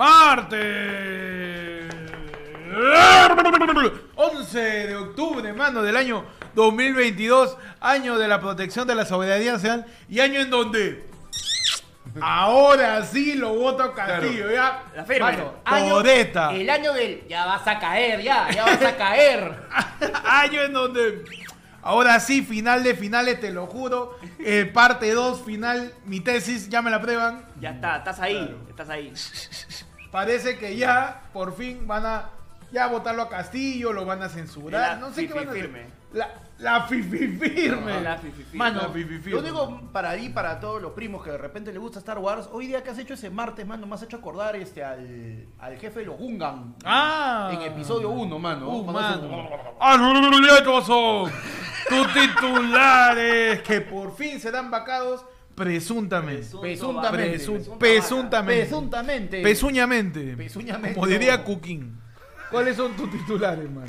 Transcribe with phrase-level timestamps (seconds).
[0.00, 1.84] Martes
[4.14, 9.84] 11 de octubre, mano, del año 2022, año de la protección de la soberanía nacional
[10.08, 11.06] y año en donde
[12.18, 14.84] ahora sí lo voto Castillo, ya.
[14.96, 15.20] La firme.
[15.32, 16.54] Mano, año- Podeta.
[16.54, 19.52] el año del ya vas a caer, ya, ya vas a caer.
[20.24, 21.24] año en donde
[21.82, 24.18] ahora sí, final de finales, te lo juro.
[24.38, 27.44] eh, parte 2, final, mi tesis, ya me la prueban.
[27.60, 29.12] Ya está, estás ahí, estás ahí.
[30.10, 32.30] Parece que ya, por fin, van a
[32.72, 34.80] ya votarlo a Castillo, lo van a censurar.
[34.80, 35.62] La no sé qué van a hacer.
[35.62, 36.00] firme.
[36.12, 38.00] La, la fifi firme.
[38.00, 38.58] La fifi firme.
[38.58, 39.30] Mano, La fifi firme.
[39.30, 42.48] yo digo para ahí, para todos los primos que de repente les gusta Star Wars,
[42.52, 45.76] hoy día que has hecho ese martes, mano, me has hecho acordar este al, al
[45.78, 46.74] jefe de los Gungan.
[46.84, 47.50] Ah.
[47.52, 48.68] En episodio 1, mano.
[48.68, 49.48] Uh, hace- mano.
[49.78, 51.30] Arrulloso.
[51.88, 55.24] Tus titulares que por fin serán vacados
[55.64, 56.46] presuntamente.
[56.60, 57.38] Presuntamente.
[57.38, 58.60] Presu- presuntamente.
[58.62, 59.42] Presuntamente.
[59.42, 60.36] Pezuñamente.
[60.36, 61.44] Pezuñamente, Como diría.
[61.44, 62.00] Cooking.
[62.50, 63.86] ¿Cuáles son tus titulares, mano?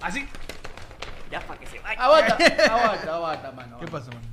[0.00, 0.26] Así.
[1.30, 2.00] Ya para que se vaya.
[2.02, 3.78] Aguanta, aguanta, aguanta, mano.
[3.80, 4.26] ¿Qué pasa, mano?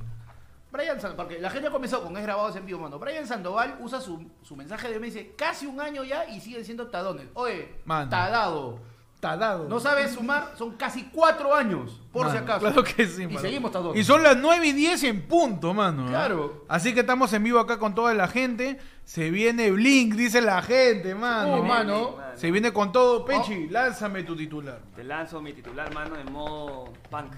[0.72, 2.98] Brian Sandoval, porque la gente ha comenzado con es grabado en vivo, mano.
[2.98, 6.64] Brian Sandoval usa su, su mensaje de me dice casi un año ya y siguen
[6.64, 7.26] siendo tadones.
[7.34, 8.10] Oye, Mano.
[8.10, 8.80] tadado.
[9.20, 9.66] Talado.
[9.68, 12.60] No sabes sumar, son casi cuatro años, por si acaso.
[12.60, 13.40] Claro que sí, Y mano.
[13.40, 14.00] seguimos tadones.
[14.00, 16.04] Y son las 9 y 10 en punto, mano.
[16.06, 16.10] ¿eh?
[16.10, 16.64] Claro.
[16.68, 18.78] Así que estamos en vivo acá con toda la gente.
[19.04, 21.62] Se viene Blink, dice la gente, mano.
[21.62, 22.16] Mano.
[22.34, 23.24] Se viene con todo.
[23.24, 24.80] Pechi, lánzame tu titular.
[24.94, 27.32] Te lanzo mi titular, mano, en modo punk.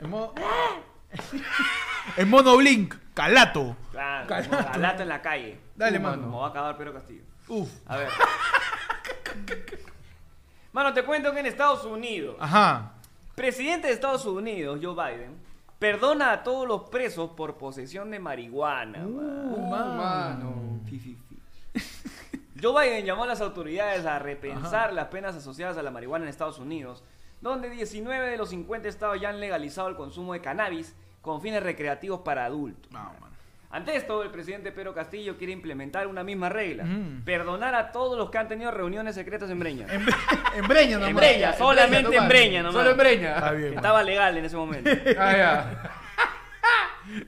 [0.00, 0.34] En modo...
[2.16, 3.76] en mono Blink, calato.
[3.90, 5.02] Claro, Calato.
[5.02, 5.58] en la calle.
[5.74, 6.22] Dale, Uh, mano.
[6.22, 7.22] Como va a acabar Pedro Castillo.
[7.48, 7.68] Uf.
[7.86, 8.08] A ver.
[10.76, 12.92] Mano, te cuento que en Estados Unidos, Ajá.
[13.34, 15.34] presidente de Estados Unidos, Joe Biden,
[15.78, 18.98] perdona a todos los presos por posesión de marihuana.
[18.98, 19.56] mano.
[19.56, 20.80] Uh, mano.
[20.84, 21.80] Fi, fi, fi.
[22.62, 26.28] Joe Biden llamó a las autoridades a repensar las penas asociadas a la marihuana en
[26.28, 27.02] Estados Unidos,
[27.40, 31.62] donde 19 de los 50 estados ya han legalizado el consumo de cannabis con fines
[31.62, 32.92] recreativos para adultos.
[32.92, 33.35] No, mano.
[33.70, 37.22] Ante esto, el presidente Pedro Castillo quiere implementar una misma regla, Mm.
[37.24, 39.86] perdonar a todos los que han tenido reuniones secretas en Breña.
[39.90, 40.16] En, Bre-
[40.56, 41.10] en Breña nomás.
[41.10, 42.74] En Breña, solamente en Breña nomás.
[42.74, 43.50] Solo en Breña.
[43.50, 43.74] Bien.
[43.74, 44.88] Estaba legal en ese momento.
[45.18, 45.90] Ah, ya.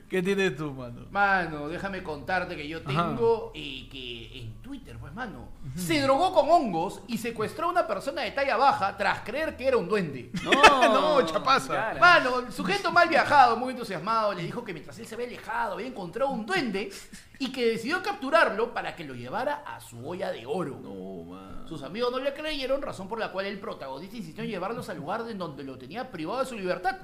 [0.09, 1.05] ¿Qué tienes tú, mano?
[1.11, 6.49] Mano, déjame contarte que yo tengo y que en Twitter, pues, mano, se drogó con
[6.49, 10.31] hongos y secuestró a una persona de talla baja tras creer que era un duende.
[10.43, 11.73] No, No, chapaza.
[11.73, 11.99] cara.
[11.99, 15.73] Mano, el sujeto mal viajado, muy entusiasmado, le dijo que mientras él se había alejado,
[15.73, 16.91] había encontrado un duende
[17.39, 20.79] y que decidió capturarlo para que lo llevara a su olla de oro.
[20.81, 21.67] No, mano.
[21.67, 24.97] Sus amigos no le creyeron, razón por la cual el protagonista insistió en llevarlos al
[24.97, 26.97] lugar de donde lo tenía privado de su libertad.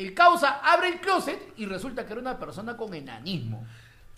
[0.00, 3.64] El causa abre el closet y resulta que era una persona con enanismo.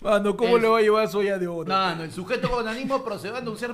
[0.01, 1.67] Mano, ¿cómo El- le va a llevar su olla de oro?
[1.69, 3.73] No, no, el sujeto con enanismo procedió a denunciar,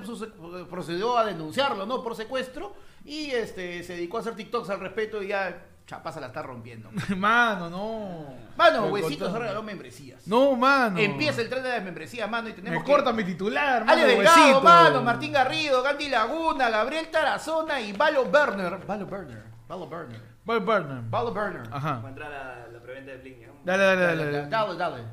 [0.69, 2.03] procedió a denunciarlo, ¿no?
[2.03, 2.75] Por secuestro
[3.05, 6.91] y este se dedicó a hacer TikToks al respecto y ya Chapaza la está rompiendo.
[7.17, 8.25] Mano, no.
[8.55, 10.27] Mano, Me Huesitos regaló membresías.
[10.27, 10.99] No, mano.
[10.99, 13.91] Empieza el tren de las membresías, mano, y tenemos Me que- corta mi titular, mano.
[13.99, 18.77] Ale Delgado, mano, Martín Garrido, Gandhi Laguna, Gabriel Tarazona y Valo Berner.
[18.85, 19.43] Valo Berner.
[19.67, 20.21] Valo Berner.
[20.45, 21.01] Voy, Burner.
[21.09, 21.63] Valo Berner.
[21.71, 21.99] Ajá.
[21.99, 23.37] Va a entrar a la preventa de Blink.
[23.45, 23.53] ¿no?
[23.63, 24.47] Dale, dale, Dale, dale.
[24.49, 25.03] dale, dale.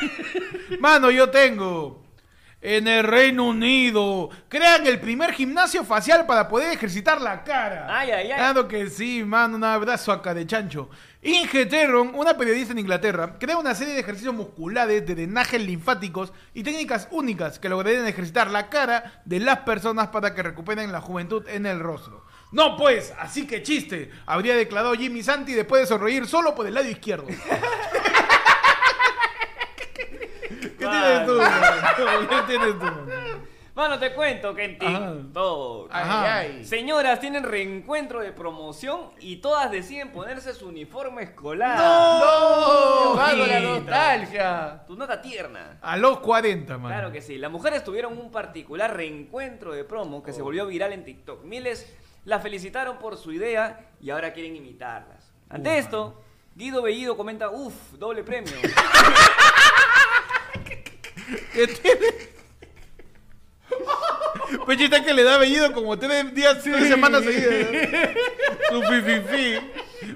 [0.80, 2.04] Mano, yo tengo.
[2.62, 7.86] En el Reino Unido, crean el primer gimnasio facial para poder ejercitar la cara.
[7.88, 8.36] Ay, ay, ay.
[8.36, 10.90] Claro que sí, mano, un abrazo acá de chancho.
[11.22, 16.34] Inge Terron, una periodista en Inglaterra, crea una serie de ejercicios musculares, de drenajes linfáticos
[16.52, 21.00] y técnicas únicas que lograrían ejercitar la cara de las personas para que recuperen la
[21.00, 22.26] juventud en el rostro.
[22.52, 26.74] No pues, así que chiste, habría declarado Jimmy Santi después de sonreír solo por el
[26.74, 27.26] lado izquierdo.
[30.78, 31.36] ¿Qué tienes tú?
[31.36, 32.28] mano?
[32.28, 32.84] ¿Qué tienes tú?
[32.84, 33.50] mano?
[33.72, 34.78] Mano, te cuento que en.
[34.78, 35.88] TikTok.
[35.92, 36.34] Ay, Ajá.
[36.38, 36.64] ay.
[36.66, 41.78] Señoras tienen reencuentro de promoción y todas deciden ponerse su uniforme escolar.
[41.78, 43.14] ¡No!
[43.14, 44.82] ¡Vamos la nostalgia!
[44.86, 45.78] Tu nota tierna.
[45.80, 46.94] A los 40, mano.
[46.94, 47.38] Claro que sí.
[47.38, 51.44] Las mujeres tuvieron un particular reencuentro de promo que se volvió viral en TikTok.
[51.44, 51.86] Miles
[52.30, 55.32] la felicitaron por su idea y ahora quieren imitarlas.
[55.48, 56.22] Ante Uh, esto,
[56.54, 58.52] Guido Bellido comenta, uff, doble premio.
[61.52, 62.06] ¿Qué tiene?
[64.64, 67.66] Pechita que le da bellido como tres días, tres semanas seguidas.
[68.68, 69.58] Su fififi.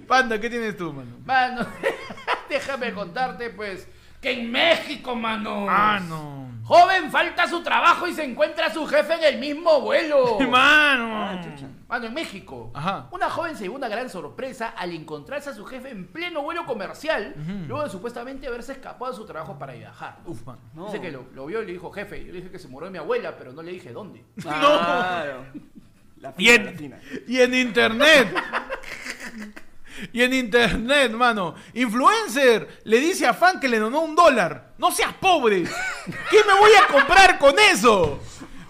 [0.07, 1.17] Panda, ¿qué tienes tú, mano?
[1.25, 1.67] Mano,
[2.49, 3.89] déjame contarte, pues,
[4.25, 5.67] que en México, mano.
[5.69, 6.45] Ah, no.
[6.65, 10.39] Joven falta su trabajo y se encuentra a su jefe en el mismo vuelo.
[10.49, 11.11] Mano.
[11.15, 11.39] Ah.
[11.87, 13.07] Mano, en México, Ajá.
[13.11, 16.65] una joven se llevó una gran sorpresa al encontrarse a su jefe en pleno vuelo
[16.65, 17.35] comercial,
[17.69, 20.17] luego de supuestamente haberse escapado de su trabajo para viajar.
[20.25, 20.57] Uf, man.
[20.73, 20.87] No.
[20.87, 22.91] Dice que lo, lo vio y le dijo, jefe, yo le dije que se murió
[22.91, 24.25] mi abuela, pero no le dije dónde.
[24.43, 25.45] Claro.
[26.17, 27.01] La Y fina, la en, fina.
[27.29, 28.35] y en internet.
[30.13, 31.55] Y en internet, mano.
[31.75, 34.75] Influencer le dice a fan que le donó un dólar.
[34.79, 35.65] No seas pobre.
[36.31, 38.21] ¿Qué me voy a comprar con eso?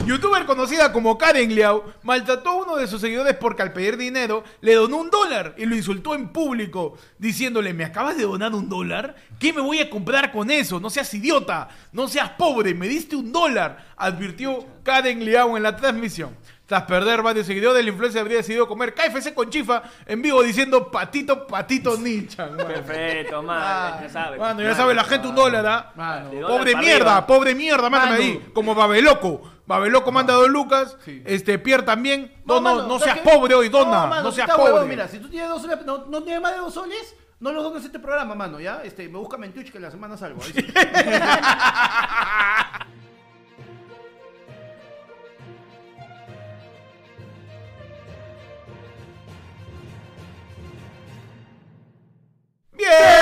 [0.07, 4.45] Youtuber conocida como Karen Liao maltrató a uno de sus seguidores porque al pedir dinero
[4.61, 8.69] le donó un dólar y lo insultó en público, diciéndole, ¿me acabas de donar un
[8.69, 9.15] dólar?
[9.39, 10.79] ¿Qué me voy a comprar con eso?
[10.79, 15.75] No seas idiota, no seas pobre, me diste un dólar, advirtió Karen Liao en la
[15.75, 16.37] transmisión.
[16.67, 20.91] Tras perder varios seguidores, el influencer habría decidido comer KFC con chifa en vivo diciendo
[20.91, 22.57] patito, patito nichan.
[22.57, 22.67] mano.
[22.69, 23.59] Perfecto, man.
[23.63, 24.41] Ah, ya sabes.
[24.41, 25.93] Mano, ya sabe la gente un dólar, ¿ah?
[25.95, 26.31] Mano.
[26.31, 27.27] De dólar Pobre para mierda, arriba.
[27.27, 28.23] pobre mierda, mándame Mano.
[28.25, 28.51] ahí.
[28.55, 29.43] Como Babeloco.
[29.67, 30.97] Babeloco manda dos lucas.
[31.05, 31.23] Sí.
[31.27, 32.33] Este, Pierre también.
[32.47, 33.31] No, no, mano, no ¿sabes seas qué?
[33.31, 34.01] pobre hoy, dona.
[34.03, 34.73] No, mano, si seas está pobre.
[34.73, 37.53] huevón, mira, si tú tienes dos soles, no, no tienes más de dos soles, no
[37.53, 38.81] los dones este programa, mano, ¿ya?
[38.85, 40.43] Este, me busca en Twitch que la semana salgo.
[40.43, 40.67] Ahí sí.
[52.77, 53.15] Bienvenido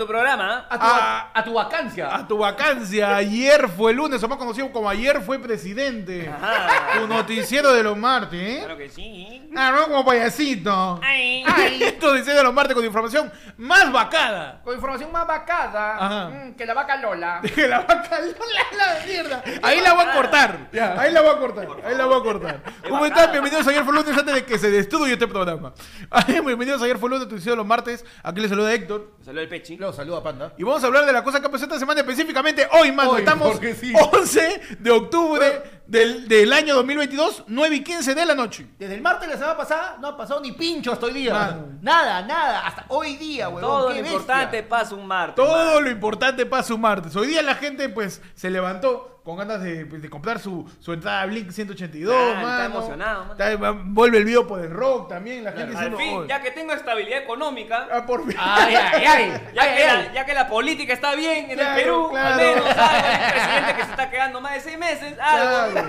[0.00, 0.66] tu programa.
[0.70, 1.30] A tu, Ah.
[1.34, 2.14] a tu vacancia.
[2.14, 3.16] a tu vacancia.
[3.16, 6.26] Ayer fue lunes, o más conocido como ayer fue presidente.
[6.28, 6.98] Ajá.
[7.00, 8.58] Tu noticiero de los martes, ¿eh?
[8.64, 9.50] Claro que sí.
[9.54, 10.98] Ah, no como payasito.
[11.02, 11.44] Ay.
[11.46, 14.62] Ay, tu noticiero de los martes con información más vacada.
[14.64, 16.28] Con información más vacada Ajá.
[16.30, 17.40] mm, que la vaca Lola.
[17.54, 19.42] Que la vaca Lola la mierda.
[19.62, 20.58] Ahí la voy a cortar.
[20.98, 21.68] Ahí la voy a cortar.
[21.84, 22.62] Ahí la voy a cortar.
[22.88, 23.32] ¿Cómo están?
[23.32, 25.74] Bienvenidos a ayer fue lunes antes de que se destruya este programa.
[26.10, 28.02] Ay, Bienvenidos a ayer fue lunes, tu noticiero de los martes.
[28.22, 29.10] Aquí les saluda Héctor.
[29.22, 29.76] Salió el pechi.
[29.90, 30.52] Lo saluda Panda.
[30.56, 33.10] Y vamos a hablar de la cosa que pasó esta semana, específicamente hoy, mano.
[33.10, 33.92] Hoy, Estamos sí.
[34.12, 38.68] 11 de octubre del, del año 2022, 9 y 15 de la noche.
[38.78, 41.34] Desde el martes de la semana pasada no ha pasado ni pincho hasta hoy día.
[41.34, 41.66] Mano.
[41.82, 42.68] Nada, nada.
[42.68, 43.62] Hasta hoy día, huevón.
[43.62, 44.12] Todo qué lo bestia.
[44.12, 45.34] importante pasa un martes.
[45.34, 45.84] Todo man.
[45.84, 47.16] lo importante pasa un martes.
[47.16, 50.92] Hoy día la gente, pues, se levantó con ganas de, pues, de comprar su, su
[50.92, 52.64] entrada a Blink 182, Ah, está mano.
[52.64, 53.32] emocionado, mano.
[53.32, 55.44] Está- vuelve el video por el rock también.
[55.44, 58.36] La gente Al diciendo, fin, "Oh, ya que tengo estabilidad económica, ah, por fin".
[58.38, 59.42] Ay, ay, ay.
[59.54, 60.06] ya, ay, que ay.
[60.08, 62.28] La, ya que la política está bien en Claro, el Perú, claro.
[62.34, 63.04] al menos ¿sabes?
[63.04, 65.88] hay un presidente que se está quedando más de seis meses, algo, Claro.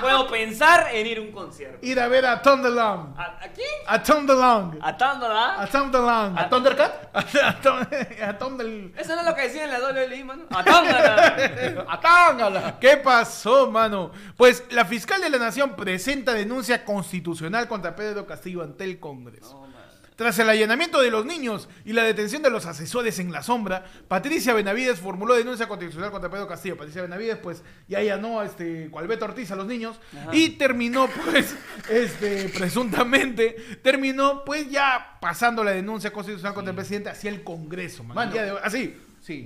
[0.00, 1.78] puedo pensar en ir a un concierto.
[1.86, 3.18] Ir a ver a Tom DeLonge.
[3.18, 3.68] ¿A, a quién?
[3.86, 4.78] A Tom DeLonge.
[4.82, 5.62] ¿A Tándola?
[5.62, 6.40] A Tom DeLonge.
[6.40, 6.92] ¿A Thundercat?
[7.14, 8.92] A, del...
[8.96, 10.42] Eso no es lo que decían en la WWE, mano.
[10.50, 11.84] ¡A Tándola!
[11.88, 12.71] ¡A Tángala!
[12.80, 14.12] ¿Qué pasó, mano?
[14.36, 19.66] Pues la fiscal de la Nación presenta denuncia constitucional contra Pedro Castillo ante el Congreso.
[19.66, 19.72] No.
[20.16, 23.86] Tras el allanamiento de los niños y la detención de los asesores en la sombra,
[24.08, 26.76] Patricia Benavides formuló denuncia constitucional contra Pedro Castillo.
[26.76, 30.30] Patricia Benavides, pues, ya allanó a este Cualbeto Ortiz a los niños Ajá.
[30.32, 31.56] y terminó, pues,
[31.90, 38.04] este, presuntamente, terminó, pues, ya pasando la denuncia constitucional contra el presidente hacia el Congreso,
[38.04, 38.30] man.
[38.30, 38.96] De así.
[39.20, 39.42] Sí.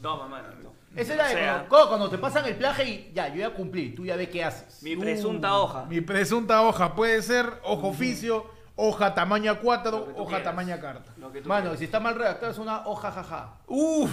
[0.00, 0.77] Toma, mano.
[0.96, 3.90] Esa era O de sea, cuando, te pasan el plaje y ya, yo ya cumplí,
[3.90, 4.82] tú ya ves qué haces.
[4.82, 5.84] Mi presunta hoja.
[5.84, 10.44] Mi presunta hoja puede ser hoja oficio, hoja tamaño Lo A4, que tú hoja quieras.
[10.44, 11.12] tamaña carta.
[11.18, 11.78] Lo que tú Mano, quieras.
[11.78, 13.54] si está mal redactado es una hoja jaja.
[13.66, 14.10] Uf,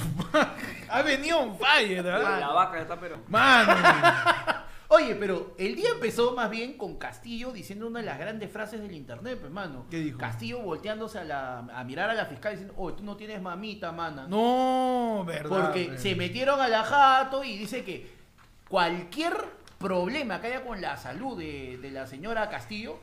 [0.89, 2.39] ha venido un fire, ¿verdad?
[2.39, 3.17] La vaca ya está, pero.
[3.27, 3.73] Mano.
[4.95, 8.81] Oye, pero el día empezó más bien con Castillo diciendo una de las grandes frases
[8.81, 9.85] del internet, pues, mano.
[9.89, 10.17] ¿Qué dijo?
[10.17, 13.91] Castillo volteándose a, la, a mirar a la fiscal diciendo, oh, tú no tienes mamita,
[13.91, 14.25] mana.
[14.27, 15.49] No, verdad.
[15.49, 15.97] Porque eh.
[15.97, 18.09] se metieron a la jato y dice que
[18.69, 19.33] cualquier
[19.77, 22.97] problema que haya con la salud de, de la señora Castillo,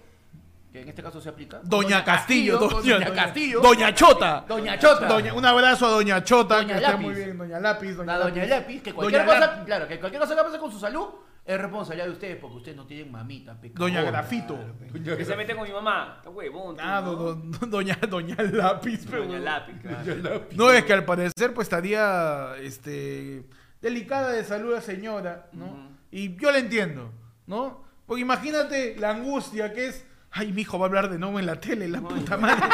[0.73, 1.61] que en este caso se aplica.
[1.63, 3.61] Doña Castillo, doña, Doña Castillo.
[3.61, 4.45] Doña Chota.
[4.49, 5.07] Doña Chota.
[5.07, 7.05] Doña- un abrazo a Doña Chota, Doña que esté Lápiz.
[7.05, 7.37] muy bien.
[7.39, 9.65] Doña Lápiz, La doña Lápiz, que cualquier Doña cosa, Lápiz.
[9.67, 11.09] claro, que cualquier cosa que pase con su salud
[11.45, 13.89] es responsabilidad de ustedes porque ustedes no tienen mamita, pecador.
[13.91, 14.59] Doña Grafito.
[15.05, 16.15] Que se mete con mi mamá.
[16.19, 16.77] Está huevón.
[16.77, 17.15] tú, Ah, ¿no?
[17.17, 19.01] do- do- doña, doña Lápiz.
[19.11, 20.47] pero- Doña Lápiz, claro.
[20.53, 23.45] No, es que al parecer pues estaría este,
[23.81, 25.65] delicada de salud la señora, ¿no?
[25.67, 25.89] Ujú.
[26.13, 27.11] Y yo la entiendo,
[27.47, 27.83] ¿no?
[28.07, 31.47] Porque imagínate la angustia que es, ay, mi hijo va a hablar de nuevo en
[31.47, 32.63] la tele, la puta madre.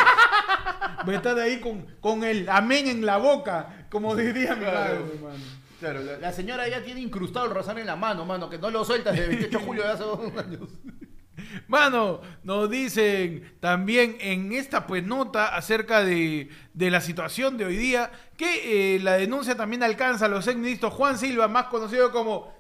[1.09, 5.01] Va a estar ahí con, con el amén en la boca, como diría mi Claro.
[5.01, 5.45] madre, hermano.
[5.79, 8.85] Claro, la, señora ya tiene incrustado el rosario en la mano, mano, que no lo
[8.85, 10.69] suelta desde el 28 de julio de hace dos años.
[11.69, 17.77] Mano, nos dicen también en esta pues nota acerca de, de la situación de hoy
[17.77, 22.11] día que eh, la denuncia también alcanza a los ex ministros Juan Silva, más conocido
[22.11, 22.53] como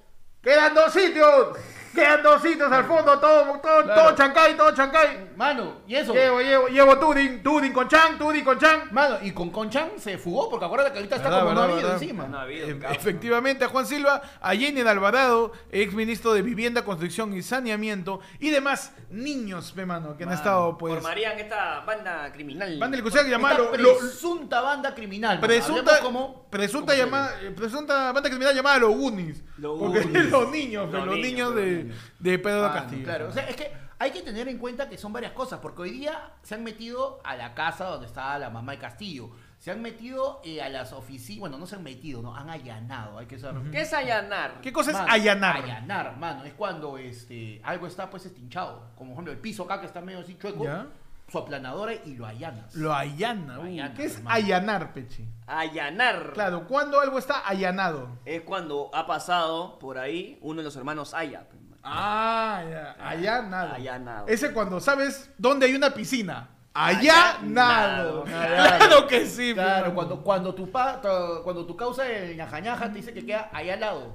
[0.42, 1.58] ¡Quedan dos sitios!
[1.94, 4.02] Quedan dos sitios al fondo, todo, todo, Claro.
[4.02, 5.30] todo chancay, todo chancay.
[5.36, 6.12] Mano, y eso.
[6.12, 8.88] Llevo, llevo, llevo Tudin, Tudin con Chan, Tudin con Chan.
[8.92, 11.74] Mano, y con Conchan se fugó porque acuérdate que ahorita está Verdad, como no verdad,
[11.76, 12.02] habido verdad.
[12.02, 12.26] encima.
[12.28, 12.92] No ha habido, E- cabrón.
[13.00, 18.20] Efectivamente, a Juan Silva, a Jenny de Alvarado, ex ministro de Vivienda, Construcción y Saneamiento,
[18.38, 20.94] y demás niños, pe, mano, que han estado, pues.
[20.94, 22.78] Formarían esta banda criminal.
[22.78, 23.70] Van del Cusec Esta llamado.
[23.76, 25.40] lo- presunta banda criminal.
[25.40, 26.44] Presunta, como...
[26.50, 29.42] presunta, como llamada, eh, presunta banda criminal llamada los Goonies.
[29.56, 30.30] Los Porque Goonies.
[30.30, 31.77] los niños, Los los niños, niños pues,
[32.18, 33.04] de, Pedro Castillo.
[33.04, 35.82] Claro, o sea, es que hay que tener en cuenta que son varias cosas, porque
[35.82, 39.72] hoy día se han metido a la casa donde estaba la mamá de Castillo, se
[39.72, 43.26] han metido eh, a las oficinas, bueno, no se han metido, no, han allanado, hay
[43.26, 43.70] que saber.
[43.72, 44.60] ¿Qué es allanar?
[44.60, 45.56] ¿Qué cosa es allanar?
[45.56, 49.80] Allanar, mano, es cuando este, algo está pues estinchado, como por ejemplo el piso acá
[49.80, 50.86] que está medio así chueco, Ya.
[51.28, 52.72] su aplanadora y lo allanas.
[52.76, 53.56] Lo allana.
[53.56, 54.36] Lo allana, ¿Qué es hermano.
[54.36, 55.28] allanar, Pechi?
[55.48, 56.30] Allanar.
[56.34, 58.10] Claro, cuando algo está allanado.
[58.24, 61.48] Es cuando ha pasado por ahí uno de los hermanos Aya.
[61.88, 62.04] Pues, man.
[62.04, 62.96] Ah, ya.
[63.08, 63.74] Allanado.
[63.74, 64.26] Allanado.
[64.28, 66.48] Ese cuando sabes dónde hay una piscina.
[66.74, 68.24] Allanado.
[68.24, 68.78] Allanado.
[68.78, 69.54] Claro que sí.
[69.54, 71.00] Claro, cuando, cuando, tu pa,
[71.42, 74.14] cuando tu causa el ñaja ñaja te dice que queda allá al lado.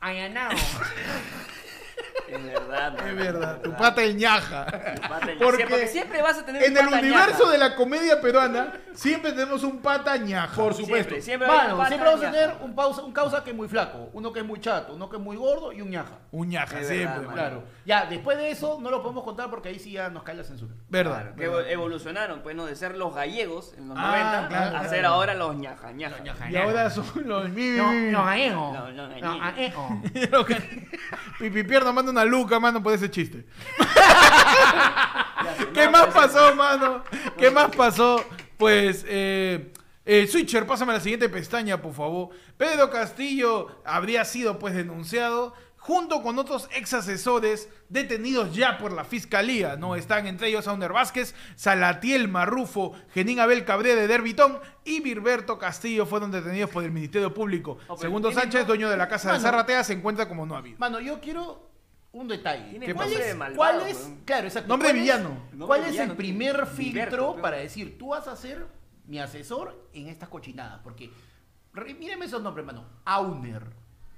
[0.00, 0.56] Allanado.
[2.28, 3.08] Es verdad.
[3.08, 4.66] Es verdad, tu pata el ñaja.
[4.66, 7.52] Tu pata el- Porque, porque siempre vas a tener en un el universo ñaja.
[7.52, 10.54] de la comedia peruana, siempre tenemos un pata ñaja.
[10.54, 11.14] Por supuesto.
[11.20, 12.38] Siempre hay un Mano, pata siempre vamos a ñaja.
[12.40, 15.08] tener un, pausa, un causa que es muy flaco, uno que es muy chato, uno
[15.08, 16.18] que es muy gordo y un ñaja.
[16.30, 17.20] Un ñaja, Es siempre.
[17.20, 17.32] mano.
[17.32, 17.64] Claro.
[17.86, 20.44] Ya, después de eso no lo podemos contar porque ahí sí ya nos cae la
[20.44, 20.74] censura.
[20.90, 21.32] Verdad.
[21.34, 22.66] Claro, que evo- evolucionaron, pues, ¿no?
[22.66, 24.88] De ser los gallegos en los Ah, 90 claro, a claro.
[24.90, 26.18] ser ahora los ñaja ñaja.
[26.50, 28.72] Y ahora son los No, no, aejo.
[28.74, 28.90] No,
[30.30, 30.88] no, que-
[31.38, 33.46] Pipi Pierna manda una luca, mano, por ese chiste.
[35.74, 37.04] ¿Qué más pasó, mano?
[37.36, 38.24] ¿Qué más pasó?
[38.56, 39.72] Pues, eh,
[40.04, 42.30] eh, Switcher, pásame a la siguiente pestaña, por favor.
[42.56, 45.54] Pedro Castillo habría sido, pues, denunciado
[45.88, 49.96] junto con otros ex asesores detenidos ya por la fiscalía, ¿no?
[49.96, 56.04] Están entre ellos Auner Vázquez, Salatiel Marrufo, Genín Abel Cabrera de Derbitón y Birberto Castillo
[56.04, 57.78] fueron detenidos por el Ministerio Público.
[57.98, 59.40] Segundo Sánchez, dueño de la casa de.
[59.40, 60.78] Zarratea, se encuentra como no ha habido.
[60.78, 61.67] Mano, yo quiero
[62.20, 62.70] un detalle.
[62.70, 64.20] Tiene ¿Qué- ¿Cuál nombre es, de malvado, cuál es- weón.
[64.24, 64.68] claro, exacto.
[64.68, 65.28] Nombre de ¿Cuál es- villano.
[65.52, 68.66] Nombre ¿Cuál de es villano, el primer Gilberto, filtro para decir, tú vas a ser
[69.06, 70.80] mi asesor en estas cochinadas?
[70.82, 71.10] Porque,
[71.72, 72.84] re- míreme esos nombres, mano.
[73.04, 73.62] Auner,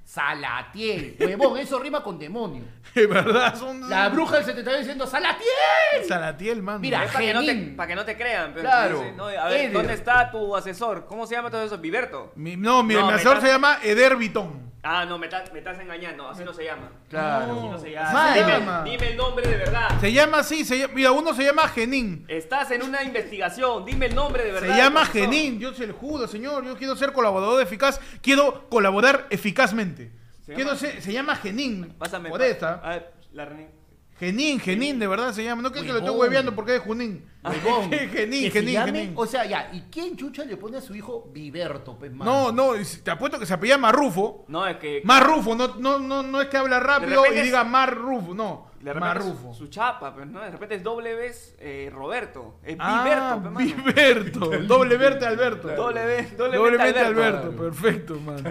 [0.05, 2.65] Salatiel, huevón, eso rima con demonio.
[2.95, 3.89] De verdad, son...
[3.89, 6.05] La bruja del 79 diciendo, ¡Salatiel!
[6.07, 6.81] Salatiel, mano.
[6.81, 7.77] Mira, Es para que, no te, Genín.
[7.77, 8.51] pa' que no te crean.
[8.53, 8.99] Pero Claro.
[9.01, 9.73] dice, no, a ver, Eder.
[9.73, 11.07] ¿dónde está tu asesor?
[11.07, 11.79] ¿Cómo se llama todo eso?
[11.79, 12.33] Viverto.
[12.35, 14.71] Mi- no, mi No, me asesor estás- se llama Eder Vitón.
[14.83, 16.27] Ah, no, me, estás- me estás engañando.
[16.29, 16.91] Así no se llama.
[17.11, 17.53] Claro.
[17.53, 18.13] Así no se llama.
[18.13, 18.35] Mal.
[18.39, 18.83] Dime, llama.
[18.85, 20.01] dime el nombre de verdad.
[20.01, 22.25] Se llama así, se llama- mira, uno se llama Genín.
[22.29, 23.85] Estás en una investigación.
[23.85, 24.69] Dime el nombre de verdad.
[24.75, 25.31] Se llama profesor.
[25.31, 26.65] Genín, yo se lo juro, señor.
[26.65, 30.13] Yo quiero ser colaborador eficaz, quiero colaborar eficazmente.
[30.47, 31.95] Se quiero llama- ser, se llama Genín.
[31.99, 32.31] Pásame.
[32.31, 32.75] por pa- esta.
[32.83, 33.80] A ver, la René.
[34.21, 35.63] Genín, Genín, de verdad se llama.
[35.63, 37.25] No creo que lo estoy hueveando porque es Junín.
[37.43, 37.91] Huevón.
[37.91, 39.13] Genín, Genín.
[39.17, 42.53] O sea, ya, ¿y quién chucha le pone a su hijo Viverto, pues, No, mano?
[42.53, 42.73] no,
[43.03, 44.45] te apuesto que se apellida Marrufo.
[44.49, 45.01] No, es que.
[45.05, 48.69] Marrufo, no, no, no, no es que habla rápido y es- diga Marrufo, no.
[48.83, 49.53] Marrufo.
[49.55, 50.41] Su chapa, pues, ¿no?
[50.41, 52.57] De repente es doble vez eh, Roberto.
[52.63, 53.85] Es Ah, Viverto, pues, mano.
[53.85, 54.51] Viverto.
[54.67, 55.69] Doble verte Alberto.
[55.69, 56.57] Doble vez, doble
[57.01, 57.51] Alberto.
[57.57, 58.51] Perfecto, mano.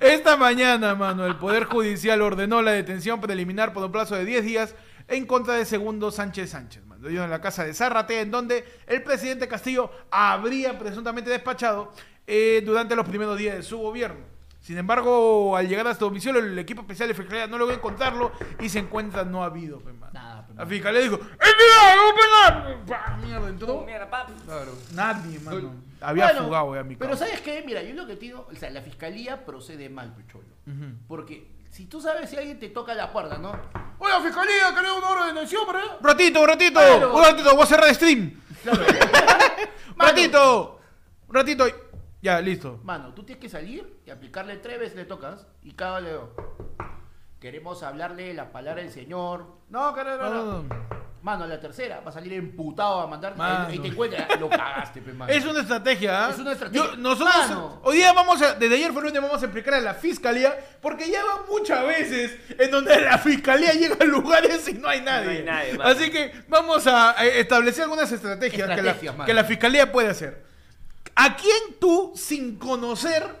[0.00, 4.44] Esta mañana, mano, el Poder Judicial ordenó la detención preliminar por un plazo de 10
[4.44, 4.74] días
[5.08, 7.08] en contra de Segundo Sánchez Sánchez, mano.
[7.08, 11.92] Ellos en la casa de Zárrate, en donde el presidente Castillo habría presuntamente despachado
[12.26, 14.24] eh, durante los primeros días de su gobierno.
[14.60, 18.32] Sin embargo, al llegar a este domicilio, el equipo especial de Fiscalía no logró encontrarlo
[18.60, 20.12] y se encuentra no habido, pues, mano.
[20.14, 20.64] Nada, pues, La.
[20.64, 22.82] Fiscalía dijo, ¡El no penal!
[22.86, 23.18] ¡Pah!
[23.22, 23.74] Mierda, entró.
[23.74, 24.30] Oh, mierda, pap.
[24.94, 25.74] Nadie, mano.
[26.04, 27.26] Había Bueno, fugado ya mi Pero causa.
[27.26, 27.62] ¿sabes qué?
[27.66, 30.44] Mira, yo lo que te digo, o sea, la fiscalía procede mal, Pecholo.
[30.66, 30.96] Ujú.
[31.08, 33.52] Porque si tú sabes si alguien te toca la puerta, ¿no?
[33.98, 35.62] Oiga, fiscalía, queremos una hora de detención.
[36.00, 37.16] Un ratito, un ratito, Claro.
[37.16, 38.40] un ratito, voy a cerrar stream.
[38.62, 38.80] Claro.
[39.94, 40.80] Un ratito,
[41.28, 41.64] un ratito.
[42.20, 42.80] Ya, listo.
[42.82, 46.18] Mano, tú tienes que salir y aplicarle tres veces le tocas y cada le
[47.44, 49.44] Queremos hablarle la palabra del Señor.
[49.68, 50.62] No, que no, no, no.
[50.62, 50.74] No.
[51.20, 53.36] Mano, la tercera va a salir emputado a mandar.
[53.36, 53.66] Mano.
[53.66, 55.30] Ahí te encuentras, lo cagaste, pe, mano.
[55.30, 56.30] Es una estrategia, ¿ah?
[56.30, 56.82] Es una estrategia.
[56.92, 57.80] Yo- nosotros, Mano.
[57.84, 61.10] hoy día vamos a, desde ayer fue lunes, vamos a explicar a la fiscalía, porque
[61.10, 65.26] ya van muchas veces en donde la fiscalía llega a lugares y no hay nadie.
[65.26, 65.90] No hay nadie, mano.
[65.90, 70.46] Así que vamos a eh, establecer algunas estrategias, que, la, que la fiscalía puede hacer.
[71.14, 73.36] ¿A quién tú, sin conocer,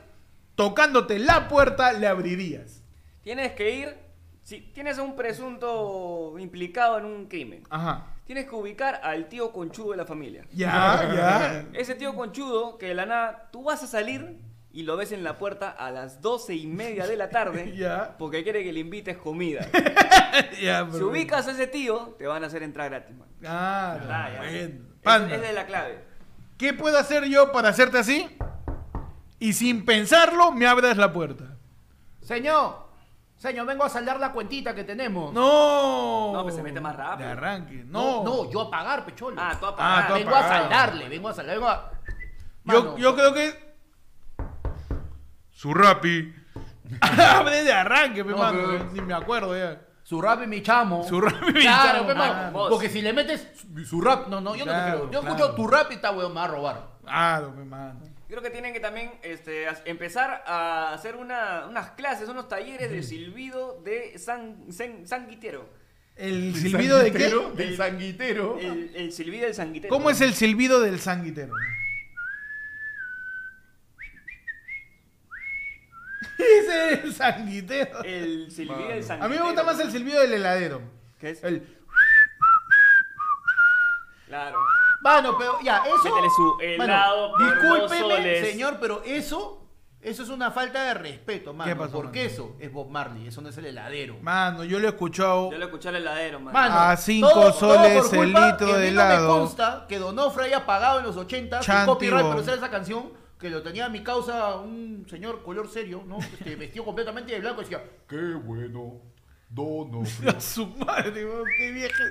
[0.56, 2.83] tocándote la puerta, le abrirías?
[3.24, 3.96] Tienes que ir.
[4.42, 8.08] Si tienes a un presunto implicado en un crimen, Ajá.
[8.26, 10.44] tienes que ubicar al tío conchudo de la familia.
[10.52, 11.64] Ya, ya.
[11.72, 14.38] Ese tío conchudo que de la nada tú vas a salir
[14.70, 18.16] y lo ves en la puerta a las doce y media de la tarde Ya.
[18.18, 19.66] porque quiere que le invites comida.
[20.60, 23.28] Ya, si pero- ubicas a ese tío, te van a hacer entrar gratis, man.
[23.46, 24.38] Ah, Ah, ya.
[24.40, 24.52] bueno.
[24.58, 24.70] Es-
[25.02, 25.98] Panda, Esa es la clave.
[26.58, 28.26] ¿qué puedo hacer yo para hacerte así?
[29.38, 31.56] Y sin pensarlo, me abras la puerta.
[32.20, 32.83] Señor,
[33.48, 35.32] señor, vengo a saldar la cuentita que tenemos.
[35.32, 36.32] No.
[36.32, 37.26] No, pues se mete más rápido.
[37.28, 37.84] De arranque.
[37.86, 38.44] no, No.
[38.44, 39.36] no, yo a pagar, pecholo.
[39.40, 40.06] Ah, tú a Ah, pagar.
[40.08, 41.90] tú a vengo a saldarle, vengo a saldar, vengo a...
[42.64, 43.74] Yo, Mano, yo creo que.
[45.50, 46.34] Su rapi.
[47.00, 48.58] Abre de arranque, mi No, mano.
[48.66, 49.80] pero- Ni me acuerdo ya.
[50.02, 51.02] Su rap y mi chamo.
[51.02, 52.50] Su rap y mi Claro, chamo.
[52.52, 52.70] Vos.
[52.70, 53.48] Porque si le metes
[53.86, 55.10] su, rap, no, no, yo no Claro, te creo.
[55.10, 55.36] Yo claro.
[55.36, 56.86] escucho tu rap y está weón, me va a robar.
[57.02, 58.00] Claro, mi mano.
[58.34, 63.00] Creo que tienen que también este, empezar a hacer una- unas clases, unos talleres de
[63.04, 65.68] silbido de san, san- sanguitero.
[66.16, 67.32] ¿El silbido de qué?
[67.54, 68.58] Del sanguitero.
[68.58, 69.88] El, el silbido del sanguitero.
[69.94, 71.52] ¿Cómo es el silbido del sanguitero?
[76.36, 78.02] Ese es el sanguitero.
[78.02, 78.88] El silbido Mano.
[78.88, 79.28] del A sanguitero.
[79.30, 80.82] mí me gusta más el silbido del heladero.
[81.20, 81.44] ¿Qué es?
[81.44, 81.62] El...
[84.26, 84.58] Claro.
[85.04, 86.02] Mano, pero ya, eso.
[86.14, 88.48] Métele su helado por dos discúlpeme, soles.
[88.50, 89.60] señor, pero eso.
[90.00, 91.70] Eso es una falta de respeto, mano.
[91.70, 92.30] ¿Qué pasó, porque mano?
[92.30, 94.16] eso es Bob Marley, eso no es el heladero.
[94.20, 95.50] Mano, yo lo he escuchado.
[95.50, 96.52] Yo lo escuché al heladero, man.
[96.52, 99.38] Mano, A cinco todo- todo soles por el culpa litro que de no me helado.
[99.38, 101.94] consta que Donofre haya pagado en los 80 sin Chantigo.
[101.94, 106.02] copyright por hacer esa canción, que lo tenía a mi causa un señor color serio,
[106.06, 106.18] ¿no?
[106.18, 109.00] Este, vestido completamente de blanco y decía, qué bueno,
[109.48, 110.28] Donofre.
[110.36, 112.04] A su madre, qué vieja.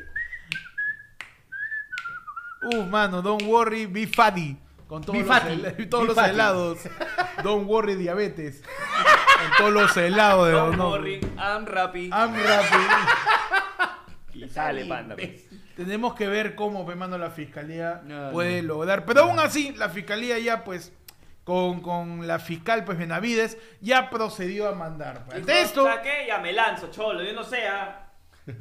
[2.71, 4.57] Uh, mano, don't worry, be fatty.
[4.87, 6.29] Con todos, Be los, fatty, hel- todos be los fatty.
[6.31, 6.77] helados.
[7.43, 8.61] Don't worry, diabetes.
[8.61, 12.09] Con todos los helados de Don't Don worry, I'm Rappi.
[12.11, 12.83] I'm happy.
[14.39, 15.15] y sale, panda.
[15.15, 15.45] pues.
[15.75, 19.05] Tenemos que ver cómo, pe, mano, la fiscalía No, puede lograr.
[19.05, 20.93] Pero aún así, la fiscalía ya, pues,
[21.43, 25.23] con, con la fiscal, pues, Benavides, ya procedió a mandar.
[25.25, 25.37] pues.
[25.37, 26.27] Dijo, Ante esto, ¿sabes qué?
[26.27, 27.23] Ya me lanzo, cholo.
[27.23, 27.67] Yo no sé.
[27.67, 28.02] ah.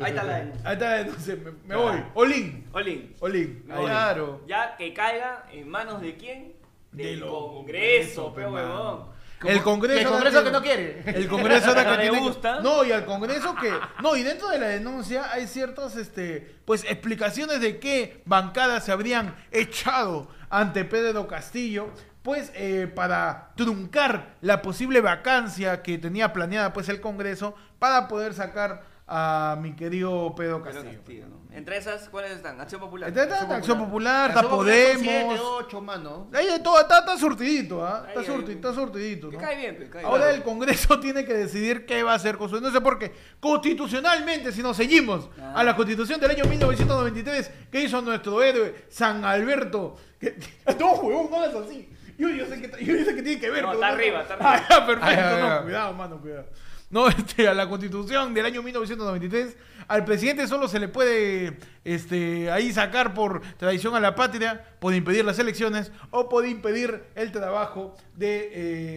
[0.01, 0.69] Ahí está la denuncia.
[0.69, 2.03] ahí está, no sé, me, me voy.
[2.15, 2.69] Olin.
[2.73, 3.15] Olin.
[3.21, 3.63] Olin.
[3.67, 4.43] Claro.
[4.47, 6.53] Ya que caiga en manos de quién?
[6.93, 9.13] De Del los Congreso, Congreso, pe huevón.
[9.45, 10.01] El Congreso.
[10.01, 11.03] El Congreso tiene- que no quiere.
[11.19, 12.61] El Congreso ahora que No le tiene que- gusta.
[12.61, 13.73] No, y al Congreso que.
[14.01, 18.93] No, y dentro de la denuncia hay ciertas este, pues, explicaciones de qué bancadas se
[18.93, 21.91] habrían echado ante Pedro Castillo.
[22.23, 28.33] Pues eh, para truncar la posible vacancia que tenía planeada pues el Congreso para poder
[28.35, 30.97] sacar a mi querido Pedro Pedro Castillo.
[30.99, 31.43] Castillo, ¿no?
[31.55, 32.59] Entre esas, ¿cuáles están?
[32.61, 33.11] Acción Popular.
[33.11, 35.29] Está, está, está Acción Popular, está Acción Popular son Podemos.
[35.37, 36.31] siete, ocho, mano.
[36.33, 38.05] Ahí de todo, está, está surtidito, ¿ah?
[38.09, 38.55] Está, Ahí, surti- ahí.
[38.55, 39.29] está surtidito.
[39.29, 39.43] Que ¿no?
[39.43, 40.37] cae bien, cae Ahora bien.
[40.37, 42.59] el Congreso tiene que decidir qué va a hacer con su...
[42.61, 43.13] No sé por qué.
[43.41, 45.55] Constitucionalmente, si nos seguimos Ah.
[45.57, 49.97] a la Constitución del año 1993, que hizo nuestro héroe San Alberto...
[50.19, 50.37] Que...
[50.79, 51.89] No, huevón, no hagas así.
[52.19, 53.63] Yo, yo sé que, yo sé que tiene que ver.
[53.65, 54.67] No, está arriba, está arriba.
[54.71, 55.07] Ah, perfecto.
[55.07, 55.63] Ah, ya, ya, no, ya.
[55.63, 56.47] cuidado, mano, cuidado.
[56.93, 59.57] No, este, a la Constitución del año 1993,
[59.89, 64.95] al presidente solo se le puede este, ahí sacar por traición a la patria, por
[64.95, 68.51] impedir las elecciones o por impedir el trabajo de,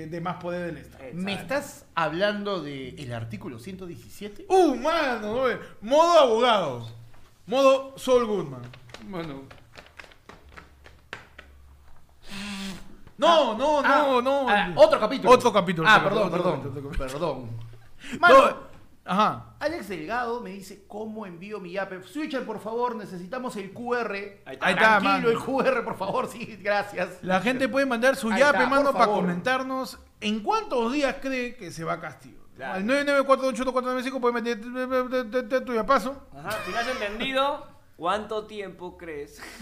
[0.03, 1.05] eh, de más poder del Estado.
[1.13, 4.45] ¿Me estás hablando del artículo 117?
[4.49, 5.47] ¡Uh, mano!
[5.47, 6.87] no, Modo abogado.
[7.47, 8.61] Modo Saul Goodman.
[9.07, 9.43] Bueno.
[13.17, 14.49] No, no, Ah, no, no.
[14.49, 15.31] ah, otro capítulo.
[15.31, 15.87] Otro capítulo.
[15.89, 17.49] Ah, perdón, capítulo, perdón.
[18.13, 18.57] No, Mano,
[19.07, 19.53] Ajá.
[19.59, 22.01] Alex Delgado me dice, ¿cómo envío mi yape?
[22.01, 24.11] Switcher, por favor, necesitamos el QR.
[24.45, 24.99] Ahí está.
[24.99, 27.19] Tranquilo, el QR, por favor, sí, gracias.
[27.21, 29.21] La gente puede mandar su Ahí yape, está, mano, para favor.
[29.21, 32.39] comentarnos en cuántos días cree que se va a Castillo.
[32.55, 32.75] Claro.
[32.75, 39.41] Al 994824495 puede meter tu yapazo Ajá, si no has entendido, ¿cuánto tiempo crees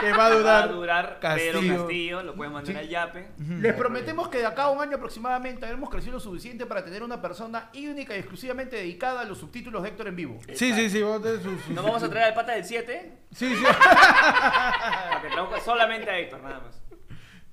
[0.00, 1.76] que va a va a durar, durar Pedro Castillo.
[1.78, 2.22] Castillo?
[2.22, 2.78] Lo puedes mandar Sí.
[2.78, 3.28] al Yape.
[3.38, 7.02] Les prometemos que de acá a un año aproximadamente habremos crecido lo suficiente para tener
[7.02, 10.38] una persona única y exclusivamente dedicada a los subtítulos de Héctor en vivo.
[10.54, 11.02] Sí, sí, sí.
[11.02, 13.62] a tener su- su- Nos vamos a traer al pata del 7 Sí, sí.
[13.64, 16.82] para que traduzca solamente a Héctor, nada más.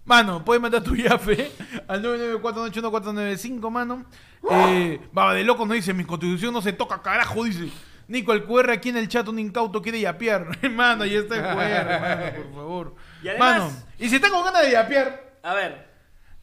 [0.06, 1.52] Mano, puedes mandar tu yape
[1.88, 4.06] al 994814495, mano.
[4.50, 7.70] Eh, Baba de loco nos dice, mi constitución no se toca, carajo, dice.
[8.10, 10.48] Nico, el QR aquí en el chat, un incauto quiere yapear.
[10.72, 12.96] mano, ahí está el QR, mano, por favor.
[13.24, 15.88] Y además- mano, y si tengo ganas de yapear, A ver,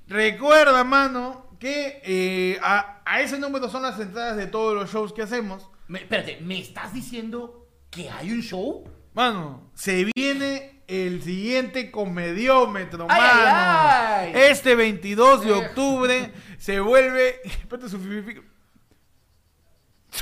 [0.06, 5.12] recuerda, mano, que eh, a, a ese número son las entradas de todos los shows
[5.12, 5.68] que hacemos.
[5.88, 8.84] Me- espérate, ¿me estás diciendo que hay un show?
[9.14, 13.40] Mano, se viene el siguiente comediómetro, Ay, mano.
[13.44, 14.42] ay, ay.
[14.50, 15.52] Este 22 de Eh.
[15.54, 17.40] octubre se vuelve.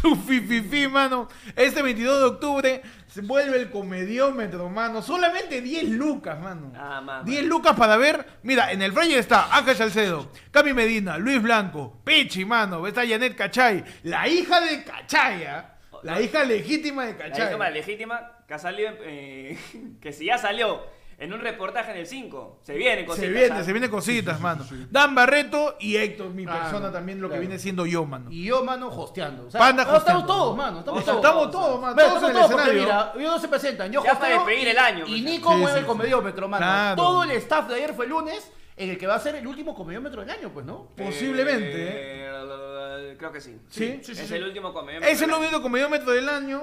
[0.00, 1.28] Su fifi- su fififi, mano.
[1.56, 5.02] Este 22 de octubre se vuelve el comediómetro, mano.
[5.02, 6.72] Solamente 10 lucas, mano.
[6.76, 7.22] Ah, mamá.
[7.24, 8.26] 10 lucas para ver.
[8.42, 12.86] Mira, en el flyer está Ángel Salcedo, Cami Medina, Luis Blanco, Pechi, mano.
[12.86, 15.70] Está Janet Cachay, la hija de Cachay, ¿ah?
[16.02, 17.38] La hija legítima de La Cachay.
[17.40, 19.58] legítima, legítima que ha salido, eh,
[20.02, 20.82] que si ya salió
[21.18, 23.26] en un reportaje en el 5, se viene cositas.
[23.26, 23.66] Se viene, ¿sabes?
[23.66, 24.66] se viene cositas, mano.
[24.90, 28.30] Dan Barreto y Héctor, mi Ah, persona no, también, lo que viene siendo yo, mano.
[28.30, 29.46] Y yo, mano, hosteando.
[29.46, 30.20] O sea, Panda no, hosteando.
[30.22, 30.78] Estamos todos, mano.
[30.80, 31.24] Estamos O sea, todos.
[31.24, 31.94] Estamos todos, mano.
[31.94, 32.82] Bueno, Todos en el todos escenario.
[32.82, 33.92] mira, ellos no se presentan.
[33.92, 35.20] Yo Ya hosteo despedir y- el año, Y.
[35.22, 36.64] Nico Sí, mueve sí, el comediómetro, mano.
[36.64, 36.96] Claro.
[36.96, 39.74] Todo el staff de ayer fue lunes en el que va a ser el último
[39.74, 40.88] comediómetro del año, pues, ¿no?
[40.96, 42.28] Posiblemente, ¿eh?
[42.28, 43.58] Eh, Creo que sí.
[43.68, 44.00] ¿Sí?
[44.02, 44.34] Sí, sí, es sí.
[44.34, 45.06] el último comedia.
[45.08, 46.62] Es el único comediómetro del año.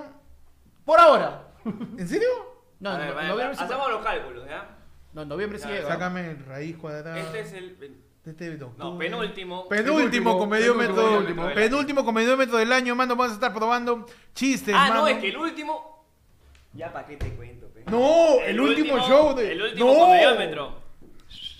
[0.84, 1.48] Por ahora.
[1.98, 2.28] ¿En serio?
[2.82, 4.78] No, no, ver, no, vale, noviembre sí- hacemos los cálculos, ¿ya?
[5.14, 5.88] No, noviembre sí Ya, llega.
[5.88, 7.18] Sácame raíz cuadrada.
[7.20, 8.02] Este es el.
[8.26, 8.78] Este de octubre.
[8.92, 9.68] No, penúltimo.
[9.68, 10.96] Penúltimo comediómetro.
[10.96, 11.56] penúltimo del año.
[11.56, 13.16] Penúltimo comediómetro del año, mano.
[13.16, 15.02] Vamos a estar probando chistes, Ah, mano.
[15.02, 16.06] no, es que el último.
[16.74, 17.84] Ya para qué te cuento, pe.
[17.90, 19.52] No, el, último, show de.
[19.52, 20.00] El último no.
[20.00, 20.81] comediómetro.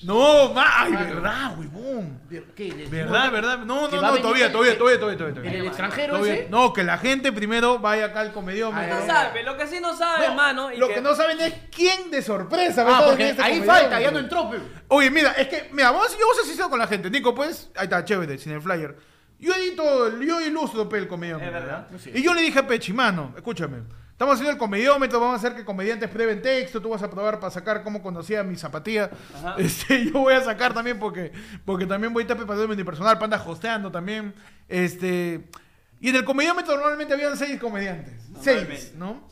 [0.04, 0.66] No, ma.
[0.84, 2.20] Ay, verdad, huevón.
[2.56, 2.72] ¿Qué?
[2.72, 3.58] ¿Les- Verdad, verdad.
[3.60, 5.52] No, no, va a no, venir todavía, el- todavía, todavía, todavía, todavía.
[5.52, 6.34] ¿En el extranjero Todavía.
[6.36, 6.50] ese?
[6.50, 8.96] No, que la gente primero vaya acá al comediómetro.
[8.96, 10.72] Ah, No sabe, lo que sí no sabe, No, hermano.
[10.72, 11.02] y lo que...
[11.02, 13.82] no saben es quién de sorpresa va a Ah, estar porque este ahí comediómetro.
[13.90, 14.58] falta, ya no entró, pe.
[14.88, 17.10] Oye, mira, es que, mira, vamos, yo voy a ser sincero con la gente.
[17.10, 18.98] Nico, pues, ahí está, chévere, sin el flyer.
[19.40, 21.48] Yo edito, yo ilustro pe, el comediómetro.
[21.48, 21.88] Es verdad.
[21.92, 22.08] ¿verdad?
[22.16, 23.78] Y yo le dije a Pechi, mano, escúchame.
[24.22, 27.40] Estamos haciendo el comediómetro, vamos a hacer que comediantes prueben texto, tú vas a probar
[27.40, 29.10] para sacar cómo conocía mi zapatilla.
[29.58, 31.32] Este, yo voy a sacar también porque,
[31.66, 34.36] porque también voy a estar preparando mi personal, panda hosteando también.
[34.70, 35.50] Este,
[36.00, 38.14] y en el comediómetro normalmente habían seis comediantes.
[38.40, 39.28] Seis, ¿no?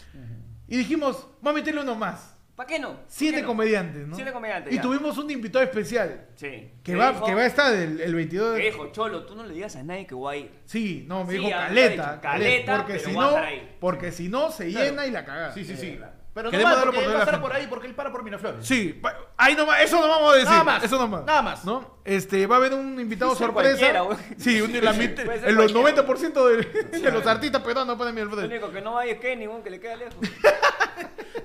[0.67, 2.33] Y dijimos, vamos a meterle uno más.
[2.59, 2.89] ¿Para qué no?
[2.89, 3.47] ¿Por Siete qué no?
[3.47, 4.15] comediantes, ¿no?
[4.17, 4.81] Siete comediantes, Y ya.
[4.81, 6.25] tuvimos un invitado especial.
[6.35, 6.47] Sí.
[6.47, 7.25] Que ¿Qué va, dijo?
[7.25, 8.71] que va a estar el, el 22 ¿Qué de...
[8.71, 8.91] dijo?
[8.91, 10.51] Cholo, tú no le digas a nadie que voy a ir.
[10.65, 12.09] Sí, no, me Sí, dijo me caleta.
[12.11, 13.75] dicho, caleta, porque pero si no, estar ahí.
[13.79, 14.85] porque si no se Claro.
[14.89, 15.53] llena y la cagada.
[15.53, 15.99] Sí, sí, sí.
[16.33, 18.65] Pero no más, porque él a la pasará por ahí porque él para por Miraflores.
[18.65, 19.01] Sí,
[19.35, 20.49] ahí nomás, eso no vamos a decir.
[20.49, 21.25] Nada más, Eso nomás.
[21.25, 21.65] nada más.
[21.65, 21.99] ¿No?
[22.05, 24.05] Este, va a haber un invitado ser sorpresa.
[24.37, 26.05] Sí, un, la en los cualquiera.
[26.05, 26.47] 90%
[26.91, 29.63] de, de los artistas peruanos ponen mi Lo único que no vaya es Kenny, weón,
[29.63, 30.15] que le queda lejos.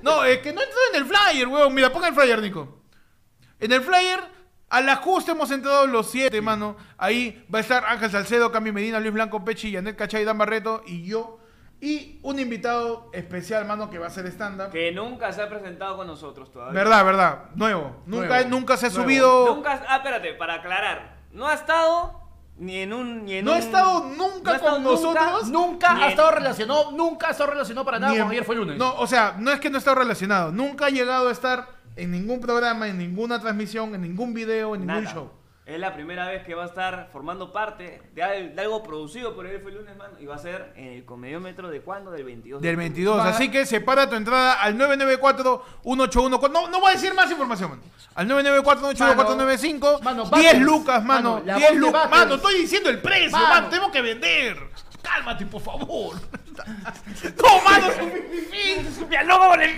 [0.03, 1.73] No, es que no entró en el flyer, weón.
[1.73, 2.83] Mira, ponga el flyer, Nico.
[3.59, 4.21] En el flyer,
[4.69, 6.77] al ajuste hemos entrado los siete, mano.
[6.99, 10.83] Ahí va a estar Ángel Salcedo, Cami Medina, Luis Blanco, Pechi, Yanet Cachay, Dan Barreto
[10.87, 11.39] y yo.
[11.81, 14.71] Y un invitado especial, mano, que va a ser stand-up.
[14.71, 16.73] que nunca se ha presentado con nosotros todavía.
[16.73, 17.39] Verdad, verdad.
[17.55, 17.97] Nuevo.
[18.07, 18.49] Nunca, Nuevo.
[18.51, 19.05] nunca se ha Nuevo.
[19.05, 19.55] subido.
[19.55, 21.19] Nunca, ah, espérate, para aclarar.
[21.33, 22.23] No ha estado
[22.57, 23.25] ni en un.
[23.27, 25.49] Ni en No ha un- estado nunca ha estado con nosotros.
[25.51, 28.45] Nunca Ni ha en- estado relacionado, nunca ha estado relacionado para nada en- con ayer
[28.45, 28.79] fue lunes.
[28.79, 30.53] No, o sea, no es que no esté relacionado.
[30.53, 34.87] Nunca ha llegado a estar en ningún programa, en ninguna transmisión, en ningún video, en
[34.87, 35.13] ningún Nada.
[35.15, 35.31] show.
[35.67, 39.35] Es la primera vez que va a estar formando parte de, al- de algo producido
[39.35, 40.13] por él fue el lunes, mano.
[40.21, 42.11] Y va a ser en el comediómetro de cuándo?
[42.11, 42.61] Del 22.
[42.61, 42.85] de Del octubre.
[42.91, 43.19] 22.
[43.19, 46.51] Va- Así que separa tu entrada al 994-181.
[46.51, 47.83] No, no voy a decir más información, mano.
[48.15, 50.03] Al 994-181-495.
[50.03, 50.61] Mano, 10 Battles.
[50.61, 51.33] lucas, mano.
[51.37, 52.11] Mano, la 10 voz de lucas.
[52.11, 53.49] Mano, estoy diciendo el precio, Mano.
[53.49, 53.69] mano.
[53.71, 54.59] Tenemos que vender.
[55.01, 56.15] Cálmate, por favor.
[57.43, 57.87] no, mano.
[59.09, 59.77] ¡Me loco con el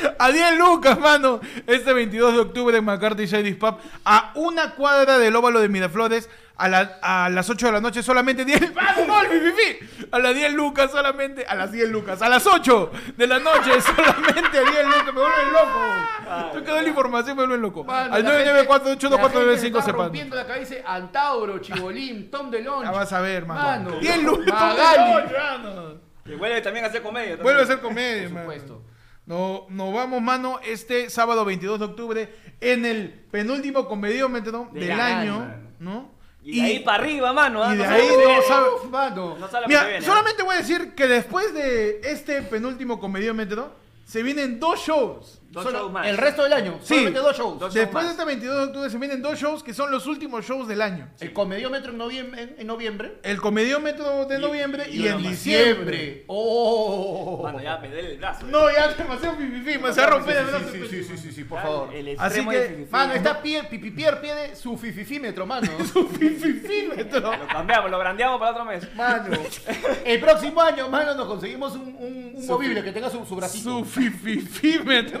[0.18, 1.40] A 10 lucas, mano.
[1.66, 3.76] Este 22 de octubre en McCarthy Shady Pub.
[4.04, 6.28] A una cuadra del óvalo de Miraflores.
[6.54, 8.72] A, la- a las 8 de la noche solamente 10.
[8.74, 10.06] ¡Vamos, gol, mi, mi, mi!
[10.12, 11.44] A las 10 lucas solamente.
[11.46, 12.22] A las 10 lucas.
[12.22, 15.06] A las 8 de la noche solamente a 10 lucas.
[15.06, 16.52] Me vuelven loco.
[16.52, 17.82] Tú quedó la información, me vuelven loco.
[17.84, 22.84] Mano, Al la gente- la gente 994 se rompiendo la cabeza Antauro, Chibolín, Tom DeLonge.
[22.84, 23.62] Ya vas a ver, mano.
[23.88, 24.54] Mano, 10 lucas.
[24.54, 25.98] Magali.
[26.24, 27.30] Que vuelve también a hacer comedia.
[27.36, 27.42] también.
[27.44, 28.40] Vuelve a ser comedia, Por mano.
[28.52, 28.82] supuesto.
[29.26, 35.00] No, nos vamos, mano, este sábado 22 de octubre en el penúltimo comediómetro Del del
[35.00, 35.54] año.
[35.78, 36.10] ¿no?
[36.44, 37.62] Y de ahí para arriba, mano.
[37.62, 37.72] ¿ah?
[37.72, 39.36] y de No ahí sabe- no sabe- Uf, mano.
[39.38, 40.02] No sabe Mira, viene, ¿ah?
[40.02, 43.72] solamente voy a decir que después de este penúltimo comediómetro
[44.04, 45.40] se vienen dos shows.
[45.52, 46.06] Dos Solo- shows más.
[46.06, 46.78] El resto del año.
[46.80, 46.88] Sí.
[46.94, 47.58] Solamente dos shows.
[47.58, 48.12] Dos- Después de más.
[48.18, 51.10] este 22 de octubre se vienen dos shows que son los últimos shows del año.
[51.20, 52.42] El comediómetro en noviembre.
[52.42, 53.18] En, en noviembre.
[53.22, 55.30] El comediómetro de Y- noviembre y, uno en más.
[55.30, 56.24] diciembre.
[56.26, 57.40] Oh.
[57.42, 58.46] Mano, ya me duele el brazo.
[58.46, 60.64] No, ya es demasiado pipipi, me se va a romper el brazo.
[60.72, 61.94] Sí, sí, sí, sí, sí, sí, por Ya, favor.
[61.94, 62.88] El Así extremo que, del.
[62.90, 65.70] Mano, está pie, Pipipier pide su fififímetro, mano.
[66.18, 67.20] Pipipímetro.
[67.20, 68.88] Lo cambiamos, lo grandeamos para otro mes.
[68.94, 69.36] Mano.
[70.04, 73.78] El próximo año, mano, nos conseguimos un, un, un movible que tenga su, su bracito.
[73.80, 75.20] Su fififímetro.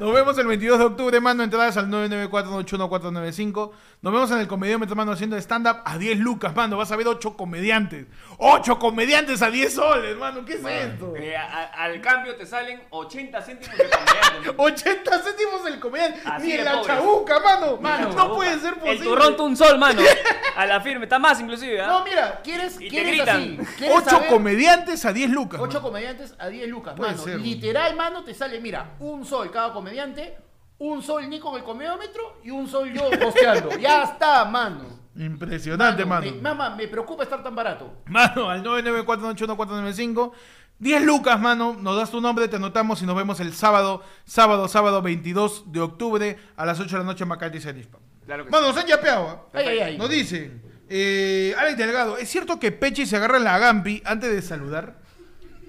[0.00, 1.42] Nos vemos el 22 de octubre, mano.
[1.42, 3.70] Entradas al 994-81495.
[4.00, 6.76] Nos vemos en el comediómetro, mano, haciendo stand-up a 10 lucas, mano.
[6.76, 8.06] Vas a ver 8 comediantes.
[8.38, 10.44] 8 comediantes a 10 soles, mano.
[10.44, 11.14] ¿Qué es esto?
[11.16, 14.54] Eh, a- al cambio te salen 80 céntimos de comediante.
[14.62, 16.20] 80 céntimos el comediante.
[16.24, 16.86] Así Ni de en la pobres.
[16.86, 17.76] chabuca, mano.
[17.80, 18.92] Mano, no puede ser posible.
[18.98, 20.00] El turrón un sol, mano.
[20.56, 21.86] A la firme, está más inclusive, ¿ah?
[21.86, 23.36] No, mira, ¿quieres, Y te quieres gritan.
[23.36, 23.58] así?
[23.78, 24.28] ¿Quieres Ocho saber?
[24.28, 25.60] comediantes a 10 lucas.
[25.60, 25.82] Ocho mano.
[25.82, 27.22] comediantes a 10 lucas, Puede mano.
[27.22, 27.38] ser.
[27.40, 30.36] Literal, mano, te sale, mira, un sol cada comediante,
[30.78, 33.76] un sol ni con el comediómetro y un sol yo posteando.
[33.78, 34.98] ya está, mano.
[35.16, 36.26] Impresionante, mano.
[36.30, 38.02] Me, mamá, me preocupa estar tan barato.
[38.06, 40.32] Mano, al 994811495.
[40.78, 41.76] 10 lucas, mano.
[41.78, 45.80] Nos das tu nombre, te anotamos y nos vemos el sábado, sábado, sábado 22 de
[45.80, 47.98] octubre a las 8 de la noche en Macati Serispa.
[48.26, 49.26] Claro que Mano, nos han yapeado.
[49.28, 49.42] ¿ah?
[49.54, 49.98] Ay, ay, ay.
[49.98, 54.30] Nos dicen, eh, Alex Delgado, ¿es cierto que Pechi se agarra en la Gampi antes
[54.30, 54.97] de saludar?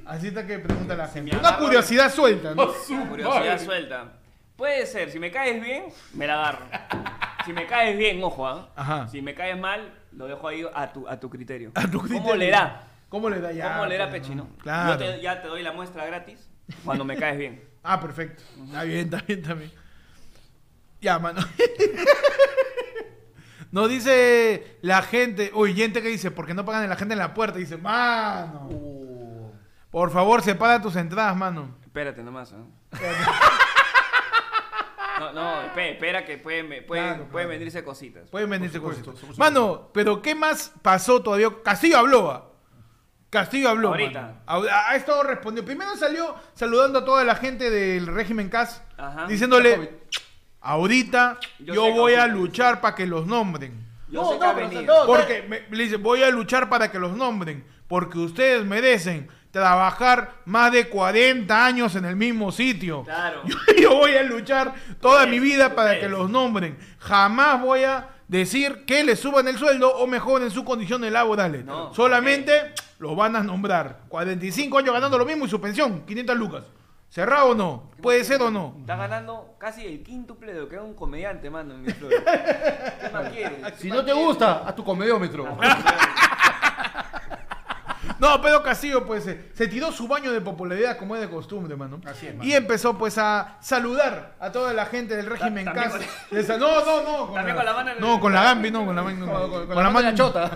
[0.09, 1.35] Así está que pregunta la gente.
[1.37, 2.67] Una agarro- curiosidad suelta, ¿no?
[3.09, 4.13] Curiosidad suelta.
[4.55, 6.65] Puede ser, si me caes bien, me la agarro.
[7.45, 8.69] Si me caes bien, ojo, ¿ah?
[8.75, 9.07] Ajá.
[9.07, 11.71] Si me caes mal, lo dejo ahí a tu, a tu criterio.
[11.73, 12.35] A tu ¿Cómo criterio.
[12.35, 12.83] le da?
[13.07, 13.73] ¿Cómo le da ya?
[13.73, 14.49] ¿Cómo le da pues, Pechi, no?
[14.61, 14.91] Claro.
[14.91, 16.47] Yo te- ya te doy la muestra gratis
[16.83, 17.63] cuando me caes bien.
[17.81, 18.43] Ah, perfecto.
[18.65, 19.71] Está bien, está bien, está bien.
[20.99, 21.39] Ya, mano.
[23.71, 27.13] Nos dice la gente, uy, gente que dice, ¿por qué no pagan a la gente
[27.13, 27.57] en la puerta?
[27.57, 29.08] Dice, mano, Uh,
[29.91, 31.75] por favor, separa tus entradas, mano.
[31.83, 32.63] Espérate nomás, ¿ah?
[35.19, 37.49] No, no, espe- espera que pueden, pueden, Claro, pueden claro.
[37.49, 38.29] venirse cositas.
[38.29, 39.13] Pueden venirse supuesto.
[39.37, 41.49] Mano, pero ¿qué más pasó todavía?
[41.61, 42.55] Castillo habló.
[43.29, 43.89] Castillo habló.
[43.89, 44.21] Ahorita.
[44.47, 44.65] mano.
[44.71, 45.65] Ha, ha estado respondiendo.
[45.67, 49.25] Primero salió saludando a toda la gente del régimen CAS, Ajá.
[49.27, 49.99] diciéndole,
[50.61, 52.37] ahorita yo, voy a cositas.
[52.37, 53.87] luchar para que los nombren.
[54.07, 54.99] Yo No, sé que no, ha pero venido.
[55.01, 59.27] no, Porque me, le dice, voy a luchar para que los nombren, porque ustedes merecen
[59.51, 63.03] trabajar más de 40 años en el mismo sitio.
[63.03, 63.41] Claro.
[63.45, 66.77] Yo, yo voy a luchar toda mi vida para que los nombren.
[66.99, 71.65] Jamás voy a decir que les suban el sueldo o mejoren sus condiciones laborales.
[71.65, 74.01] No, Solamente los van a nombrar.
[74.09, 76.63] 45 años ganando lo mismo y su pensión, 500 lucas.
[77.09, 77.89] ¿Cerrado o no?
[78.03, 78.75] ¿Puede ser o no?
[78.81, 82.11] Está ganando casi el quíntuple de lo que es un comediante, mano, en mi flor.
[82.11, 83.57] ¿Qué más quieres?
[83.77, 84.25] si ¿Qué no más te quieres?
[84.27, 85.57] gusta, a tu comediómetro.
[88.19, 91.75] No, Pedro Castillo, pues, se, se tiró su baño de popularidad como es de costumbre,
[91.75, 92.01] mano.
[92.05, 92.47] Así es, mano.
[92.49, 96.07] Y empezó, pues, a saludar a toda la gente del régimen Ta- también CAS.
[96.29, 97.33] con- Esa- No, no, no.
[97.33, 99.25] También con la mano en el- No, con la Gambi, no, con la mano.
[99.25, 100.51] Con, con- con la mano en la chota.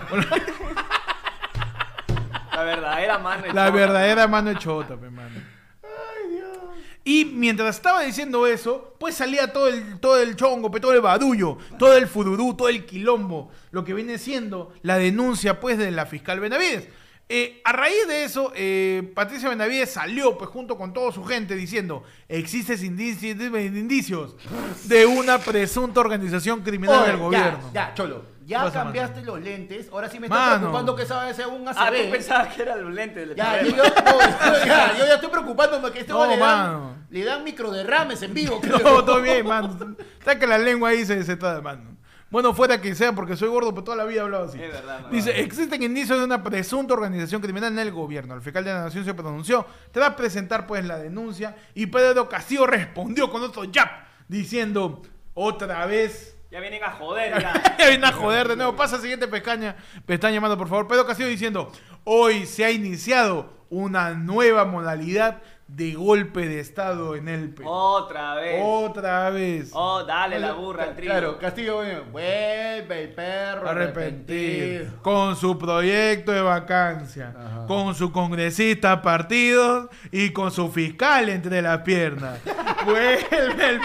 [2.54, 3.42] La verdadera mano.
[3.42, 3.70] de La chota.
[3.76, 5.54] verdadera mano de chota, pe, mano.
[7.06, 11.58] Y mientras estaba diciendo eso, pues salía todo el, todo el chongo, todo el badullo,
[11.78, 16.06] todo el fudurú, todo el quilombo, lo que viene siendo la denuncia pues de la
[16.06, 16.88] fiscal Benavides.
[17.26, 21.54] Eh, a raíz de eso, eh, Patricia Benavides salió pues junto con toda su gente
[21.54, 24.36] diciendo, existen indicios, indicios
[24.84, 27.70] de una presunta organización criminal Oye, del gobierno.
[27.72, 28.34] Ya, ya, Cholo.
[28.46, 29.88] Ya cambiaste los lentes.
[29.90, 30.56] Ahora sí me está Mano.
[30.58, 31.78] preocupando que esa vez sea un ACB.
[31.78, 35.14] Ah, tú pensabas que era los lentes del Ya, yo, yo, no, ya, yo ya
[35.14, 38.60] estoy preocupándome que este No, hombre le, dan, le dan microderrames en vivo.
[38.62, 38.78] creo.
[38.80, 39.96] No, todo bien, mano.
[40.18, 41.93] Está que la lengua ahí se, se está mano.
[42.34, 44.60] Bueno, fuera que sea, porque soy gordo, pero toda la vida he hablado así.
[44.60, 45.06] Es verdad.
[45.08, 48.34] Dice, existen indicios de una presunta organización criminal en el gobierno.
[48.34, 52.66] El fiscal de la Nación se pronunció tras presentar pues la denuncia y Pedro Castillo
[52.66, 53.88] respondió con otro jab,
[54.26, 56.36] diciendo, otra vez...
[56.50, 57.76] Ya vienen a joder, ya.
[57.78, 58.74] Ya viene a joder de nuevo.
[58.74, 59.76] Pasa siguiente pestaña.
[60.04, 60.88] Pestaña, mando, por favor.
[60.88, 61.70] Pedro Castillo diciendo,
[62.02, 67.68] hoy se ha iniciado una nueva modalidad de golpe de Estado en el Perú.
[67.68, 68.60] Otra vez.
[68.62, 69.70] Otra vez.
[69.72, 71.10] Oh, dale la burra al trigo.
[71.10, 71.76] Claro, Castillo,
[72.12, 74.92] vuelve el perro arrepentido.
[75.02, 77.66] con su proyecto de vacancia, Ajá.
[77.66, 82.38] con su congresista partidos y con su fiscal entre las piernas.
[82.84, 83.26] Vuelve
[83.70, 83.80] el...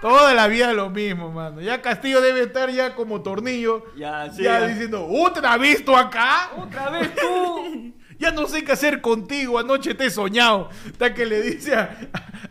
[0.00, 1.60] Toda la vida lo mismo, mano.
[1.60, 3.84] Ya Castillo debe estar ya como tornillo.
[3.96, 4.66] Ya, sí, ya ya.
[4.66, 6.50] diciendo, ¿otra vez tú acá?
[6.56, 7.92] Otra vez tú.
[8.22, 10.68] Ya no sé qué hacer contigo, anoche te he soñado.
[10.86, 11.98] Hasta que le dice a,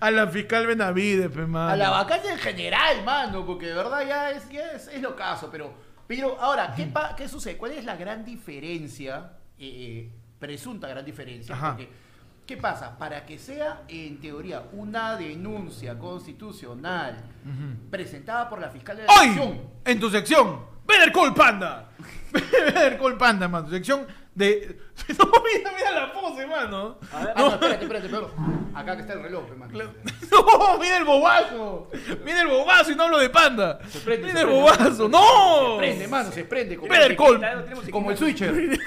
[0.01, 1.69] a la fiscal Benavides, pe, mano.
[1.71, 5.15] A la vacancia en general, mano, porque de verdad ya es, ya es, es lo
[5.15, 5.49] caso.
[5.49, 5.73] Pero,
[6.07, 7.55] pero ahora, ¿qué, pa- ¿qué sucede?
[7.55, 11.55] ¿Cuál es la gran diferencia, eh, presunta gran diferencia?
[11.55, 11.69] Ajá.
[11.77, 11.89] Porque,
[12.45, 12.97] ¿qué pasa?
[12.97, 17.15] Para que sea, en teoría, una denuncia constitucional
[17.89, 19.61] presentada por la fiscal de la Hoy, Nación.
[19.85, 21.89] en tu sección, Better Call Panda.
[22.33, 23.65] Better Call Panda, mano.
[23.67, 24.77] Tu sección de.
[25.17, 26.97] No, mira, mira la pose, mano.
[27.11, 28.31] A ver, Ah, no, espérate, espérate, pero
[28.75, 29.73] acá que está el reloj, hermano.
[30.31, 31.89] No, mira el bobazo.
[32.23, 33.79] Mira el bobazo y no hablo de panda.
[34.05, 34.61] prende, mira se el prende.
[34.61, 35.09] bobazo.
[35.09, 35.71] ¡No!
[35.73, 36.77] Se prende, mano, se prende.
[36.77, 37.39] Como, Call.
[37.39, 38.53] Tenemos como el switcher.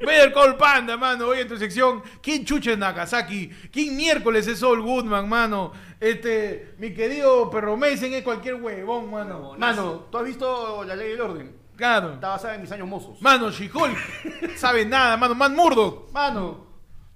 [0.00, 1.26] Better Call Panda, mano.
[1.28, 3.48] Hoy en tu sección, ¿quién chucha es Nagasaki?
[3.72, 5.72] ¿Quién miércoles es Saul Goodman, mano?
[6.00, 9.54] Este, mi querido perro Mason es cualquier huevón, mano.
[9.58, 11.61] Mano, ¿tú has visto la ley del orden?
[11.76, 12.14] Claro.
[12.14, 13.20] Está basada en mis años mozos.
[13.22, 14.56] Mano, She-Hulk.
[14.56, 15.34] Sabe nada, mano.
[15.34, 16.10] Man Murdoch.
[16.12, 16.66] Mano,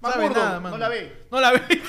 [0.01, 0.75] más Sabe nada, mano.
[0.75, 1.27] no la ve.
[1.31, 1.81] No la ve.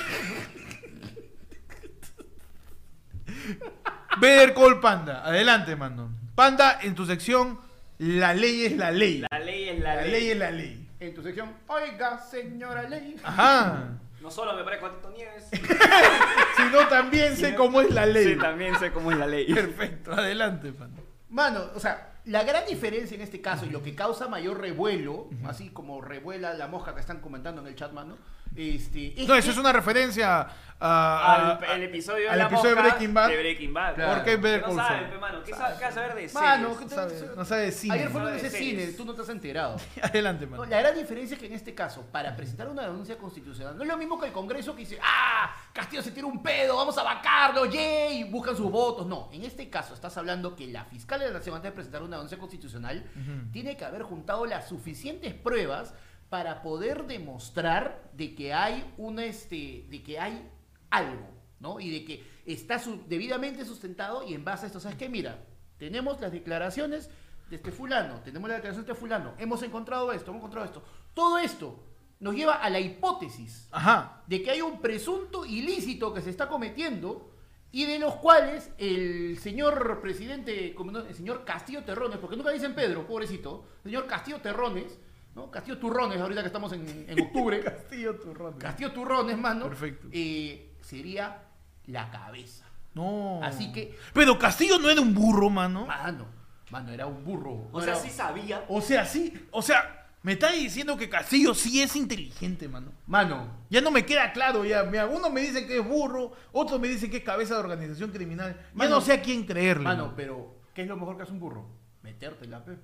[4.21, 5.23] Better Call Panda.
[5.25, 6.11] Adelante, mano.
[6.35, 7.59] Panda, en tu sección,
[7.99, 9.25] la ley es la ley.
[9.31, 10.11] La ley es la, La ley.
[10.11, 10.89] ley es la ley.
[11.01, 13.17] En tu sección, oiga, señora ley.
[13.23, 13.89] Ajá.
[14.21, 15.45] No solo me parece Cuatito Nieves,
[16.57, 18.35] Sino también sé cómo es la ley.
[18.35, 19.53] sí, también sé cómo es la ley.
[19.55, 20.13] Perfecto.
[20.13, 21.01] Adelante, Panda.
[21.31, 25.29] Mano, o sea, la gran diferencia en este caso y lo que causa mayor revuelo,
[25.45, 28.17] así como revuela la mosca que están comentando en el chat, mano,
[28.59, 30.49] este, No, eso es una referencia
[30.81, 33.29] a, Al el episodio de la episodio de Breaking Bad.
[33.31, 33.95] de Breaking Bad.
[33.97, 34.15] Claro.
[34.15, 35.43] ¿Por qué Better no Call pe, mano.
[35.43, 36.69] ¿Qué sabe, qué vas a saber de Mano?
[36.79, 37.95] ¿qué No te- sabe, no sabe de cine.
[37.95, 39.77] Ayer fue No lunes de cine, tú no te has enterado.
[40.03, 40.65] Adelante, No, mano.
[40.67, 43.89] la gran diferencia es que en este caso, para presentar una denuncia constitucional, no es
[43.89, 47.03] lo mismo que el Congreso que dice, ah, Castillo se tira un pedo, vamos a
[47.03, 49.05] vacarlo, yay, y buscan sus votos.
[49.07, 52.03] No, en este caso estás hablando que la fiscal de la Nación, antes de presentar
[52.05, 53.05] una denuncia constitucional,
[53.53, 55.93] tiene que haber juntado las suficientes pruebas
[56.29, 60.49] para poder demostrar de que hay una, este, de que hay
[60.91, 61.27] algo,
[61.61, 61.81] ¿no?
[61.81, 65.09] Y de que está su- debidamente sustentado y en base a esto, ¿sabes qué?
[65.09, 65.39] Mira,
[65.79, 67.11] tenemos las declaraciones
[67.51, 70.83] de este fulano, tenemos la declaración de este fulano, hemos encontrado esto, hemos encontrado esto.
[71.15, 71.83] Todo esto
[72.21, 74.23] nos lleva a la hipótesis Ajá.
[74.27, 77.31] de que hay un presunto ilícito que se está cometiendo
[77.71, 83.07] y de los cuales el señor presidente, el señor Castillo Terrones, porque nunca dicen Pedro,
[83.07, 84.99] pobrecito, el señor Castillo Terrones,
[85.39, 85.51] ¿no?
[85.51, 88.55] Castillo Turrones, ahorita que estamos en, en octubre, Castillo Turrón.
[88.59, 90.09] Castillo Turrones, mano, Perfecto.
[90.13, 91.45] eh, sería
[91.87, 92.67] la cabeza.
[92.95, 93.41] No.
[93.43, 95.87] Así que- Pero Castillo no era un burro, mano.
[95.87, 96.27] Mano,
[96.71, 97.69] mano, era un burro.
[97.71, 98.65] O No sea, era- sí sabía.
[98.69, 99.33] O sea, sí.
[99.53, 102.91] O sea, me está diciendo que Castillo sí es inteligente, mano.
[103.07, 104.83] Mano, Ya no me queda claro, ya.
[104.83, 108.11] Mira, uno me dice que es burro, otro me dice que es cabeza de organización
[108.11, 108.57] criminal.
[108.59, 109.85] Ya Mano, no sé a quién creerle.
[109.85, 110.15] mano, mano.
[110.17, 111.69] pero ¿qué es lo mejor que hace un burro?
[112.03, 112.79] Metértela, pe.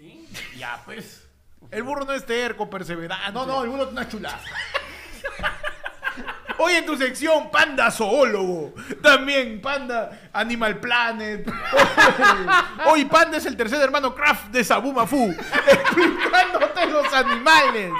[0.00, 0.26] ¿Sí?
[0.56, 1.28] Ya, pues.
[1.70, 3.32] El burro no es terco, perseverante.
[3.32, 4.38] No, no, el burro es una chulaza.
[6.58, 8.74] Hoy en tu sección, Panda Zoólogo.
[9.02, 11.46] También Panda Animal Planet.
[12.86, 15.30] Hoy Panda es el tercer hermano Kraft de Sabuma Fu.
[15.66, 17.92] Explicándote los animales.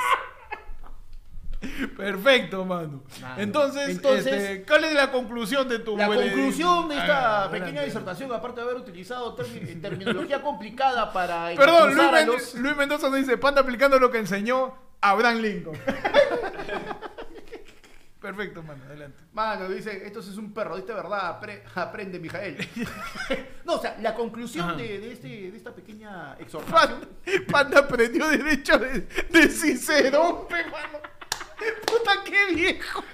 [1.96, 3.02] Perfecto, mano.
[3.20, 3.34] Mano.
[3.42, 7.66] Entonces, Entonces- este, ¿cuál es la conclusión de tu La conclusión de esta Ah, pequeña
[7.66, 7.86] adelante.
[7.86, 12.54] disertación, aparte de haber utilizado termi- terminología complicada para Perdón, Luis, excusar a Men- los-
[12.54, 15.76] Luis Mendoza nos dice, Panda aplicando lo que enseñó Abraham Lincoln.
[18.20, 19.18] Perfecto, mano, adelante.
[19.32, 21.40] Mano, dice, esto sí es un perro, ¿viste verdad?
[21.40, 22.56] Apre- aprende, Mijael.
[23.64, 27.00] no, o sea, la conclusión de, de este, de esta pequeña exhortación...
[27.00, 30.98] Panda, Panda aprendió derecho de, de Cicerón, pe, mano.
[31.86, 33.04] Puta, qué viejo.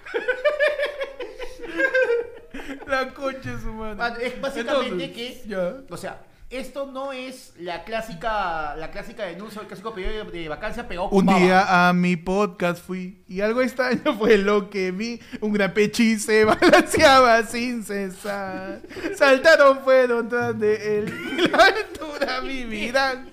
[2.87, 3.65] La concha es.
[3.65, 5.11] Mano, es básicamente Entonces,
[5.43, 5.43] que...
[5.49, 5.75] Ya.
[5.91, 10.49] O sea, esto no es la clásica, la clásica denuncia, el clásico pedido de, de
[10.49, 11.39] vacancia con Un baba.
[11.41, 15.21] día a mi podcast fui y algo extraño fue lo que vi.
[15.41, 18.81] Un gran pechi se balanceaba sin cesar.
[19.17, 21.37] Saltaron, fueron tras de él.
[21.37, 23.29] Y la aventura vivirán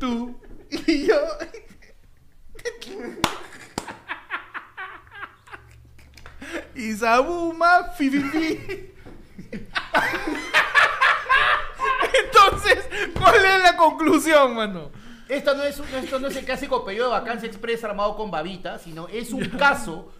[0.00, 0.36] tú
[0.70, 1.16] y yo.
[6.74, 8.90] Y Sabuma, fi, fi, fi.
[12.24, 14.90] Entonces, ¿cuál es la conclusión, mano?
[15.28, 18.30] Esto no, es, un- esto no es el clásico pedido de vacancia express armado con
[18.30, 20.12] babita, sino es un caso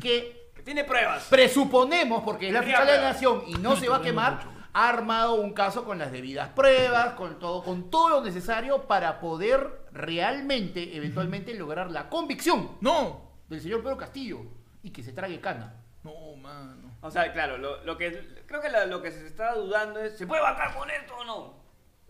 [0.00, 1.24] que Que tiene pruebas.
[1.28, 3.22] presuponemos, porque es la Tendría fiscal de la pruebas.
[3.22, 4.40] nación y no se va a quemar,
[4.72, 9.20] ha armado un caso con las debidas pruebas, con todo, con todo lo necesario para
[9.20, 13.30] poder realmente, eventualmente, lograr la convicción No.
[13.48, 14.40] del señor Pedro Castillo
[14.82, 15.74] y que se trague cana.
[16.04, 16.96] No, mano.
[17.00, 20.16] O sea, claro, lo, lo que creo que la- lo que se está dudando es,
[20.16, 21.58] ¿se puede vacar con esto o no?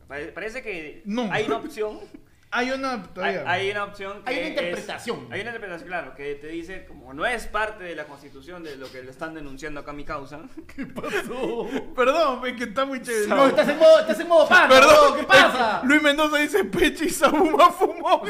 [0.07, 1.29] Pare- Parece que No.
[1.33, 2.01] hay una opción.
[2.51, 3.43] Hay una hay, todavía.
[3.47, 5.29] hay una opción que Hay una es- interpretación.
[5.31, 8.77] hay una interpretación, claro, que te dice, como no es parte de la constitución de
[8.77, 10.41] lo que le están denunciando acá a mi causa,
[11.95, 13.27] Perdón, es que está muy chévere.
[13.27, 15.83] No, estás en modo, estás en modo Perdón, ¿qué pasa?
[15.85, 18.23] Luis Mendoza dice Pechi y Sabuma fumó.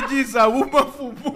[0.00, 1.34] Pechi y Sabuma fumó.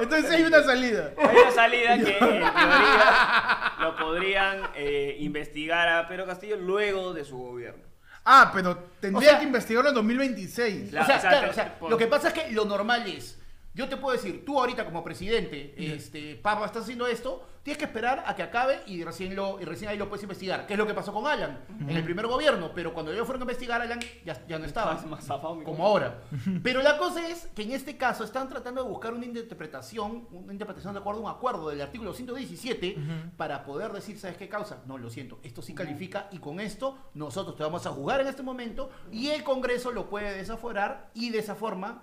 [0.00, 1.12] Entonces hay una salida.
[1.16, 7.24] hay una salida que en teoría lo podrían eh, investigar a Pedro Castillo luego de
[7.24, 7.84] su gobierno.
[8.24, 10.92] Ah, pero tendría O sea- que investigarlo en 2026.
[10.92, 12.50] La- o sea, o sea, claro, te- o sea, por- lo que pasa es que
[12.52, 13.39] lo normal es,
[13.74, 17.84] yo te puedo decir, tú ahorita como presidente, este, Papa, estás haciendo esto, tienes que
[17.84, 20.66] esperar a que acabe y recién, lo, y recién ahí lo puedes investigar.
[20.66, 22.72] ¿Qué es lo que pasó con Alan en el primer gobierno?
[22.74, 24.94] Pero cuando ellos fueron a investigar, Alan ya, ya no estaba.
[24.94, 26.22] Más- más zafado, como ahora.
[26.62, 30.52] Pero la cosa es que en este caso están tratando de buscar una interpretación, una
[30.52, 32.96] interpretación de acuerdo a un acuerdo del artículo 117
[33.36, 34.82] para poder decir, ¿sabes qué causa?
[34.86, 38.26] No, lo siento, esto sí califica y con esto nosotros te vamos a jugar en
[38.28, 42.02] este momento y el Congreso lo puede desaforar y de esa forma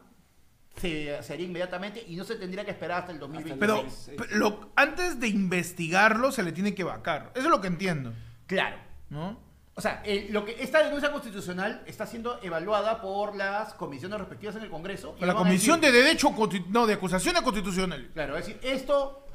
[0.78, 4.18] se, se haría inmediatamente y no se tendría que esperar hasta el 2026.
[4.18, 7.32] Pero lo- antes de investigarlo se le tiene que vacar.
[7.36, 8.14] Eso es lo que entiendo,
[8.46, 8.78] claro.
[9.10, 9.46] ¿no?
[9.76, 14.56] O sea, el- lo que, esta denuncia constitucional está siendo evaluada por las comisiones respectivas
[14.56, 15.16] en el Congreso.
[15.20, 16.36] y la Comisión decir- de Derecho,
[16.70, 18.08] no, de Acusaciones Constitucionales.
[18.14, 19.26] Claro, es decir, esto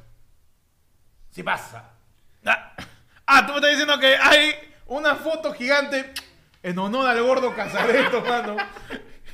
[1.31, 1.91] se pasa.
[2.45, 2.75] Ah,
[3.25, 4.51] ah, tú me estás diciendo que hay
[4.87, 6.11] una foto gigante
[6.61, 8.57] en honor al gordo Casareto, mano.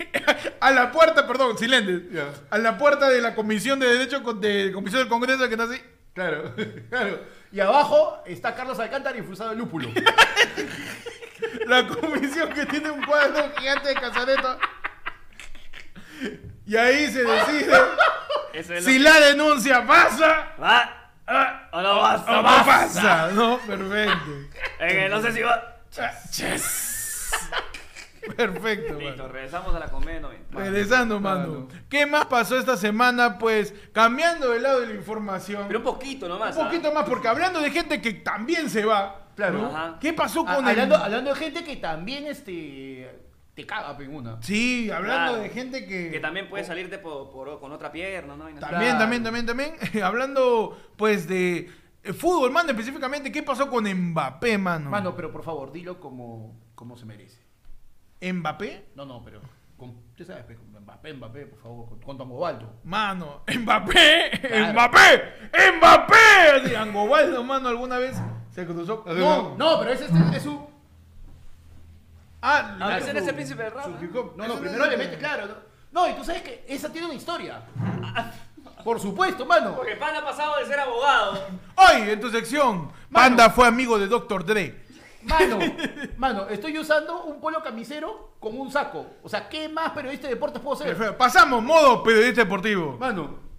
[0.61, 2.01] A la puerta, perdón, silencio.
[2.11, 2.31] Ya.
[2.49, 5.81] A la puerta de la Comisión de Derecho de Comisión del Congreso que está así.
[6.13, 6.53] Claro,
[6.89, 7.19] claro.
[7.51, 9.89] Y abajo está Carlos Alcántara infusado de lúpulo.
[11.65, 14.57] La comisión que tiene un cuadro gigante de Casareto.
[16.65, 17.73] Y ahí se decide
[18.53, 22.15] es si la denuncia pasa ah, ¿O no va?
[22.15, 23.29] o no pasa.
[23.31, 24.31] No, perfecto.
[24.79, 25.75] Es que no sé si va.
[28.36, 29.34] Perfecto, Listo, mano.
[29.34, 30.57] regresamos a la comedia 90.
[30.57, 31.67] Regresando, mano.
[31.89, 33.38] ¿Qué más pasó esta semana?
[33.38, 35.65] Pues cambiando de lado de la información.
[35.67, 36.55] Pero un poquito nomás.
[36.55, 36.65] un ¿ah?
[36.70, 39.28] poquito más, porque hablando de gente que también se va.
[39.36, 39.97] Claro.
[40.01, 41.01] ¿Qué pasó Ah, con hablando, el...
[41.01, 43.09] hablando de gente que también este,
[43.55, 44.41] te caga, en una.
[44.41, 45.43] Sí, hablando Claro.
[45.43, 46.11] de gente que...
[46.11, 48.43] Que también puede salirte por, por- con otra pierna, ¿no?
[48.45, 48.97] También, Claro.
[48.97, 49.76] también, también, también.
[50.03, 51.70] hablando, pues, de
[52.03, 54.89] eh, fútbol, mano, específicamente, ¿qué pasó con Mbappé, mano?
[54.89, 57.38] Mano, pero por favor, dilo como, como se merece.
[58.22, 58.89] ¿Mbappé?
[58.95, 59.41] No, no, pero.
[59.78, 62.74] Con, usted sabe, pues, con Mbappé, Mbappé, por favor, con, con Angobaldo.
[62.84, 64.74] Mano, Mbappé, Claro.
[64.74, 65.34] Mbappé,
[65.78, 66.15] Mbappé.
[66.65, 68.17] Así, Angobaldo, mano, alguna vez
[68.51, 69.03] se cruzó.
[69.07, 70.67] No, no, pero ese es, es su.
[72.41, 73.86] Ah, Ah, le- ese es el príncipe rap.
[73.86, 74.09] su ¿eh?
[74.17, 74.34] hop.
[74.38, 75.47] No, Eso no, primero le mete, claro.
[75.47, 75.55] No,
[75.91, 77.61] No, y tú sabes que esa tiene una historia.
[78.84, 79.76] Por supuesto, mano.
[79.76, 81.47] Porque Pan ha pasado de ser abogado.
[81.76, 84.45] Hoy, en tu sección, Panda fue amigo de Dr.
[84.45, 84.86] Dre.
[85.24, 85.59] Mano,
[86.17, 89.05] mano, estoy usando un polo camisero con un saco.
[89.24, 90.88] O sea, ¿qué más periodista de deportes puedo ser?
[90.88, 91.17] Perfecto.
[91.17, 92.97] Pasamos, modo periodista deportivo.
[92.97, 93.49] Mano.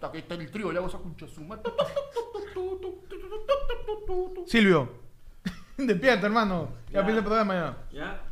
[0.00, 1.26] Aquí está el trío, le hago esa concha.
[4.46, 4.88] Silvio,
[5.76, 6.70] despierta, hermano.
[6.90, 7.04] Ya Ya.
[7.04, 7.76] piensa el programa ya.
[7.98, 8.22] ¿Ya?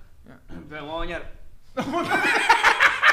[0.69, 1.33] Pero me voy a bañar.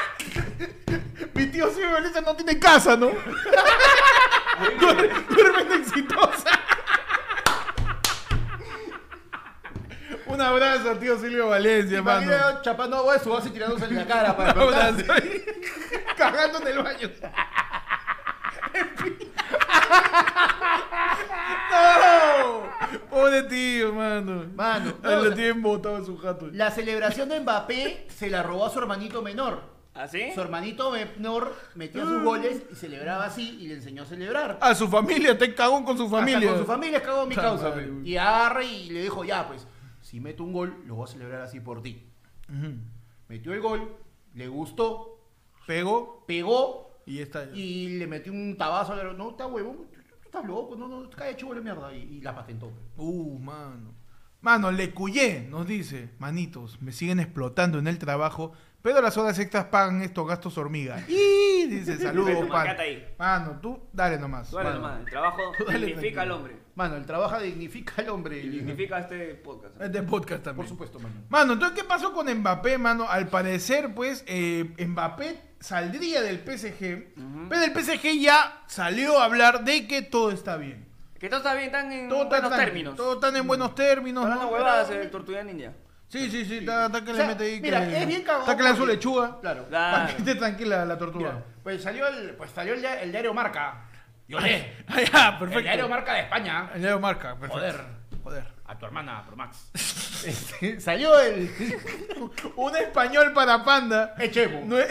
[1.34, 3.10] Mi tío Silvio Valencia no tiene casa, ¿no?
[4.80, 6.50] Duerme exitosa.
[10.26, 12.22] Un abrazo, tío Silvio Valencia, hermano.
[12.22, 15.04] Imagina chapando agua de su vaso y tirándose en la cara para Un abrazo.
[16.16, 17.10] Cagando en el baño.
[21.70, 22.64] ¡No!
[23.10, 24.44] Pobre tío, hermano.
[24.54, 26.48] Mano, no, o lo sea- tienen botado en su jato.
[26.52, 29.73] La celebración de Mbappé se la robó a su hermanito menor.
[29.94, 30.32] ¿Así?
[30.34, 34.58] Su hermanito menor metía sus goles y celebraba así y le enseñó a celebrar.
[34.60, 36.38] A su familia, te cagón con su familia.
[36.50, 37.68] Hasta con su familia cagó mi causa.
[37.70, 37.90] madre.
[38.04, 39.66] Y agarra y le dijo, ya, pues,
[40.02, 42.02] si meto un gol, lo voy a celebrar así por ti.
[43.28, 43.96] Metió el gol,
[44.34, 45.10] le gustó,
[45.66, 47.44] Pegó pegó y está.
[47.54, 48.94] y le metió un tabazo.
[48.96, 49.86] Le dijo, no, está huevón,
[50.24, 51.94] estás loco, no, no, cae hecho de mierda.
[51.94, 52.70] Y, y la patentó.
[52.96, 53.94] Uh, mano.
[54.40, 56.10] Mano, le cuyé, nos dice.
[56.18, 58.52] Manitos, me siguen explotando en el trabajo,
[58.84, 61.02] pero las horas extras pagan estos gastos hormiga.
[61.08, 62.36] Y dice, saludos,
[62.78, 63.14] ahí.
[63.18, 64.50] Mano, tú dale nomás.
[64.50, 64.80] Tú dale Mano.
[64.82, 65.00] nomás.
[65.00, 66.56] El trabajo dignifica al hombre.
[66.74, 68.40] Mano, el trabajo dignifica al hombre.
[68.40, 69.80] Y dignifica este podcast.
[69.80, 70.56] Este podcast también.
[70.56, 71.14] Por supuesto, mano.
[71.30, 73.08] Mano, entonces, ¿qué pasó con Mbappé, mano?
[73.08, 77.14] Al parecer, pues, eh, Mbappé saldría del PSG,
[77.48, 80.86] pero el PSG ya salió a hablar de que todo está bien.
[81.18, 82.96] Que todo está bien, están en Todo buenos términos.
[82.96, 84.24] Todo están en buenos términos.
[84.24, 84.52] Hablando ¿no?
[84.52, 85.72] huevadas el Tortuga Ninja.
[86.14, 87.60] Sí, sí, sí, está, está que O le sea, mete ahí.
[87.60, 89.40] mira, que, es bien cagado Está que le da su lechuga.
[89.40, 89.64] Claro.
[89.64, 90.06] Para Claro.
[90.06, 91.30] que esté tranquila la tortuga.
[91.32, 93.82] Mira, pues salió el, pues salió el, dia- el diario Marca.
[94.28, 94.64] Yo leo.
[94.88, 95.60] Ah, ya, El perfecto.
[95.62, 96.70] diario Marca de España.
[96.74, 97.54] El diario marca, perfecto.
[97.54, 97.80] Joder.
[98.22, 98.54] Joder.
[98.66, 99.70] A tu hermana, Promax.
[100.24, 101.50] Este, salió el.
[102.56, 104.14] Un español para panda.
[104.18, 104.62] Echemo.
[104.64, 104.88] No es,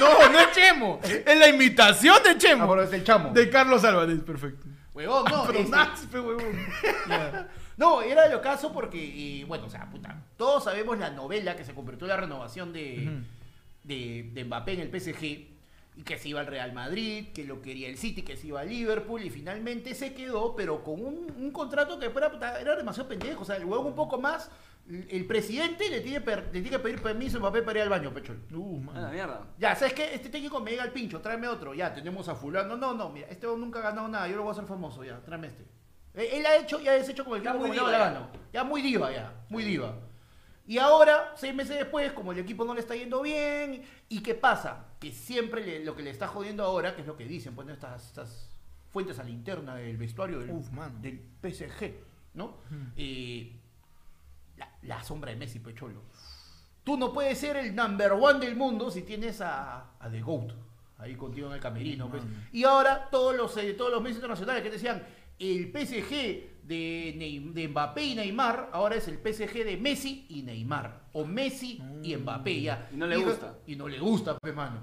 [0.00, 1.00] no, no es Chemo.
[1.04, 2.64] Es la imitación de Chemo.
[2.64, 3.30] Ah, pero es el chamo.
[3.30, 4.66] De Carlos Álvarez, perfecto.
[4.92, 5.44] Huevón, no.
[5.46, 6.66] Pero este, huevón.
[7.08, 7.46] Ya.
[7.76, 10.22] No, era el caso porque, y, bueno, o sea, puta.
[10.36, 13.24] Todos sabemos la novela que se convirtió en la renovación de, Ujú.
[13.84, 15.54] de, de Mbappé en el PSG.
[15.96, 18.60] Y que se iba al Real Madrid, que lo quería el City, que se iba
[18.60, 19.22] al Liverpool.
[19.22, 23.42] Y finalmente se quedó, pero con un, un contrato que fuera, puta, era demasiado pendejo.
[23.42, 24.50] O sea, el huevón un poco más.
[25.08, 27.88] El presidente le tiene, per- le tiene que pedir permiso a Mbappé para ir al
[27.90, 28.38] baño, pechol.
[28.52, 29.12] Uh, la man.
[29.12, 29.46] mierda.
[29.56, 30.12] Ya, ¿sabes qué?
[30.14, 31.74] Este técnico me llega al pincho, tráeme otro.
[31.74, 32.76] Ya, tenemos a fulano.
[32.76, 35.20] No, no, mira, este nunca ha ganado nada, yo lo voy a hacer famoso, ya,
[35.20, 35.64] tráeme este.
[36.14, 38.28] Eh, Él ha hecho y ha deshecho con el Ya equipo como la gana.
[38.52, 39.94] Ya muy diva, ya, muy diva.
[40.66, 44.34] Y ahora, seis meses después, como el equipo no le está yendo bien, ¿y qué
[44.34, 44.86] pasa?
[44.98, 47.66] Que siempre le- lo que le está jodiendo ahora, que es lo que dicen, pues,
[47.66, 47.72] ¿no?
[47.74, 48.50] estas, estas
[48.90, 50.68] fuentes a la interna del vestuario del, Uf,
[51.02, 51.92] del PSG,
[52.34, 52.56] ¿no?
[52.96, 53.52] Eh,
[54.56, 56.00] la, la sombra de Messi, Pecholo.
[56.84, 60.52] Tú no puedes ser el number one del mundo si tienes a, a The GOAT
[60.98, 62.08] ahí contigo en el camerino.
[62.08, 62.22] pues.
[62.52, 65.02] Y ahora todos los, eh, todos los medios internacionales que te decían
[65.38, 70.42] el PSG de, Ney- de Mbappé y Neymar, ahora es el PSG de Messi y
[70.42, 71.04] Neymar.
[71.12, 72.88] O Messi y Mbappé ya.
[72.92, 73.58] Y no le gusta.
[73.66, 74.82] Y no le gusta, pe, mano.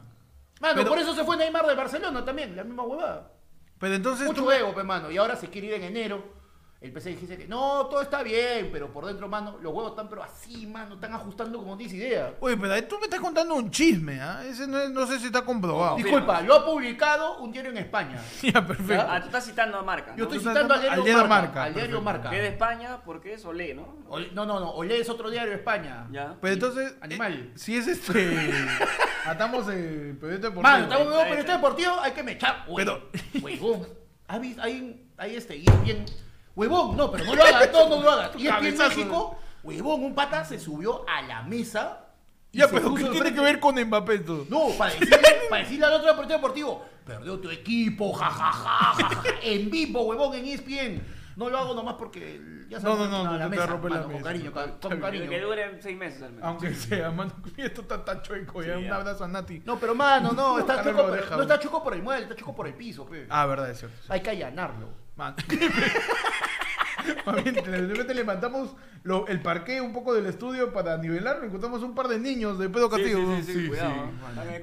[0.60, 3.32] Mano, Pero- por eso se fue Neymar de Barcelona también, la misma huevada.
[3.80, 5.10] Pero entonces Mucho tú- ego, pe, mano.
[5.12, 6.41] Y ahora se quiere ir en enero.
[6.82, 10.10] El PSG dice que no, todo está bien, pero por dentro, mano, los huevos están
[10.10, 12.34] pero así, mano, están ajustando como dice idea.
[12.40, 14.44] Oye, pero ahí tú me estás contando un chisme, ¿ah?
[14.44, 15.96] Ese no, es- no sé si está comprobado.
[15.98, 18.20] Disculpa, lo ha publicado un diario en España.
[18.42, 19.06] Ya, perfecto.
[19.08, 20.16] Ah, tú estás citando a Marca.
[20.16, 20.34] Yo ¿no?
[20.34, 21.46] estoy Tú estás citando al dando- diario, al diario Marca.
[21.46, 22.04] Marca, al diario perfecto.
[22.24, 22.30] Marca.
[22.32, 23.96] Que es de España porque es Olé, ¿no?
[24.10, 26.08] Ole- no, no, no, Olé es otro diario de España.
[26.12, 26.36] Ya.
[26.42, 27.34] Pero entonces, Animal.
[27.34, 28.50] eh, si es este.
[29.28, 30.62] atamos el periodista deportivo.
[30.64, 32.66] Mano, estamos está, pero este deportivo, hay que mechar.
[32.76, 33.10] Pero-
[33.40, 33.88] Huevón.
[34.28, 34.62] ¿Has visto?
[34.64, 36.06] Hay, hay este, es bien.
[36.56, 38.32] Huevón, no, pero no lo hagas, no, no lo hagas.
[38.38, 38.90] Y es bien Cabezazo.
[38.98, 42.00] México, huevón, un pata se subió a la mesa.
[42.52, 43.40] y Ya, se pero puso ¿qué de tiene frente.
[43.40, 44.46] que ver con Mbappé esto?
[44.50, 45.18] No, para decirle,
[45.50, 51.22] para decirle al otro deportivo deportivo, perdió tu equipo, jajaja, en vivo, huevón, en ESPN.
[51.38, 54.04] No lo hago nomás porque ya No, no, no, la no, te rompe la mano,
[54.04, 54.24] con mesa.
[54.26, 55.30] cariño, con, con Está cariño.
[55.30, 56.46] Que dure seis meses al menos.
[56.46, 58.62] Aunque sea, mano, esto está tan chueco.
[58.62, 59.62] Ya, un abrazo a Nati.
[59.66, 62.04] No, pero mano, no, está Ojalá choco, lo pero- deja, no está choco por el
[62.04, 63.28] mueble, está choco por el piso, pe.
[63.30, 63.98] Ah, verdad, es cierto.
[64.10, 64.90] Hay que allanarlo.
[65.22, 65.36] Man.
[67.36, 71.46] De repente levantamos lo- el parque un poco del estudio para nivelarlo.
[71.46, 73.36] Encontramos un par de niños de pedo Sí, castigo.
[73.38, 74.10] sí, sí, sí, cuidado.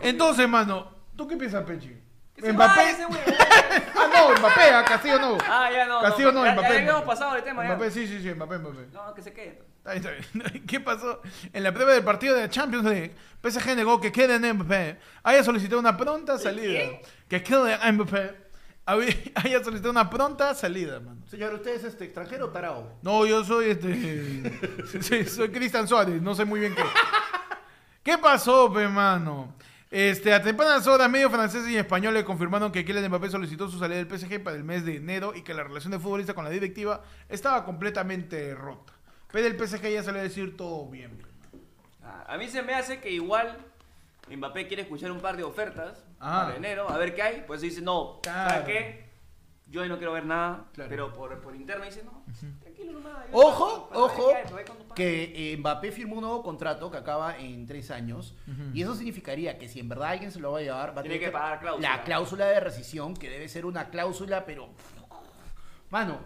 [0.03, 1.97] Entonces, mano, ¿tú qué piensas, Pechi?
[2.41, 2.91] Mbappé.
[2.91, 3.03] ese
[3.97, 5.39] ah, no, Mbappé, a Castillo no.
[5.49, 6.01] Ah, ya no.
[6.01, 6.69] Castillo no, ya, Mbappé.
[6.69, 7.07] Ya habíamos Mbappé.
[7.07, 7.69] pasado el tema ya.
[7.75, 8.87] Mbappé, sí, sí, sí, Mbappé, Mbappé.
[8.93, 9.63] No, que se quede.
[9.85, 10.67] Está bien, está bien.
[10.67, 11.21] ¿Qué pasó?
[11.53, 14.99] En la prueba del partido de Champions League, PSG negó que quede en Mbappé.
[15.25, 16.83] Haya solicitado una pronta salida.
[17.29, 18.48] Que quede en Mbappé.
[18.89, 21.21] Había- Haya solicitado una pronta salida, mano.
[21.27, 22.99] Señor, ¿usted es este extranjero o tarao?
[23.03, 24.51] No, yo soy este.
[25.03, 26.83] sí, soy Cristian Suárez, no sé muy bien qué.
[28.03, 29.55] ¿Qué pasó, pe, mano?
[29.91, 34.03] Este, a tempranas horas, medios franceses y españoles confirmaron que Kylian Mbappé solicitó su salida
[34.03, 36.51] del PSG para el mes de enero y que la relación del futbolista con la
[36.51, 38.93] directiva estaba completamente rota.
[39.33, 41.17] Pero el PSG ya salió a decir todo bien.
[41.19, 41.25] pe.
[42.03, 43.57] Ah, A mí se me hace que igual
[44.37, 46.43] Mbappé quiere escuchar un par de ofertas Ah.
[46.45, 47.45] para enero, a ver qué hay.
[47.47, 48.51] Pues dice, no, Claro.
[48.51, 49.09] ¿sabes qué?
[49.71, 50.89] Yo ahí no quiero ver nada, Claro.
[50.89, 52.25] pero por, por interno dice, no,
[52.61, 53.27] tranquilo nomás.
[53.31, 54.95] yo Ojo, para- para ojo, para ver cuándo paga".
[54.95, 58.35] que eh, Mbappé firmó un nuevo contrato que acaba en tres años.
[58.73, 61.03] Y eso significaría que si en verdad alguien se lo va a llevar, va a
[61.03, 61.97] Tiene tener que pagar cláusula.
[61.97, 64.71] la cláusula de rescisión, que debe ser una cláusula, pero.
[65.91, 66.19] Mano,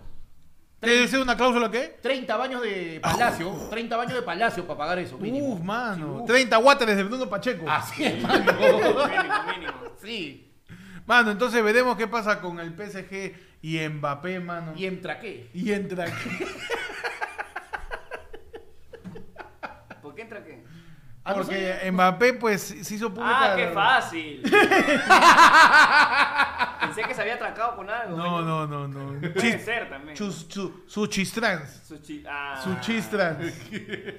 [0.82, 1.96] ¿Debe ser una cláusula qué?
[2.02, 5.54] 30 baños de palacio, 30 baños de palacio para pagar eso, mínimo.
[5.54, 6.16] Uf, mano.
[6.16, 6.26] Sí, uf.
[6.26, 7.64] 30 watters de Bruno Pacheco.
[7.70, 8.52] Así es, mano.
[8.52, 9.06] Mínimo,
[9.46, 9.72] mínimo.
[10.02, 10.52] sí.
[11.06, 14.72] Mano, entonces veremos qué pasa con el PSG y Mbappé, mano.
[14.76, 15.50] ¿Y entra qué?
[15.54, 16.30] Y entra aquí.
[20.02, 20.64] ¿Por qué entra qué?
[21.24, 21.92] Ah, no Porque sé.
[21.92, 23.52] Mbappé, pues, se hizo pública.
[23.52, 24.42] Ah, qué fácil.
[26.80, 28.16] Pensé que se había atracado con algo.
[28.16, 29.20] No, no, no, no.
[29.20, 30.16] Puede Chis- ser también.
[30.16, 31.80] Chus- chu- Su chistrans.
[31.86, 32.60] Su, chi- ah.
[32.62, 33.54] Su chistrans.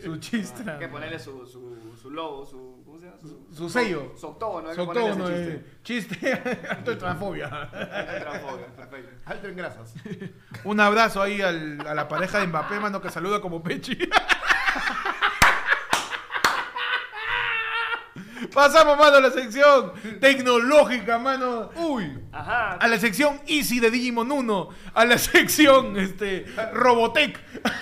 [0.02, 0.80] Su Hay chistrans.
[0.80, 2.82] que ponerle su, su, su logo, su.
[2.86, 3.18] ¿Cómo se llama?
[3.22, 4.14] Su, Su sello.
[4.18, 4.70] Su octógono.
[4.70, 5.54] hay Su octógono, chiste.
[5.54, 6.42] eh, Chiste.
[6.70, 7.50] Alto de transfobia.
[7.70, 9.10] Transfobia, perfecto.
[9.26, 9.94] Alto en grasas.
[10.64, 13.98] Un abrazo ahí al- a la pareja de Mbappé, mano, que saluda como Pechi.
[18.54, 21.70] Pasamos, mano, a la sección tecnológica, mano.
[21.76, 22.20] Uy.
[22.32, 22.74] Ajá.
[22.74, 24.70] A la sección Easy de Digimon 1.
[24.94, 27.40] A la sección este, Robotech.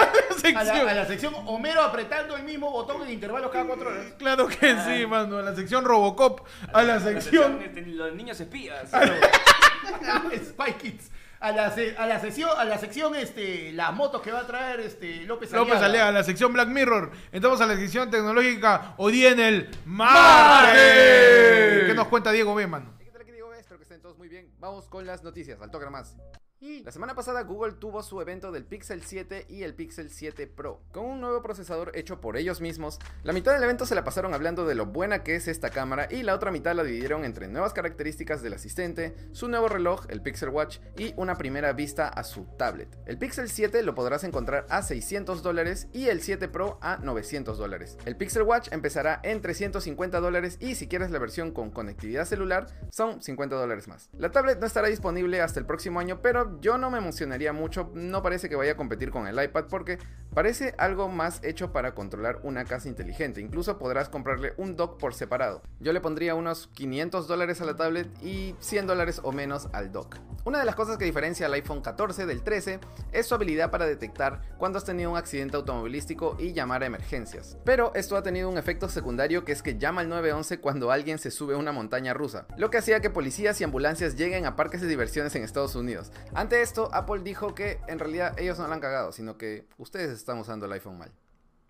[0.41, 0.89] A la A la, sección.
[0.89, 4.05] a la sección Homero apretando el mismo botón en intervalos cada cuatro horas.
[4.17, 5.38] Claro que sí, mano.
[5.38, 6.41] A la sección Robocop.
[6.74, 7.61] A la La sección.
[7.61, 8.89] este, los niños espías.
[8.89, 11.11] Spy Kids.
[11.42, 14.48] A la, se- a la sesión, a la sección, este, las motos que va a
[14.48, 15.86] traer este López López Aliaga.
[15.88, 17.12] Alea, a la sección Black Mirror.
[17.32, 18.94] Entramos a la sección tecnológica.
[18.98, 21.84] Hoy día en el Marte.
[21.88, 22.94] ¿Qué nos cuenta Diego B, mano?
[23.00, 23.26] ¿Qué tal?
[23.26, 23.52] ¿Qué digo?
[23.56, 24.52] Espero que estén todos muy bien.
[24.60, 26.16] Vamos con las noticias, al toque más.
[26.62, 30.84] La semana pasada Google tuvo su evento del Pixel 7 y el Pixel 7 Pro.
[30.91, 34.36] Con un nuevo procesador hecho por ellos mismos, la mitad del evento se la pasaron
[34.36, 37.47] hablando de lo buena que es esta cámara y la otra mitad la dividieron entre
[37.47, 42.24] nuevas características del asistente, su nuevo reloj, el Pixel Watch, y una primera vista a
[42.24, 42.95] su tablet.
[43.07, 47.57] El Pixel 7 lo podrás encontrar a 600 dólares y el 7 Pro a 900
[47.57, 47.97] dólares.
[48.05, 52.68] El Pixel Watch empezará en 350 dólares y si quieres la versión con conectividad celular
[52.91, 54.12] son 50 dólares más.
[54.16, 57.91] La tablet no estará disponible hasta el próximo año, pero yo no me emocionaría mucho,
[57.93, 59.97] no parece que vaya a competir con el iPad porque
[60.34, 65.14] Parece algo más hecho para controlar una casa inteligente, incluso podrás comprarle un dock por
[65.14, 65.62] separado.
[65.82, 69.91] Yo le pondría unos 500 dólares a la tablet y 100 dólares o menos al
[69.91, 70.20] dock.
[70.45, 72.80] Una de las cosas que diferencia al iPhone 14 del 13
[73.12, 77.58] es su habilidad para detectar cuando has tenido un accidente automovilístico y llamar a emergencias.
[77.66, 81.20] Pero esto ha tenido un efecto secundario que es que llama al 911 cuando alguien
[81.20, 84.56] se sube a una montaña rusa, lo que hacía que policías y ambulancias lleguen a
[84.56, 86.12] parques de diversiones en Estados Unidos.
[86.42, 90.10] Ante esto, Apple dijo que en realidad ellos no lo han cagado, sino que ustedes
[90.10, 91.12] están usando el iPhone mal.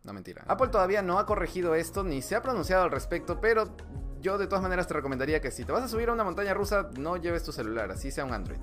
[0.06, 0.46] No mentira.
[0.48, 3.76] Apple todavía no ha corregido esto ni se ha pronunciado al respecto, pero
[4.22, 6.54] yo de todas maneras te recomendaría que si te vas a subir a una montaña
[6.54, 8.62] rusa, no lleves tu celular, así sea un Android.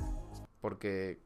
[0.62, 1.20] Porque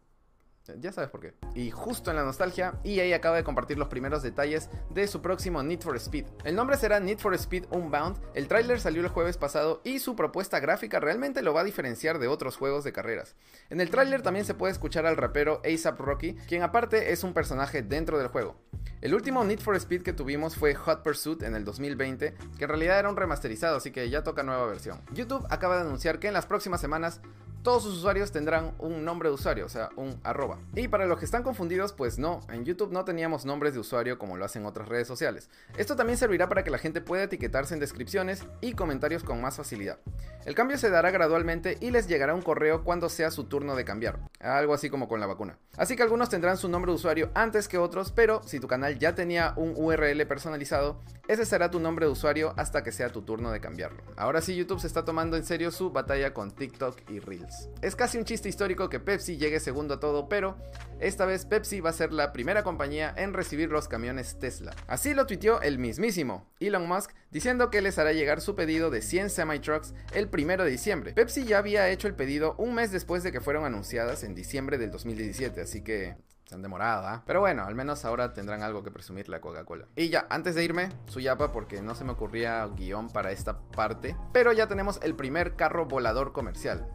[0.79, 1.35] ya sabes por qué.
[1.55, 5.63] Y justo en la nostalgia, EA acaba de compartir los primeros detalles de su próximo
[5.63, 6.27] Need for Speed.
[6.45, 10.17] El nombre será Need for Speed Unbound, el tráiler salió el jueves pasado y su
[10.17, 13.35] propuesta gráfica realmente lo va a diferenciar de otros juegos de carreras.
[13.71, 17.35] En el tráiler también se puede escuchar al rapero ASAP Rocky, quien aparte es un
[17.35, 18.57] personaje dentro del juego.
[19.01, 22.69] El último Need for Speed que tuvimos fue Hot Pursuit en el 2020, que en
[22.69, 25.01] realidad era un remasterizado, así que ya toca nueva versión.
[25.13, 27.21] YouTube acaba de anunciar que en las próximas semanas
[27.63, 30.59] todos sus usuarios tendrán un nombre de usuario, o sea, un arroba.
[30.75, 34.19] Y para los que están confundidos, pues no, en YouTube no teníamos nombres de usuario
[34.19, 35.49] como lo hacen otras redes sociales.
[35.77, 39.57] Esto también servirá para que la gente pueda etiquetarse en descripciones y comentarios con más
[39.57, 39.99] facilidad.
[40.45, 43.85] El cambio se dará gradualmente y les llegará un correo cuando sea su turno de
[43.85, 45.57] cambiar, algo así como con la vacuna.
[45.77, 48.99] Así que algunos tendrán su nombre de usuario antes que otros, pero si tu canal
[48.99, 53.23] ya tenía un URL personalizado, ese será tu nombre de usuario hasta que sea tu
[53.23, 54.03] turno de cambiarlo.
[54.17, 57.52] Ahora sí YouTube se está tomando en serio su batalla con TikTok y Reels.
[57.81, 60.57] Es casi un chiste histórico que Pepsi llegue segundo a todo, pero
[61.01, 64.73] esta vez Pepsi va a ser la primera compañía en recibir los camiones Tesla.
[64.87, 69.03] Así lo tuiteó el mismísimo Elon Musk diciendo que les hará llegar su pedido de
[69.03, 71.13] 100 semi-trucks el primero de diciembre.
[71.13, 74.79] Pepsi ya había hecho el pedido un mes después de que fueron anunciadas en diciembre
[74.79, 77.23] del 2017, así que se han demorado, ¿ah?
[77.27, 79.87] Pero bueno, al menos ahora tendrán algo que presumir la Coca-Cola.
[79.97, 83.59] Y ya, antes de irme, su yapa, porque no se me ocurría guion para esta
[83.59, 84.17] parte.
[84.33, 86.87] Pero ya tenemos el primer carro volador comercial.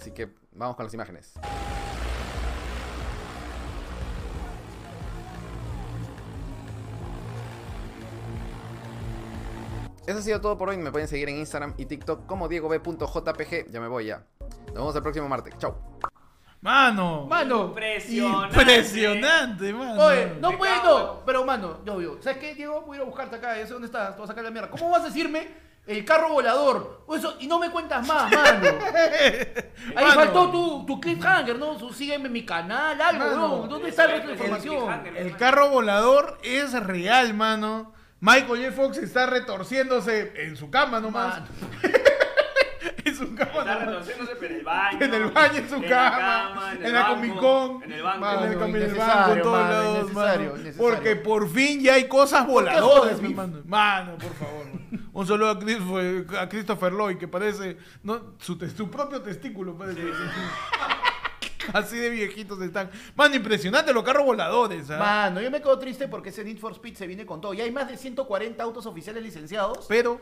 [0.00, 1.34] Así que vamos con las imágenes.
[10.06, 10.78] Eso ha sido todo por hoy.
[10.78, 13.70] Me pueden seguir en Instagram y TikTok como diegob.jpg.
[13.70, 14.24] Ya me voy ya.
[14.68, 15.58] Nos vemos el próximo martes.
[15.58, 15.74] Chau.
[16.62, 17.26] Mano.
[17.26, 17.66] Mano.
[17.66, 18.58] Impresionante.
[18.58, 20.02] Impresionante, mano.
[20.02, 21.24] Oye, no cago no.
[21.26, 22.16] Pero, mano, yo, yo.
[22.22, 22.80] ¿Sabes qué, Diego?
[22.86, 23.58] Voy a ir a buscarte acá.
[23.58, 24.12] Ya sé dónde estás.
[24.12, 24.70] Te voy a sacar la mierda.
[24.70, 27.04] ¿Cómo vas a decirme el carro volador?
[27.16, 28.68] Eso, y no me cuentas más, mano.
[29.96, 30.14] Ahí Mano.
[30.14, 31.76] faltó tu, tu cliffhanger, ¿no?
[31.92, 33.36] Sígueme en mi canal, algo, Mano.
[33.36, 33.66] ¿no?
[33.66, 35.06] ¿Dónde está el resto de información?
[35.16, 37.92] El carro volador es real, mano.
[38.20, 38.72] Michael J.
[38.72, 41.40] Fox está retorciéndose en su cama nomás.
[41.40, 41.46] Mano.
[43.04, 43.86] en su cama Está nomás.
[43.86, 44.98] retorciéndose pero en el baño.
[45.00, 48.20] En el baño, en su en la cama, en, la Comic Con, En el banco.
[48.20, 50.52] mano, en el, banco, en todos mano, lados, mano.
[50.76, 53.62] Porque por fin ya hay cosas voladoras, mi mano.
[53.64, 54.66] Mano, por favor.
[55.12, 58.58] Un saludo a Christopher, a Christopher Lloyd, que parece no, su,
[58.90, 59.76] propio testículo.
[59.76, 60.00] Parece.
[61.72, 62.90] Así de viejitos están.
[63.14, 64.90] Mano, impresionante los carros voladores.
[64.90, 64.98] ¿ah?
[64.98, 67.54] Mano, yo me quedo triste porque ese Need for Speed se viene con todo.
[67.54, 69.86] Ya hay más de 140 autos oficiales licenciados.
[69.88, 70.20] Pero,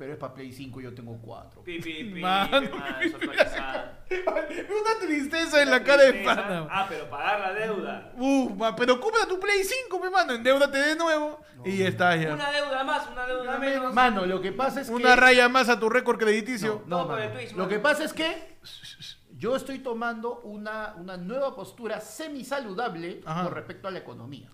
[0.00, 1.62] Pero es para Play 5 y yo tengo 4.
[1.62, 2.20] Pi, pi, pi,
[3.02, 3.90] eso actualizado.
[4.08, 6.66] una tristeza en la cara de pana.
[6.70, 8.12] Ah, pero pagar la deuda.
[8.16, 10.32] Uf, pero compra tu Play 5, mi mano.
[10.32, 11.42] Endeudate de nuevo.
[11.66, 12.32] Y ya está, ya.
[12.32, 13.92] Una deuda más, una deuda menos.
[13.92, 14.94] Mano, lo que pasa es que...
[14.94, 16.82] Una raya más a tu récord crediticio.
[16.86, 17.38] No, Todo por el mano.
[17.38, 18.56] Twitch, Lo que pasa es que
[19.36, 23.42] yo estoy tomando una, una nueva postura semi-saludable Ajá.
[23.44, 24.48] con respecto a la economía.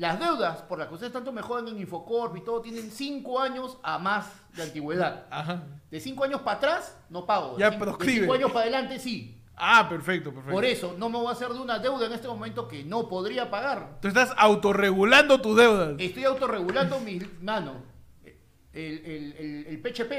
[0.00, 3.38] Las deudas por las que ustedes tanto me jodan en Infocorp y todo tienen 5
[3.38, 5.26] años a más de antigüedad.
[5.30, 5.62] Ajá.
[5.90, 7.52] De 5 años para atrás no pago.
[7.56, 8.12] De Ya cinco- proscribe.
[8.14, 9.36] De 5 años para adelante sí.
[9.62, 10.54] Ah, perfecto, perfecto.
[10.54, 13.10] Por eso no me voy a hacer de una deuda en este momento que no
[13.10, 13.98] podría pagar.
[14.00, 15.96] Tú estás autorregulando tus deudas.
[15.98, 17.74] Estoy autorregulando mi mano.
[18.72, 20.12] El, el, el, el PHP.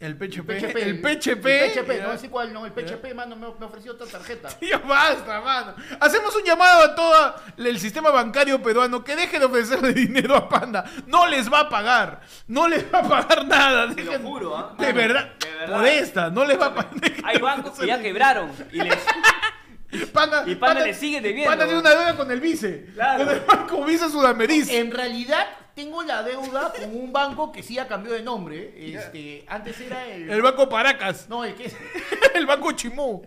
[0.00, 0.48] El PHP.
[0.50, 1.46] El El PHP.
[1.46, 2.06] El PHP, Ya.
[2.06, 2.64] no sé cuál, no.
[2.64, 4.48] El PHP, mano, me, me ofreció otra tarjeta.
[4.62, 5.74] Ya basta, mano.
[6.00, 10.48] Hacemos un llamado a todo el sistema bancario peruano que deje de ofrecerle dinero a
[10.48, 10.84] Panda.
[11.06, 12.22] No les va a pagar.
[12.46, 13.94] No les va a pagar nada.
[13.94, 14.74] Te lo juro, ¿ah?
[14.78, 15.34] De verdad.
[15.38, 15.76] De verdad.
[15.76, 16.30] Por esta.
[16.30, 16.92] No les va a pagar.
[17.24, 18.96] Hay bancos que ya quebraron y les
[20.12, 21.50] Panda, Y Panda le sigue debiendo.
[21.50, 22.86] Panda tiene una deuda con el vice.
[22.94, 23.24] Claro.
[23.24, 24.68] Con el banco Vice Sudameriz.
[24.70, 25.46] En realidad,
[25.78, 28.74] tengo la deuda con un banco que sí ya cambió de nombre.
[28.76, 30.28] Este, antes era el.
[30.28, 31.28] El banco Paracas.
[31.28, 31.76] No, el que es.
[32.34, 33.22] El banco Chimú.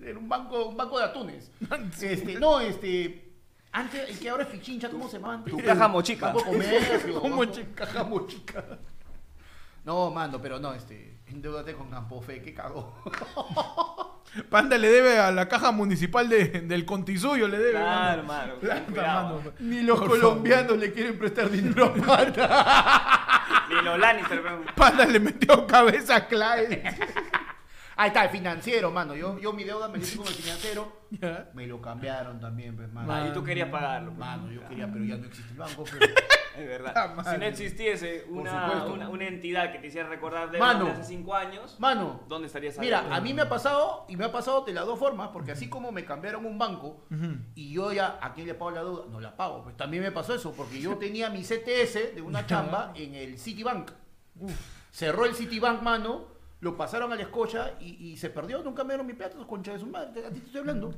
[0.00, 1.50] Era un banco, un banco de atunes.
[2.00, 3.32] Este, no, este.
[3.72, 5.52] Antes, el que ahora es Pichincha, ¿cómo se llama antes?
[5.52, 6.26] Tu caja mochica.
[6.26, 7.20] Banco Comercio.
[7.20, 8.64] Como banco- caja mochica.
[9.84, 11.17] No, mando, pero no, este.
[11.30, 13.02] Endeudate con Campofe, que cagó.
[14.50, 17.70] Panda le debe a la caja municipal de, del Contisuyo, le debe.
[17.72, 18.54] Claro, mano.
[18.94, 19.40] mano.
[19.60, 23.66] Ni los Por colombianos le quieren prestar dinero a Panda.
[23.68, 24.42] Ni los Lannister.
[24.74, 26.82] Panda le metió cabeza a Clyde.
[28.00, 29.14] Ahí está, el financiero, mano.
[29.16, 30.92] Yo, yo mi deuda me la hice con el financiero.
[31.54, 33.12] Me lo cambiaron también, pues, mano.
[33.12, 34.10] Ah, y tú querías pagarlo.
[34.10, 34.18] pues.
[34.20, 35.84] Mano, yo quería, pero ya no existe el banco.
[35.84, 36.10] pues.
[36.58, 37.14] Es verdad.
[37.30, 40.88] Si no existiese una, una, una entidad que te hiciera recordar de Mano.
[40.88, 42.86] hace cinco años, Mano, ¿dónde estarías ahí?
[42.86, 45.52] Mira, a mí me ha pasado, y me ha pasado de las dos formas, porque
[45.52, 47.36] así como me cambiaron un banco, Ujú.
[47.54, 49.04] y yo ya, ¿a quién le pago la deuda?
[49.08, 49.62] No la pago.
[49.62, 53.38] Pues también me pasó eso, porque yo tenía mi CTS de una chamba en el
[53.38, 53.92] Citibank.
[54.90, 56.26] Cerró el Citibank, mano,
[56.60, 58.62] lo pasaron a la escocha y, y se perdió.
[58.62, 60.26] Nunca me dieron mi plata, concha de su madre.
[60.26, 60.94] A ti te estoy hablando.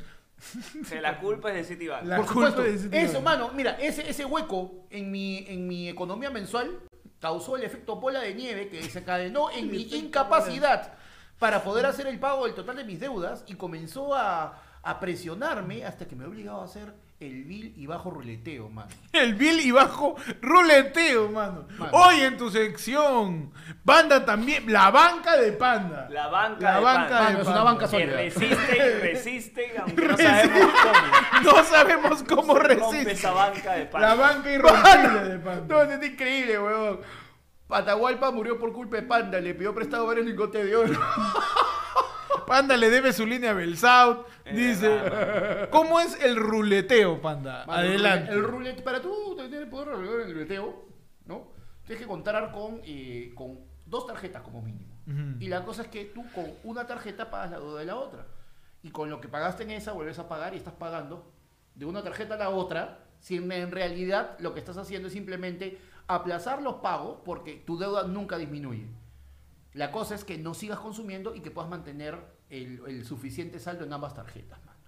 [1.02, 2.04] La culpa es de Citibank.
[2.06, 2.62] La Por culpa supuesto.
[2.72, 3.08] de Citibank.
[3.10, 6.80] Eso, mano, mira, ese, ese hueco en mi, en mi economía mensual
[7.20, 10.94] causó el efecto bola de nieve que desencadenó en mi incapacidad
[11.38, 15.84] para poder hacer el pago del total de mis deudas y comenzó a, a presionarme
[15.84, 18.88] hasta que me he obligado a hacer el vil y bajo ruleteo, mano.
[19.12, 21.66] El Bill y bajo ruleteo, mano.
[21.78, 21.92] Mano.
[21.92, 23.52] Hoy en tu sección,
[23.84, 26.08] Panda también, la banca de Panda.
[26.10, 27.22] La banca La de banca Panda.
[27.24, 28.16] Mano, es una banca Que sólida.
[28.16, 31.42] resiste y resiste, aunque no sabemos cómo.
[31.52, 33.12] No sabemos cómo Se rompe resiste.
[33.12, 34.08] esa banca de Panda.
[34.08, 35.64] La banca irrompible de Panda.
[35.68, 37.00] No, es increíble, weón.
[37.66, 40.98] Patahualpa murió por culpa de Panda, le pidió prestado varios lingotes de oro.
[42.46, 44.26] Panda le debe su línea a Belsaut.
[44.52, 47.64] Dice, ¿cómo es el ruleteo, Panda?
[47.64, 48.32] Adelante.
[48.32, 50.84] El para tú tener el poder en el ruleteo,
[51.26, 51.48] ¿no?
[51.84, 54.90] Tienes que contar con, eh, con dos tarjetas como mínimo.
[55.40, 58.26] Y la cosa es que tú con una tarjeta pagas la deuda de la otra.
[58.82, 61.32] Y con lo que pagaste en esa vuelves a pagar y estás pagando
[61.74, 65.78] de una tarjeta a la otra, si en realidad lo que estás haciendo es simplemente
[66.06, 68.86] aplazar los pagos porque tu deuda nunca disminuye.
[69.72, 72.18] La cosa es que no sigas consumiendo y que puedas mantener
[72.50, 74.78] el, el suficiente saldo en ambas tarjetas, mano.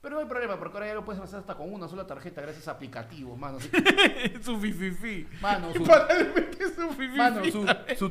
[0.00, 2.40] Pero no hay problema, porque ahora ya lo puedes hacer hasta con una sola tarjeta
[2.40, 3.58] gracias a aplicativos, mano.
[4.42, 5.28] Su fififi.
[5.40, 7.16] Mano, su, su fififi.
[7.16, 7.50] mano, su,
[7.96, 8.08] su.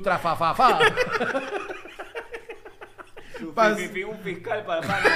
[3.39, 5.09] Su Pas- fi- fi- un fiscal para Panda.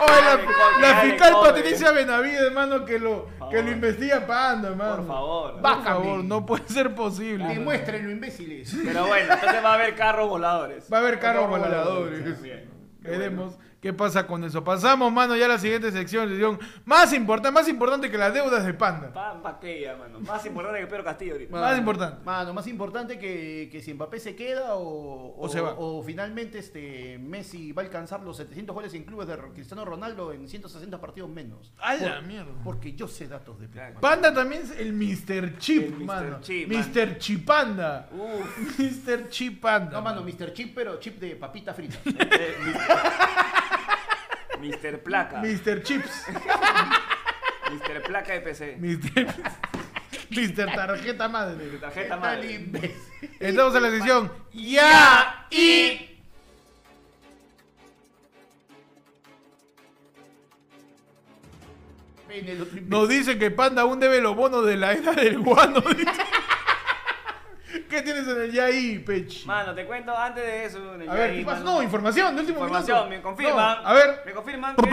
[0.00, 1.34] Oye, la, fiscal.
[1.42, 4.96] Patricia Benavides, hermano, que lo, que lo investiga Panda, hermano.
[4.96, 5.60] Por favor.
[5.60, 7.46] Por favor, no puede ser posible.
[7.46, 8.74] Demuéstrenlo, imbéciles.
[8.84, 10.92] Pero bueno, entonces va a haber carros voladores.
[10.92, 12.20] Va a haber carros voladores.
[12.20, 12.42] voladores.
[12.42, 12.70] Bien.
[13.00, 14.64] Veremos qué pasa con eso.
[14.64, 16.26] Pasamos, mano, ya a la siguiente sección.
[16.30, 19.12] sección más importante, más importante que las deudas de Panda.
[19.12, 20.20] Pa, pa qué ya, mano.
[20.20, 21.52] Más importante que Pedro Castillo ahorita.
[21.54, 22.24] Más importante.
[22.24, 25.74] Mano, más importante que, que si Mbappé se queda o, O se va.
[25.76, 30.32] o finalmente este Messi va a alcanzar los 700 goles en clubes de Cristiano Ronaldo
[30.32, 31.70] en 160 partidos menos.
[31.78, 32.52] A la Por- mierda.
[32.64, 34.00] Porque yo sé datos de mano.
[34.00, 35.58] Panda también es el Mr.
[35.58, 36.04] Chip, El Mr.
[36.06, 36.40] mano.
[36.40, 37.18] Chip, Mr.
[37.18, 38.08] Chipanda.
[38.12, 38.78] Uf.
[38.78, 39.28] Mr.
[39.28, 39.90] Chipanda.
[39.92, 40.54] No, mano, Mr.
[40.54, 41.98] Chip, pero chip de papita frita.
[44.64, 45.02] Mr.
[45.02, 45.40] Placa.
[45.40, 45.82] Mr.
[45.82, 46.26] Chips.
[47.70, 48.02] Mr.
[48.02, 48.76] Placa de PC.
[48.78, 49.26] Mr.
[50.30, 50.74] Mr.
[50.74, 51.66] Tarjeta Madre.
[51.78, 52.94] Tarjeta ¿Qué tal, madre.
[53.40, 56.10] Estamos en la sección Ya y.
[62.88, 65.80] Nos dicen que Panda aún debe los bonos de la era del guano.
[67.88, 69.44] ¿Qué tienes en el Ya y, Pech?
[69.46, 70.94] Mano, te cuento antes de eso.
[70.94, 71.44] en el A ver.
[71.64, 73.16] No, información, de último Información, minuto.
[73.16, 73.82] me confirman.
[73.82, 74.22] No, a ver.
[74.24, 74.90] Me confirman que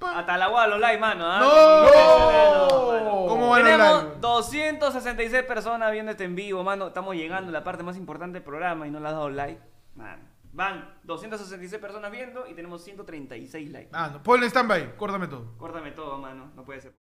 [0.00, 1.24] hasta la guada los likes, mano.
[1.26, 1.40] ¿ah?
[1.40, 2.92] ¡No!
[2.92, 3.26] mano.
[3.28, 4.20] ¿Cómo van los Tenemos likes?
[4.20, 6.86] 266 personas viendo este en vivo, mano.
[6.88, 9.60] Estamos llegando a la parte más importante del programa y no le has dado like.
[9.94, 10.22] Mano.
[10.52, 13.90] Van 266 personas viendo y tenemos 136 likes.
[13.92, 15.54] Ah, no, ponle stand-by, córtame todo.
[15.58, 16.50] Córtame todo, mano.
[16.54, 16.94] No puede ser.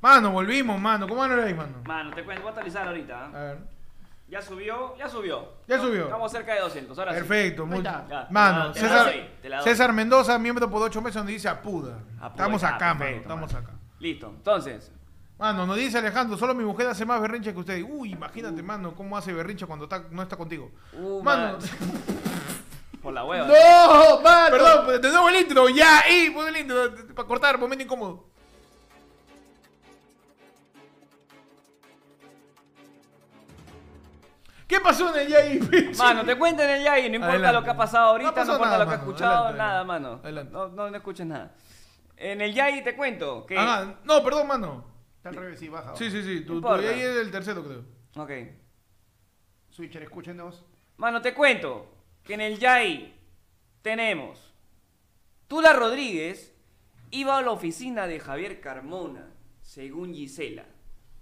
[0.00, 1.08] Mano, volvimos, mano.
[1.08, 1.78] ¿Cómo van ahí, mano?
[1.84, 3.18] Mano, te cuento, voy a actualizar ahorita.
[3.18, 3.30] A ¿ah?
[3.30, 3.58] ver.
[4.28, 5.52] Ya subió, ya subió.
[5.68, 6.04] Ya subió.
[6.04, 7.18] Estamos cerca de 200, ahora sí.
[7.18, 7.64] Perfecto.
[7.64, 8.06] muy- está.
[8.08, 9.64] Ya, Mano, te la César, doy, te la doy.
[9.64, 11.98] César Mendoza, miembro por 8 meses, nos dice apuda.
[12.16, 13.10] Apuda, Estamos acá, mano.
[13.16, 13.66] Estamos mano.
[13.66, 13.78] acá.
[14.00, 14.92] Listo, entonces,
[15.38, 17.82] Mano, nos dice Alejandro, solo mi mujer hace más berrinche que usted.
[17.86, 20.70] Uy, imagínate, mano, cómo hace berrinche cuando está- no está contigo.
[20.94, 21.58] Uh, mano, man.
[23.02, 23.46] por la hueva.
[23.46, 24.50] ¡No, mano!
[24.50, 28.24] perdón, pues, de nuevo el intro, ya, y pon el intro, para cortar, momento incómodo.
[34.76, 35.94] ¿Qué pasó en el Yai?
[35.96, 37.58] Mano, te cuento en el Yai, no importa Adelante.
[37.58, 39.86] lo que ha pasado ahorita, No importa nada, lo que has escuchado, adelante, nada, adelante.
[39.86, 40.20] mano.
[40.22, 40.52] Adelante.
[40.52, 41.54] No, no, no escuches nada.
[42.16, 43.56] En el Yai te cuento que...
[43.58, 44.84] Ajá, no, perdón, mano.
[45.16, 45.96] Está al revés y baja.
[45.96, 46.68] Sí, sí, sí, tu, tu.
[46.68, 47.84] Yai es el tercero, creo.
[48.16, 48.30] Ok.
[49.70, 50.64] Switcher, escúchenos.
[50.98, 51.90] Mano, te cuento
[52.22, 53.14] que en el Yai
[53.80, 54.52] tenemos...
[55.48, 56.54] Tula Rodríguez
[57.10, 59.30] iba a la oficina de Javier Carmona,
[59.62, 60.66] según Gisela.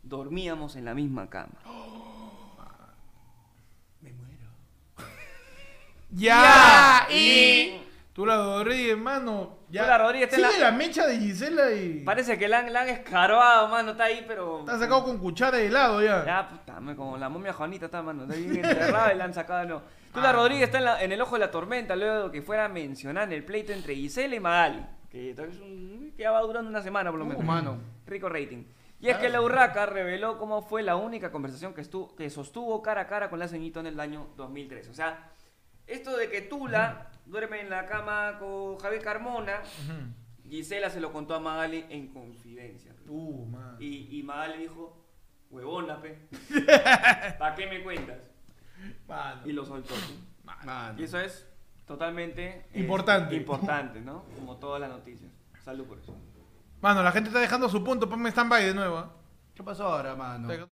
[0.02, 1.60] Dormíamos en la misma cama.
[1.64, 2.13] Me
[6.14, 7.80] Ya, Ya, y...
[8.12, 9.58] Tú la Rodríguez, mano.
[9.68, 9.82] Ya.
[9.82, 10.76] Tú la Rodríguez está Sigue la- la...
[10.76, 12.04] mecha de Gisela y...
[12.04, 14.60] Parece que la han, la han escarbado, mano, está ahí, pero...
[14.60, 16.24] Está sacado con cuchara de helado ya.
[16.24, 18.22] Ya, puta, como la momia Juanita está, mano.
[18.22, 19.82] Está bien enterrada y la han sacado, no.
[20.12, 22.68] Tula Rodríguez está en, la- en el ojo de la tormenta luego que fuera a
[22.68, 24.86] mencionar el pleito entre Gisela y Magali.
[25.10, 27.44] Que, un- que ya va durando una semana por lo Uh, menos.
[27.44, 27.78] mano.
[28.06, 28.64] Rico rating.
[29.00, 32.80] Y es que la Urraca reveló cómo fue la única conversación que, estuvo, que sostuvo
[32.80, 34.88] cara a cara con la ceñito en el año 2003.
[34.88, 35.30] O sea,
[35.86, 39.62] esto de que Tula duerme en la cama con Javier Carmona.
[40.48, 42.94] Gisela se lo contó a Magali en confidencia.
[43.08, 43.76] Uh, man.
[43.80, 45.04] Y, y Magali dijo,
[45.50, 46.28] huevona, pe.
[47.38, 48.18] ¿Para qué me cuentas?
[49.08, 49.42] Mano.
[49.46, 49.94] Y lo soltó.
[50.44, 51.00] Mano.
[51.00, 51.48] Y eso es
[51.86, 52.66] totalmente...
[52.72, 53.34] eh, Importante.
[53.34, 54.24] importante, ¿no?
[54.36, 55.30] Como todas las noticias.
[55.64, 56.14] Salud por eso.
[56.82, 58.08] Mano, la gente está dejando su punto.
[58.08, 58.98] Ponme stand-by de nuevo.
[58.98, 59.12] ¿ah?
[59.54, 60.68] ¿Qué pasó ahora, mano?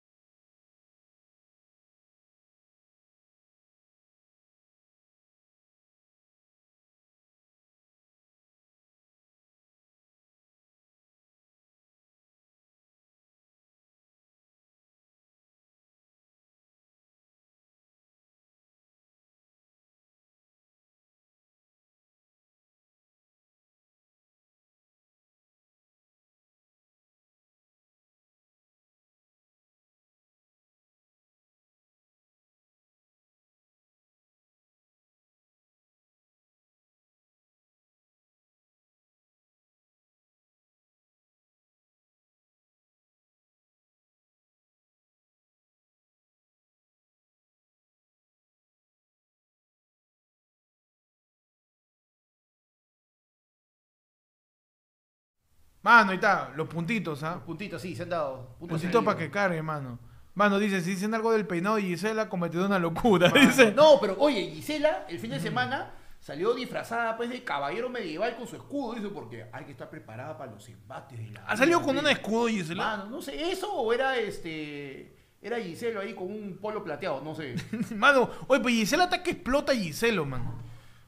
[55.82, 56.51] Mano, ahí está.
[56.55, 57.41] Los puntitos, ¿ah?
[57.45, 58.55] Puntitos, sí, se han dado.
[58.59, 59.99] Puntos Puntitos para que cargue, mano.
[60.36, 63.30] Mano, dice, si dicen algo del peinado de Gisela, cometió una locura.
[63.30, 63.71] Dice.
[63.73, 68.47] No, pero oye, Gisela, el fin de semana salió disfrazada pues de caballero medieval con
[68.47, 71.82] su escudo, dice, porque hay que estar preparada para los embates de la ¿Ha salido
[71.82, 72.84] con un escudo Gisela?
[72.84, 75.15] Mano, no sé, eso o era este.
[75.41, 77.55] Era Giselo ahí con un polo plateado, no sé.
[77.95, 80.53] Mano, oye, pues Gisela está que explota a Giselo, mano.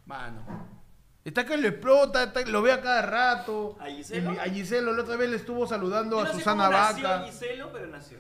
[0.05, 0.70] Mano.
[1.24, 3.78] Está que lo explota, está- lo ve a cada rato.
[3.80, 4.32] ¿A Giselo?
[4.32, 7.26] A Giselo, la otra vez le estuvo saludando Yo a sé Susana cómo nació Vaca.
[7.26, 8.17] Giselo, pero nació.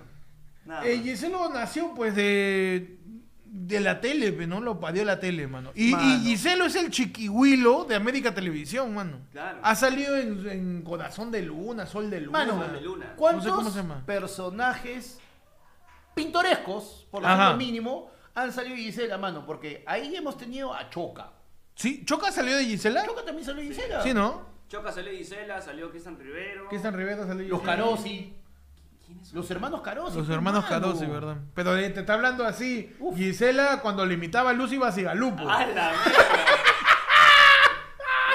[0.65, 0.99] Nada Eh.
[0.99, 2.97] Giselo nació pues de
[3.53, 4.61] de la tele, ¿no?
[4.61, 5.71] Lo parió la tele, mano.
[5.75, 6.05] Y, Mano.
[6.07, 9.17] y Giselo es el chiquihuilo de América Televisión, mano.
[9.33, 9.59] Claro.
[9.61, 12.45] Ha salido en, en Corazón de Luna, Sol de Luna.
[12.45, 13.13] Mano, de Luna.
[13.17, 14.05] ¿cuántos No sé cómo se llama.
[14.05, 15.19] personajes
[16.13, 17.53] pintorescos, por lo Ajá.
[17.55, 19.45] mínimo, han salido Gisela, mano?
[19.45, 21.31] Porque ahí hemos tenido a Choca.
[21.81, 22.05] ¿Sí?
[22.05, 23.03] ¿Choca salió de Gisela?
[23.05, 24.03] Choca también salió de Gisela.
[24.03, 24.45] Sí, ¿no?
[24.69, 26.67] Choca salió Gisela, salió Cristian Rivero.
[26.69, 27.75] Cristian Rivera salió de Los Gisela.
[27.77, 28.33] Carosi.
[29.03, 29.37] ¿Quiénes son?
[29.37, 30.17] Los hermanos Carosi.
[30.19, 30.81] Los hermanos mano.
[30.81, 31.37] Carosi, ¿verdad?
[31.55, 32.95] Pero eh, te está hablando así.
[32.99, 33.17] Uf.
[33.17, 35.41] Gisela cuando le imitaba a Lucy Basigalupo.
[35.49, 35.91] ¡A la mierda!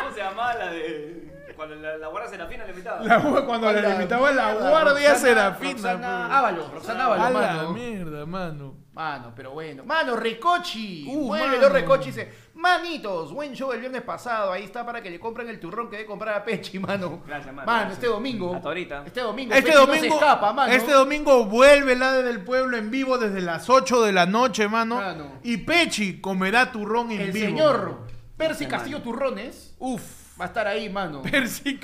[0.00, 1.22] ¿Cómo se llamaba la de.
[1.56, 3.02] Cuando la, la guardia serafina le invitaba?
[3.02, 5.72] La- cuando le la imitaba a la guardia Roxana- serafina.
[5.72, 6.34] Roxana pe.
[6.34, 7.72] Ábalos, Roxana A la mano.
[7.72, 8.74] mierda, mano.
[8.96, 9.84] Mano, pero bueno.
[9.84, 11.04] Mano, Recochi.
[11.06, 11.68] Uh, Muévelo, mano.
[11.68, 12.06] Recochi.
[12.06, 14.50] Dice, manitos, buen show el viernes pasado.
[14.50, 17.22] Ahí está para que le compren el turrón que debe comprar a Pechi, mano.
[17.26, 17.66] Gracias, mano.
[17.66, 17.98] Mano, Gracias.
[17.98, 18.54] este domingo.
[18.54, 19.02] Hasta ahorita.
[19.04, 19.52] Este domingo.
[19.52, 20.72] Este Pechi no domingo, se escapa, mano.
[20.72, 24.66] este domingo vuelve el ADE del pueblo en vivo desde las 8 de la noche,
[24.66, 24.94] mano.
[24.96, 25.40] Mano.
[25.42, 27.46] Y Pechi comerá turrón en El vivo.
[27.48, 28.06] señor mano.
[28.38, 30.02] Percy Gracias, Castillo Turrones Uf.
[30.40, 31.20] va a estar ahí, mano.
[31.20, 31.78] Percy,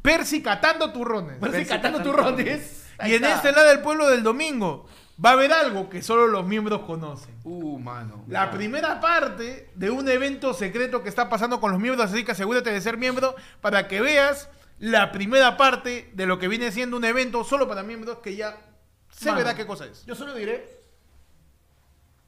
[0.00, 1.38] Percy catando turrones.
[1.38, 2.86] Percy catando catando turrones.
[2.98, 4.86] Ahí Y en este lado del pueblo del domingo
[5.24, 7.34] va a haber algo que solo los miembros conocen.
[7.44, 8.24] Uh, mano.
[8.28, 12.32] La primera parte de un evento secreto que está pasando con los miembros, así que
[12.32, 14.48] asegúrate de ser miembro para que veas
[14.78, 18.56] la primera parte de lo que viene siendo un evento solo para miembros que ya
[19.10, 19.38] se Mano.
[19.38, 20.04] verá qué cosa es.
[20.06, 20.80] Yo solo diré.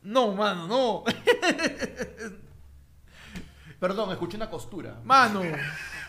[0.03, 1.05] No, mano, no.
[3.81, 5.01] Perdón, escuché una costura.
[5.05, 5.43] Mano.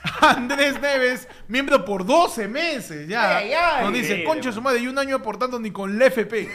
[0.21, 3.37] Andrés Neves, miembro por 12 meses ya.
[3.37, 3.83] Ay, ay.
[3.83, 6.45] Nos dice, concha su madre, y un año aportando ni con la FP.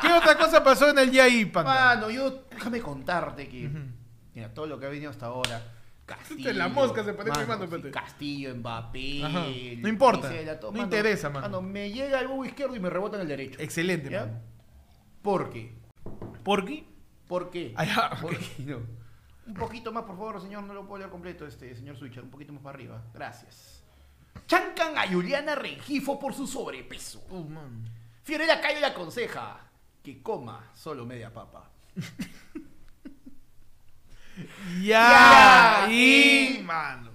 [0.00, 1.74] ¿Qué otra cosa pasó en el YAI, panda?
[1.74, 3.68] Mano, yo déjame contarte que.
[4.34, 5.60] Mira, todo lo que ha venido hasta ahora.
[6.06, 6.52] Castillo.
[6.54, 7.90] La mosca se parece, mano, sí, espérate.
[7.90, 9.24] Castillo, Mbappé.
[9.24, 9.44] Ajá.
[9.78, 10.30] No importa.
[10.58, 11.60] Todo, No interesa, mano.
[11.60, 13.60] me llega el huevo izquierdo y me rebota en el derecho.
[13.60, 14.20] Excelente, ¿Ya?
[14.26, 14.40] mano.
[15.20, 15.74] ¿Por qué?
[16.42, 16.86] ¿Por qué?
[17.26, 17.74] ¿Por qué?
[17.76, 18.78] Ah, ya, ¿Por qué no?
[19.48, 20.62] Un poquito más, por favor, señor.
[20.62, 22.22] No lo puedo leer completo, este señor Switcher.
[22.22, 23.02] Un poquito más para arriba.
[23.14, 23.82] Gracias.
[24.46, 27.26] Chancan a Juliana Rengifo por su sobrepeso.
[27.30, 27.84] Uh, mano.
[28.22, 29.58] Fiorella Cayo le aconseja
[30.02, 31.70] que coma solo media papa.
[34.80, 37.10] Ya, y- Mano.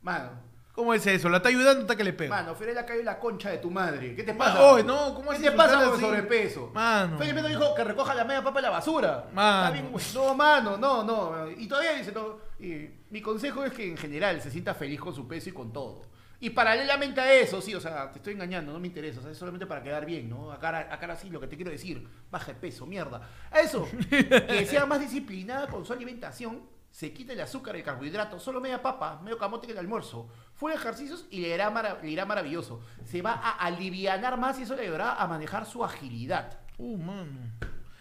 [0.00, 0.30] Mano,
[0.76, 1.30] ¿Cómo es eso?
[1.30, 2.36] La está ayudando hasta que le pega.
[2.36, 4.14] mano, Fiorella Cayo es la concha de tu madre.
[4.14, 4.62] ¿Qué te pasa?
[4.62, 6.70] oye, no, ¿cómo ¿Qué te pasa con sobrepeso?
[6.74, 7.16] Mano.
[7.16, 9.26] Felipe no dijo que recoja la media papa en la basura.
[9.32, 9.64] Mano.
[9.64, 10.04] Está bien, güey.
[10.14, 11.50] no, mano, no, no.
[11.50, 12.36] Y todavía dice, no.
[12.60, 15.72] y mi consejo es que en general se sienta feliz con su peso y con
[15.72, 16.02] todo.
[16.40, 19.32] Y paralelamente a eso, sí, o sea, te estoy engañando, no me interesa, o sea,
[19.32, 20.52] es solamente para quedar bien, ¿no?
[20.52, 23.26] A cara, a cara sí, lo que te quiero decir, baja de peso, mierda.
[23.50, 28.38] A eso, que sea más disciplinada con su alimentación, se quita el azúcar, el carbohidrato,
[28.38, 32.24] solo media papa, medio camote en el almuerzo, full ejercicios y le irá, le irá
[32.26, 32.80] maravilloso.
[33.04, 36.58] Se va a alivianar más y eso le ayudará a manejar su agilidad.
[36.78, 37.40] Uh, mano.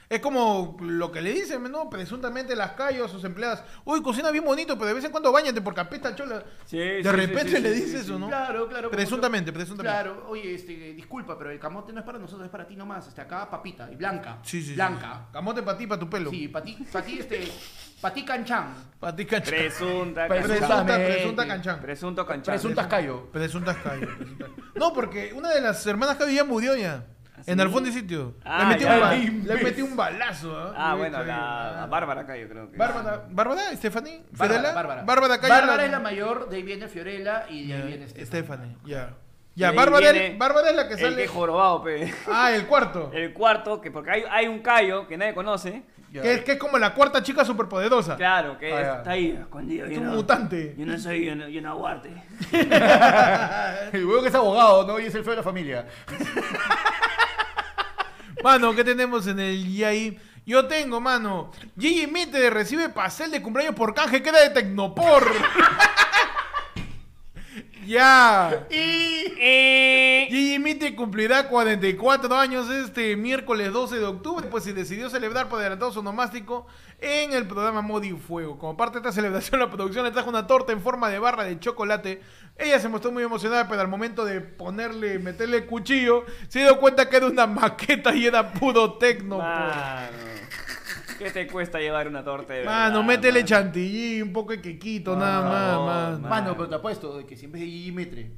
[0.07, 1.89] Es como lo que le dicen, ¿no?
[1.89, 3.63] Presuntamente las calles a sus empleadas.
[3.85, 6.43] Uy, cocina bien bonito, pero de vez en cuando bañate porque apesta chola.
[6.65, 8.19] Sí, de sí, repente sí, sí, le dice sí, eso.
[8.19, 8.27] ¿no?
[8.27, 8.91] Claro, claro.
[8.91, 9.91] Presuntamente, presuntamente.
[9.91, 13.07] Claro, oye, este, disculpa, pero el camote no es para nosotros, es para ti nomás.
[13.07, 14.39] Este, acá papita y blanca.
[14.43, 14.73] Sí, sí, sí.
[14.75, 15.27] Blanca.
[15.33, 16.29] Camote para ti, para tu pelo.
[16.29, 17.51] Sí, para ti, para ti, este,
[18.01, 18.73] para ti canchán.
[18.99, 19.53] Para ti, canchán.
[19.55, 20.85] Presunta, Presunta- canchán.
[20.85, 21.79] Presunta, presunta canchán.
[21.81, 22.53] Presunto canchán.
[22.53, 23.31] Presuntas callo.
[23.31, 27.03] Presuntas presuntas- No, porque una de las hermanas Cayo ya murió ya.
[27.37, 28.33] ¿Ah, En el fondo y sitio.
[28.45, 28.93] Ah, le, metí ya.
[28.95, 30.57] un ba- Ay, le metí un balazo.
[30.57, 30.73] ¿ah?
[30.75, 31.85] Ah, bueno, la ah.
[31.87, 32.77] Bárbara acá yo creo que.
[32.77, 35.03] Bárbara, Bárbara, Stephanie, Bárbara, Fiorella, Bárbara.
[35.03, 35.53] Bárbara Cayo.
[35.53, 38.25] Bárbara es la mayor, de ahí viene Fiorella y de ahí viene Stephanie.
[38.25, 39.13] Stephanie, ya.
[39.53, 41.15] Ya, Bárbara, viene Bárbara es la que El sale.
[41.21, 42.13] que jorobado, pe.
[42.31, 43.09] Ah, el cuarto.
[43.13, 45.83] El cuarto, que porque hay, hay un callo que nadie conoce.
[46.21, 48.15] Que es, que es como la cuarta chica superpoderosa.
[48.15, 48.95] Claro, que Ah, ya.
[48.97, 49.85] está ahí escondido.
[49.85, 50.75] Es yo un no- mutante.
[50.77, 52.09] Yo no soy, yo no, yo no aguarte.
[53.93, 54.99] El huevo que es abogado, ¿no?
[54.99, 55.85] Y es el feo de la familia.
[58.43, 60.19] Mano, ¿qué tenemos en el YAI?
[60.45, 61.51] Yo tengo, mano.
[61.79, 65.25] Gigi Mitre recibe pastel de cumpleaños por canje que era de Tecnopor.
[67.85, 68.67] ya.
[68.69, 70.27] Y...
[70.29, 75.59] Gigi Mitre cumplirá 44 años este miércoles 12 de octubre, pues se decidió celebrar por
[75.59, 76.65] adelantado su nomástico
[76.99, 78.57] en el programa Modi Fuego.
[78.57, 81.43] Como parte de esta celebración, la producción le trajo una torta en forma de barra
[81.43, 82.21] de chocolate.
[82.57, 86.79] Ella se mostró muy emocionada, pero al momento de ponerle, meterle el cuchillo, se dio
[86.79, 89.37] cuenta que era una maqueta y era puro tecno.
[89.37, 90.34] Mano.
[91.17, 93.45] ¿Qué te cuesta llevar una torta de Mano, métele mano?
[93.47, 96.27] chantilly, un poco de quequito, nada más, mano.
[96.29, 98.31] Mano, pero te apuesto de que si en vez de Mitre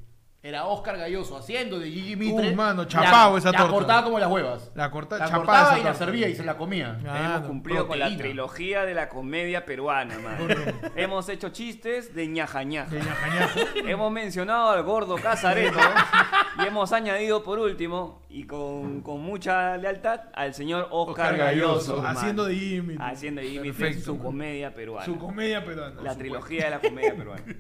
[0.44, 2.52] era Oscar Galloso haciendo de Gigi Mitre.
[2.52, 3.74] Uh, mano, chapao la- esa la torta.
[3.74, 4.72] cortaba como las huevas.
[4.76, 7.00] La corta, La chapada cortaba esa y la servía y se la comía.
[7.06, 10.48] Ah, Hemos cumplido con la trilogía de la comedia peruana, mano.
[10.96, 12.90] Hemos hecho chistes de ñaja ñaja.
[12.92, 13.60] De ñaja ñaja.
[13.88, 15.80] Hemos mencionado al gordo Casareto
[16.64, 22.06] y hemos añadido por último, y con, con mucha lealtad, al señor Oscar, Oscar Galloso.
[22.06, 22.96] Haciendo de Jimmy.
[23.00, 25.06] Haciendo de Jimmy Perfecto, su comedia peruana.
[25.06, 26.02] Su comedia peruana.
[26.02, 27.44] la trilogía de la comedia peruana.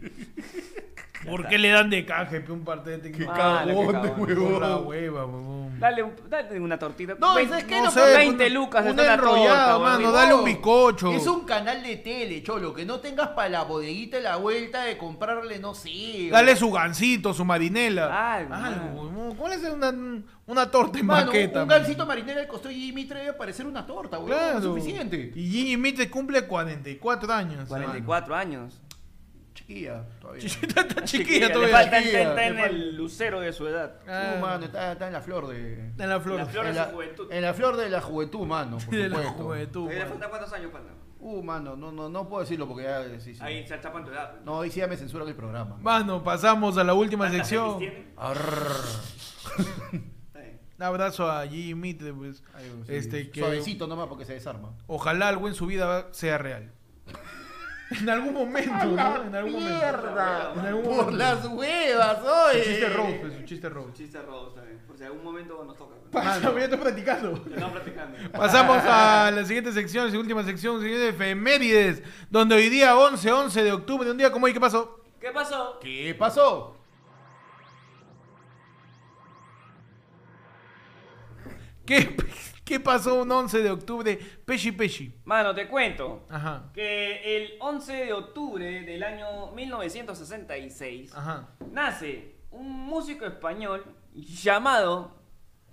[1.27, 3.27] ¿Por qué le dan de canje un parte de Qué?
[3.29, 4.09] Ah, cagón de.
[4.09, 4.37] Por la
[4.77, 4.87] huevón.
[4.87, 5.79] hueva, huevón.
[5.79, 7.15] Dale, un- dale una tortita.
[7.19, 7.77] No, Vein- ¿sabes qué?
[7.77, 10.13] No No, sé, 20 una- lucas una está la torta, mano, huevón.
[10.13, 11.11] dale un bizcocho.
[11.11, 14.97] Es un canal de tele, cholo, que no tengas para la bodeguita la vuelta de
[14.97, 16.29] comprarle, no sé.
[16.31, 18.33] Dale su gancito, su marinela.
[18.33, 19.35] Algo, Algo, huevón.
[19.35, 19.93] ¿Cuál es una,
[20.47, 21.61] una torta en Mano, maqueta?
[21.61, 21.79] un mano?
[21.79, 24.29] gansito marinera al costó Jimmy Mitre debe parecer una torta, weón.
[24.31, 24.57] Claro.
[24.57, 25.31] Es suficiente.
[25.35, 27.67] Y Gigi Mitre cumple 44 años.
[27.67, 28.81] 44 años.
[29.67, 30.45] Chiquilla, todavía.
[30.45, 31.75] Está Chiquilla, chiquilla Le todavía.
[31.75, 33.99] falta chiquilla, está le en falta- el lucero de su edad.
[34.07, 35.73] Ah, Uh, mano, está, está en la flor de.
[35.97, 36.37] en la flor.
[36.39, 37.31] La flor de en, su la, juventud.
[37.31, 39.43] en la flor de la juventud, mano, por de la supuesto.
[39.43, 39.73] juventud.
[39.73, 40.11] ¿Todavía le mano.
[40.11, 40.93] faltan cuántos años, panda?
[41.19, 43.19] Uh, mano, no, no, no puedo decirlo porque ya.
[43.19, 43.41] Sí, sí.
[43.43, 44.31] Ahí se chapan tu edad.
[44.31, 44.45] pues.
[44.45, 45.77] No, ahí sí ya me censuran el programa.
[45.81, 47.83] Mano, pasamos a la última ¿Cuántas X sección.
[47.83, 48.31] Está.
[50.77, 52.43] Un abrazo a Mitre, pues.
[52.53, 54.73] Ay, sí, Este, que Suavecito nomás porque se desarma.
[54.85, 56.71] ojalá algo en su vida sea real.
[58.01, 59.23] en algún momento, ¿no?
[59.23, 59.75] En algún momento.
[59.77, 60.53] ¡Mierda!
[60.53, 61.17] En algún Por momento.
[61.17, 62.63] las huevas, Su oye.
[62.63, 63.93] chiste roast, pues, su chiste roast.
[63.95, 64.79] Chiste robo, está bien.
[64.87, 65.95] Por si algún momento nos toca.
[66.11, 67.33] Pasa, ya estoy practicando.
[67.49, 68.31] Estamos platicando.
[68.31, 73.63] Pasamos a la siguiente sección, la última sección, siguiente efemérides, donde hoy día 11, 11
[73.63, 74.99] de octubre, un día como hoy, ¿qué pasó?
[75.19, 75.79] ¿Qué pasó?
[75.81, 76.73] ¿Qué pasó?
[81.85, 82.15] ¿Qué,
[82.67, 84.19] ¿Qué pasó un 11 de octubre?
[84.43, 85.13] Pechi Pechi.
[85.23, 86.69] Mano, te cuento Ajá.
[86.73, 91.47] que el 11 de octubre del año 1966 Ajá.
[91.71, 95.15] nace un músico español llamado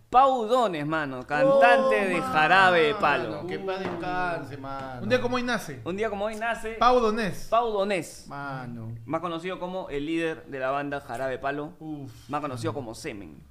[0.09, 3.45] Pau Dones, mano, cantante Oh, de mano, Jarabe de Palo.
[3.49, 5.03] Que paz descanse, mano.
[5.03, 5.81] Un día como hoy nace.
[5.85, 7.49] Un día como hoy nace Pau Donés.
[7.51, 8.95] Pau Donés, Mano.
[9.05, 12.13] más conocido como el líder de la banda Jarabe de Palo, Uf.
[12.29, 13.43] más conocido como Semen.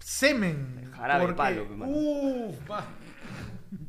[0.00, 0.90] Semen.
[0.96, 1.66] Jarabe ¿Por palo.
[1.86, 2.84] Uf, va.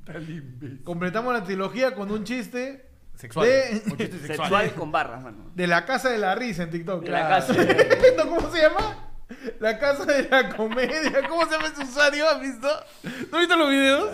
[0.84, 3.46] Completamos la trilogía con un chiste Sexual.
[3.48, 4.38] De- Un chiste sexual.
[4.38, 5.52] Sexual con barras, mano.
[5.54, 7.04] de la casa de la risa en TikTok.
[7.04, 7.46] De la Claro.
[7.48, 7.54] casa.
[8.18, 8.30] ¿No?
[8.36, 8.98] ¿Cómo se llama?
[9.60, 11.28] La casa de la comedia.
[11.30, 12.28] ¿Cómo se llama ese usuario?
[12.28, 12.68] ¿Has visto?
[13.32, 14.10] ¿No has visto los videos?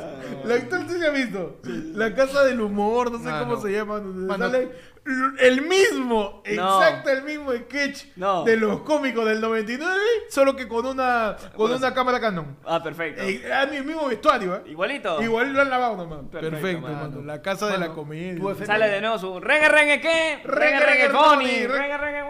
[0.46, 1.60] La sí se ha visto.
[1.96, 3.46] La casa del humor, no sé Mano.
[3.48, 4.00] cómo se llama.
[4.00, 4.46] donde Mano.
[4.52, 4.72] sale
[5.40, 6.82] el mismo, No.
[6.82, 8.44] exacto el mismo sketch No.
[8.44, 9.96] de los cómicos del 99,
[10.30, 12.58] solo que con una con Bueno, una cámara Canon.
[12.66, 13.22] Ah, perfecto.
[13.24, 14.62] Eh, a mi mismo vestuario, ¿eh?
[14.68, 15.22] Igualito.
[15.22, 16.20] Igual lo han lavado nomás.
[16.30, 17.10] Perfecto, Perfecto, mano.
[17.10, 17.22] mano.
[17.24, 18.44] La casa de la comedia.
[18.66, 20.42] Sale de nuevo su reggae reggae qué?
[20.44, 21.68] Reggae, Reggae reggae reggae funny.
[21.68, 22.24] Reggae reggae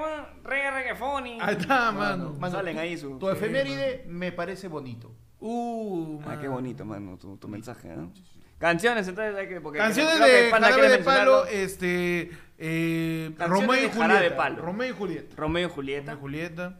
[0.44, 1.38] reggae reggae funny.
[1.42, 2.34] Ahí está, mano.
[2.40, 3.18] Mano, Salen ahí su.
[3.20, 5.12] Tu efeméride me parece bonito.
[5.40, 8.12] Uh, Ah, qué bonito, mano, tu, tu mensaje, ¿no?
[8.60, 9.62] Canciones, entonces hay que.
[9.62, 11.64] Porque Canciones creo que de el Panda Jarabe quiere de Palo, mencionarlo.
[11.66, 12.32] este.
[12.60, 14.38] Eh, Canciones Romeo y de Jarabe de Julieta.
[14.38, 14.62] Palo.
[14.64, 15.36] Romeo y Julieta.
[15.38, 16.12] Romeo y Julieta.
[16.14, 16.80] Romeo y Julieta.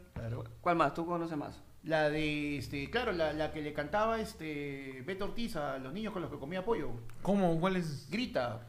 [0.60, 0.94] ¿Cuál más?
[0.94, 1.60] ¿Tú conoces más?
[1.84, 6.12] La de, este, claro, la, la que le cantaba este Beto Ortiz a los niños
[6.12, 6.90] con los que comía pollo.
[7.22, 7.58] ¿Cómo?
[7.60, 8.10] ¿Cuál es?
[8.10, 8.60] Grita.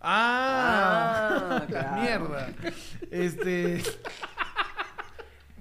[0.00, 2.02] Ah, Ah, claro.
[2.02, 2.48] mierda.
[3.10, 3.82] Este.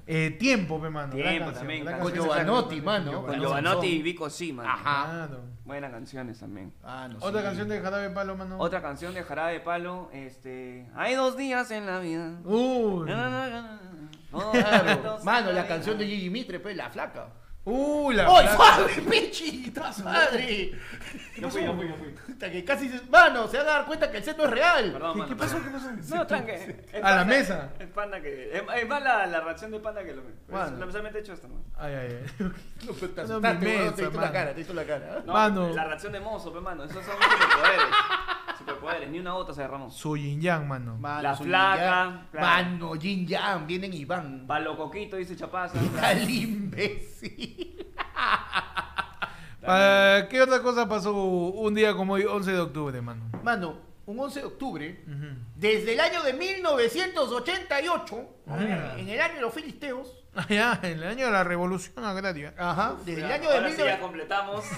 [0.08, 1.16] eh, tiempo, mano.
[1.16, 2.00] gran Tiempo canción, también.
[2.00, 2.14] Con.
[2.14, 3.24] Giovanotti, mano.
[3.26, 4.64] Con Giovanotti y Vico Sima.
[4.74, 5.06] Ajá.
[5.28, 5.44] Claro.
[5.66, 6.72] Buenas canciones también.
[6.84, 7.46] Ah, no Otra sí.
[7.48, 8.58] canción de Jarabe de Palo, mano.
[8.60, 10.88] Otra canción de Jarabe de Palo, este.
[10.96, 12.36] Hay dos días en la vida.
[12.44, 13.12] Uy.
[14.32, 15.18] Oh, Claro.
[15.24, 15.68] Mano, la vida.
[15.68, 17.30] canción de Gigi Mitre, pues, la flaca.
[17.66, 18.30] Uy, la.
[18.30, 18.56] ¡Oy, flaca.
[18.76, 20.72] suave, pichita, madre!
[21.38, 22.10] Yo fui, yo fui, yo fui.
[22.28, 23.02] Puta, que casi se...
[23.10, 24.92] Mano, se van a dar cuenta que el set no es real.
[24.94, 25.64] Perdón, ¿Qué, mano, qué pasó?
[25.64, 26.16] ¿Qué pasó?
[26.16, 26.86] No, tranque.
[27.02, 27.70] A la mesa.
[27.80, 28.56] Es panda que.
[28.56, 30.66] Es, es más la, la reacción de panda que lo Bueno.
[30.68, 31.56] Es especialmente hecho esto, ¿no?
[31.78, 32.46] Ay, ay, ay.
[32.86, 34.34] No, pero te No, asustaste, weón, mesa, te hizo la mano.
[34.34, 35.24] cara, te hizo la cara.
[35.26, 35.70] No, Mano.
[35.74, 36.84] La reacción de mozo, pe, mano.
[36.84, 37.86] Esos son superpoderes.
[38.66, 39.10] Superpoderes.
[39.10, 39.90] Ni una gota se derramó.
[39.92, 40.98] Su yin yang, mano.
[40.98, 42.48] Mano, La su flaca, claro.
[42.48, 44.46] Mano, Jin Yang, vienen y van.
[44.48, 45.78] Palo coquito, dice Chapaza.
[46.02, 47.86] Al imbécil.
[50.30, 53.24] ¿Qué otra cosa pasó un día como hoy, 11 de octubre, mano?
[53.44, 55.26] Mano, un 11 de octubre, Ujú.
[55.56, 58.94] desde el año de 1988, Ah.
[58.98, 62.54] en el año de los filisteos, Ya, en el año de la revolución agraria.
[62.58, 64.02] ajá, desde el año de ahora sí ya 1988.
[64.02, 64.66] completamos.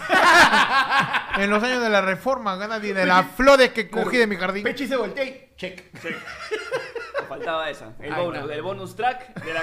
[1.38, 4.64] En los años de la reforma agraria de las flores que cogí de mi jardín.
[4.64, 5.94] Pechi se voltea y check.
[6.04, 7.94] Me faltaba esa.
[8.00, 8.54] El bonus, está.
[8.54, 9.62] el bonus track de la.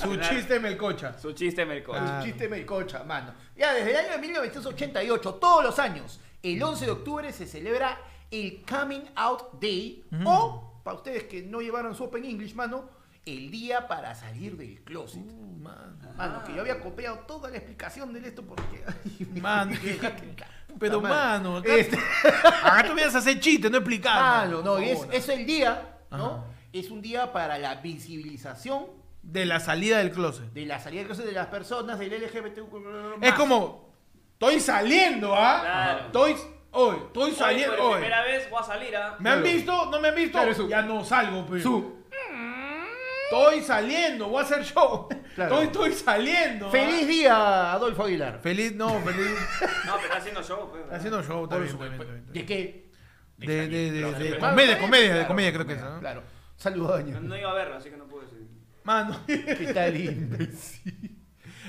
[0.00, 1.18] Su chiste melcocha.
[1.18, 1.92] Su chiste melco.
[1.94, 2.16] Ah.
[2.18, 3.34] Un chiste melcocha, mano.
[3.56, 7.98] Ya, desde el año de 1988, todos los años, el 11 de octubre se celebra
[8.30, 12.88] el Coming Out Day, o, para ustedes que no llevaron su Open English, mano,
[13.26, 15.22] el día para salir del closet.
[16.16, 18.82] Mano, que yo había copiado toda la explicación de esto porque...
[19.40, 19.98] Mano, que-
[20.78, 21.14] Pero, madre.
[21.16, 21.96] mano, acá, Este-
[22.62, 24.20] acá tú vienes a hacer chiste, no explicar.
[24.46, 26.26] Mano, no, es, el día, ¿no?
[26.26, 26.44] Ajá.
[26.72, 28.86] Es un día para la visibilización
[29.22, 30.52] De la salida del closet.
[30.52, 32.58] de la salida del closet de las personas del LGBT.
[33.22, 33.90] Es como,
[34.34, 35.58] estoy saliendo, ¿ah?
[35.62, 36.06] Claro.
[36.06, 36.36] Estoy,
[36.70, 37.92] hoy, estoy Hoy, saliendo, por hoy.
[37.94, 39.16] primera vez voy a salir a.
[39.18, 39.86] ¿Me han visto?
[39.90, 40.38] ¿No me han visto?
[40.42, 41.62] Claro, Ya no salgo, pues.
[41.62, 41.98] Su-
[43.30, 45.08] Estoy saliendo, voy a hacer show.
[45.34, 45.60] Claro.
[45.62, 46.66] Estoy, estoy saliendo.
[46.66, 46.70] ¿ah?
[46.70, 48.40] Feliz día, Adolfo Aguilar.
[48.42, 49.26] Feliz, no, feliz.
[49.86, 50.68] No, pero está haciendo show.
[50.70, 50.82] pues.
[50.90, 52.46] Haciendo show, está Por bien, su- está bien, está bien, está ¿De bien.
[52.46, 52.90] qué?
[53.38, 55.80] De, de, de, de, de Claro, comedia, claro, comedia, de claro, comedia creo que es,
[55.80, 56.00] ¿no?
[56.00, 56.22] Claro.
[56.56, 58.48] Saludos, No, no iba a verlo, así que no pude decir.
[58.84, 59.18] Mano.
[59.26, 61.19] ¿Qué tal, imbécil?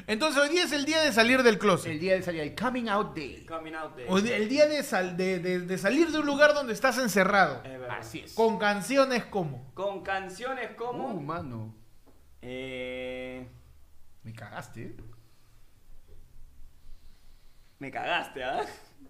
[0.07, 1.91] Entonces hoy día es el día de salir del closet.
[1.91, 3.45] El día de salida, el Coming Out Day.
[3.45, 4.06] Coming out day.
[4.10, 6.98] Hoy día- el día de, sal- de, de- de salir de un lugar donde estás
[6.98, 7.61] encerrado.
[7.64, 7.98] Es verdad.
[7.99, 8.34] Así es.
[8.34, 9.72] Con canciones como.
[9.73, 11.07] Con canciones como.
[11.10, 11.76] Uh, mano.
[12.41, 13.48] Eh,
[14.23, 14.95] Me cagaste, ¿eh?
[17.80, 18.61] me cagaste, ¿ah?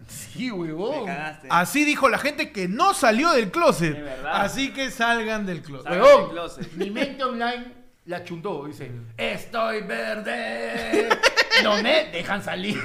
[0.08, 1.06] Sí, Me huevón.
[1.06, 1.48] cagaste.
[1.50, 3.94] Así dijo la gente que no salió del closet.
[3.94, 4.42] De verdad.
[4.42, 5.84] Así que salgan del closet.
[5.84, 6.30] Salgan del Huevón.
[6.30, 6.72] closet.
[6.72, 7.72] Mi mente online
[8.06, 8.64] la chuntó.
[8.66, 11.08] Dice: Estoy verde.
[11.62, 12.82] No me dejan salir.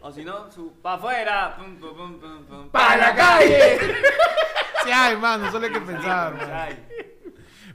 [0.00, 0.72] O si no, su.
[0.80, 1.54] Pa' afuera.
[1.56, 2.68] Pum, pum, pum, pum, pum.
[2.70, 3.78] ¡Para la calle!
[4.84, 6.34] Sí, ay, mano, solo hay que pensar.
[6.34, 6.76] mano.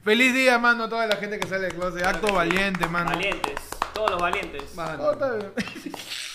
[0.03, 2.06] Feliz día, mano, a toda la gente que sale del closet.
[2.06, 3.11] Acto valiente, mano.
[3.11, 3.61] Valientes.
[3.94, 4.64] Todos los valientes.
[4.73, 5.11] Oh, Mano.
[5.11, 5.53] está bien.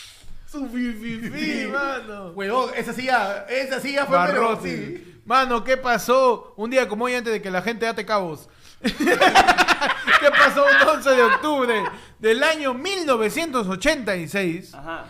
[0.53, 2.33] Su fififi, mano.
[2.33, 4.99] Huevón, esa sí ya, esa sí ya fue pero Barrote.
[4.99, 5.21] sí.
[5.25, 6.53] Mano, ¿qué pasó?
[6.57, 8.51] Un día como hoy antes de que la gente ate cabos.
[8.83, 11.85] ¿Qué pasó un 11 de octubre
[12.19, 14.75] del año 1986?
[14.75, 15.07] Ajá.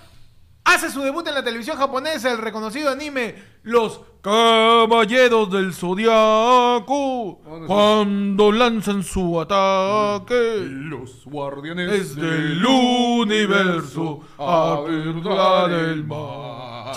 [0.64, 7.40] Hace su debut en la televisión japonesa el reconocido anime Los Caballeros del Zodiaco.
[7.66, 10.64] Cuando lanzan su ataque.
[10.64, 16.94] Los guardianes Es del universo a verdad el mal.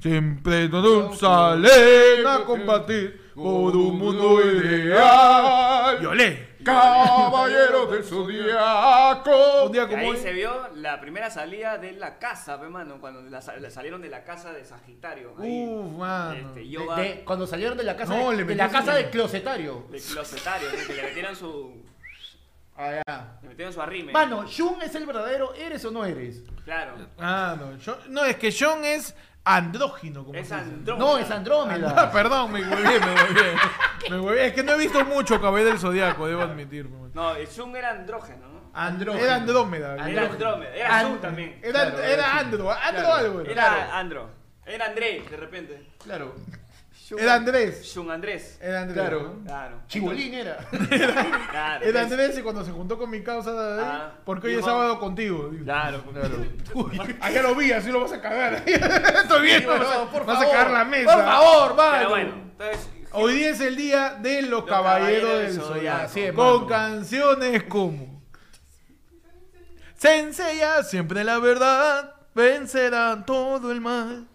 [0.00, 5.98] Siempre todos salen a combatir por un mundo ideal.
[6.02, 6.53] Y olé.
[6.64, 9.64] Caballeros del Zodiaco.
[9.66, 10.16] Un día Y como ahí hoy.
[10.16, 14.00] se vio la primera salida de la casa, pe, mano, cuando la sa- la salieron
[14.02, 15.34] de la casa de Sagitario.
[15.38, 16.34] Ahí, Uf, mano.
[16.34, 19.10] este, De- cuando salieron de la casa, No, de, le de la casa su- del
[19.10, 19.86] closetario.
[19.90, 20.86] de closetario, ¿no?
[20.86, 21.84] que le metieron su.
[22.76, 23.38] Ah, ya.
[23.42, 24.10] Le metieron su arrime.
[24.12, 26.42] Mano, Shun es el verdadero, ¿eres o no eres?
[26.64, 26.94] Claro.
[27.18, 27.76] Ah, no.
[27.78, 29.14] yo- no, es que John es
[29.44, 30.24] andrógino.
[30.24, 30.66] Como Es se dice.
[30.68, 31.06] Andrómeda.
[31.06, 31.94] No, es Andrómeda.
[31.96, 33.54] Ah, perdón, me huevé, me huevé.
[34.10, 34.46] Me huevé.
[34.46, 36.88] Es que no he visto mucho Caballero del Zodiaco, debo admitir.
[37.14, 38.54] No, el Zoom era andrógeno, ¿no?
[38.74, 39.24] Andrógeno.
[39.24, 39.94] Era Andrómeda.
[40.08, 40.22] Era.
[40.24, 41.60] Andrómeda, era And- Zoom también.
[41.62, 43.12] Era, Claro, era era Andro, Andro Claro.
[43.14, 43.40] algo.
[43.42, 44.30] Era, Era Andro.
[44.66, 45.86] Era André, de repente.
[46.02, 46.34] Claro.
[47.18, 47.82] Era Andrés.
[47.84, 48.58] Shun Andrés.
[48.62, 48.98] Era Andrés.
[49.00, 49.22] Claro.
[49.38, 49.44] ¿no?
[49.44, 49.76] Claro.
[49.88, 50.56] Chibolín era.
[51.50, 51.84] Claro.
[51.84, 53.82] Era Andrés y cuando se juntó con mi causa, ¿eh?
[53.84, 55.48] Ah, porque hoy es dijo- sábado contigo.
[55.50, 55.64] digo.
[55.64, 56.36] Claro, claro.
[56.74, 58.54] Uy, allá lo vi, así lo vas a cagar.
[58.66, 61.14] Estoy viendo, Sí, vas, a, bueno, por vas a favor, cagar la mesa.
[61.14, 61.92] Por favor, mano.
[61.98, 62.88] Pero bueno, entonces.
[63.16, 65.74] Hoy día es el día de los, caballeros, del del Zodiaco.
[65.74, 66.02] Zodiaco.
[66.04, 66.66] Así es, Con mano.
[66.66, 68.22] canciones como
[69.96, 74.26] Sencilla, siempre la verdad vencerá todo el mal.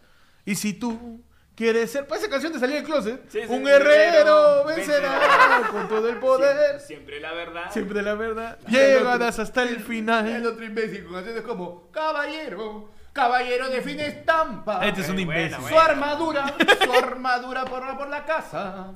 [0.46, 1.22] Y si tú
[1.60, 5.68] quieres ser, para esa canción de salir del closet, Sí, un guerrero vencerá vencerá.
[5.70, 6.80] con todo el poder.
[6.80, 7.64] Siempre, siempre la verdad.
[7.72, 8.58] Siempre la verdad.
[8.66, 10.46] El Llegarás hasta el El final.
[10.48, 14.86] otro imbécil con canciones como Caballero, Caballero de fin estampa.
[14.88, 15.68] Este es un Eh, bueno, imbécil.
[15.68, 18.94] Su armadura, su armadura por, por la casa.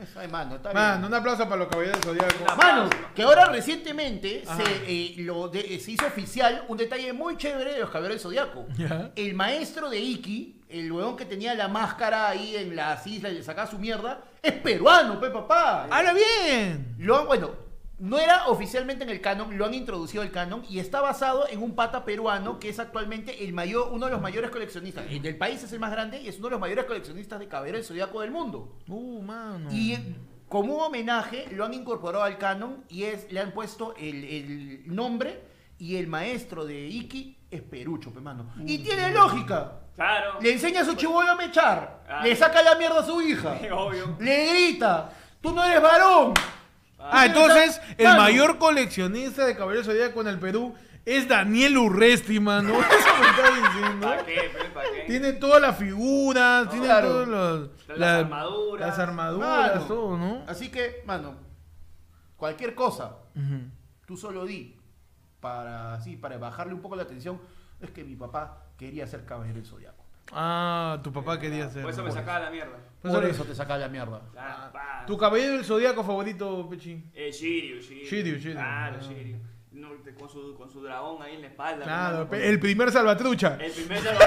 [0.00, 0.82] Eso, ay, mano, está bien.
[0.82, 2.44] Mano, un aplauso para los caballeros del Zodiaco.
[2.44, 4.56] Una- Mano, que ahora recientemente Ajá.
[4.62, 8.20] se, eh, lo de- se hizo oficial un detalle muy chévere de los caballeros del
[8.20, 8.66] Zodiaco.
[8.76, 9.10] Ya.
[9.16, 13.36] El maestro de Iki, el huevón que tenía la máscara ahí en las islas y
[13.36, 15.86] le sacaba su mierda, es peruano, pe papá.
[15.90, 16.94] ¡Habla bien!
[16.98, 17.50] Lo han- bueno,
[17.98, 21.62] no era oficialmente en el canon, lo han introducido al canon y está basado en
[21.62, 25.06] un pata peruano que es actualmente el mayor, uno de los mayores coleccionistas.
[25.08, 27.48] El del país es el más grande y es uno de los mayores coleccionistas de
[27.48, 28.76] caballeros del Zodiaco del mundo.
[28.88, 29.70] Uh, mano.
[29.72, 29.96] Y
[30.48, 34.94] como un homenaje lo han incorporado al canon y es, le han puesto el, el
[34.94, 35.42] nombre
[35.78, 38.52] y el maestro de Iki es Perucho, pe mano.
[38.64, 39.80] Y tiene lógica.
[39.94, 40.38] Claro.
[40.40, 42.02] Le enseña a su chivolo a mechar.
[42.08, 42.22] Ah.
[42.22, 43.58] Le saca la mierda a su hija.
[43.72, 44.16] Obvio.
[44.20, 45.10] Le grita.
[45.40, 46.34] Tú no eres varón.
[46.98, 48.22] Ah, entonces el Mano.
[48.22, 50.74] mayor coleccionista de Caballeros Zodíaco en el Perú
[51.04, 52.70] es Daniel Urresti, mano.
[52.80, 54.06] Eso me está diciendo.
[54.08, 54.34] ¿Para qué?
[54.52, 54.64] pe?
[54.74, 55.04] ¿Para qué?
[55.06, 57.08] Tiene todas las figuras, tiene claro.
[57.08, 57.70] todos los.
[57.88, 58.88] Las la- armaduras.
[58.88, 59.86] Las armaduras, Mano.
[59.86, 60.42] todo, ¿no?
[60.48, 61.34] Así que, mano,
[62.36, 63.60] cualquier cosa, Ujú.
[64.06, 64.76] tú solo di
[65.40, 67.40] para así, para bajarle un poco la atención.
[67.80, 70.02] Es que mi papá quería ser caballero del zodiaco.
[70.32, 71.82] Ah, tu papá quería ser.
[71.82, 72.78] Por eso me sacaba la mierda.
[73.08, 74.20] Por ahora- eso te saca la mierda.
[74.32, 75.04] Claro, pa.
[75.06, 77.02] Tu caballero del zodiaco favorito, Pechi.
[77.14, 78.06] Eh, Shiryu, Shiryu.
[78.06, 78.52] Shiryu, Shiryu.
[78.54, 79.02] Claro, Ah.
[79.72, 79.86] Shiryu.
[79.88, 81.84] No, te- con, su, con su dragón ahí en la espalda.
[81.84, 83.58] Claro, hermano, el primer salvatrucha.
[83.60, 84.26] El primer dragón.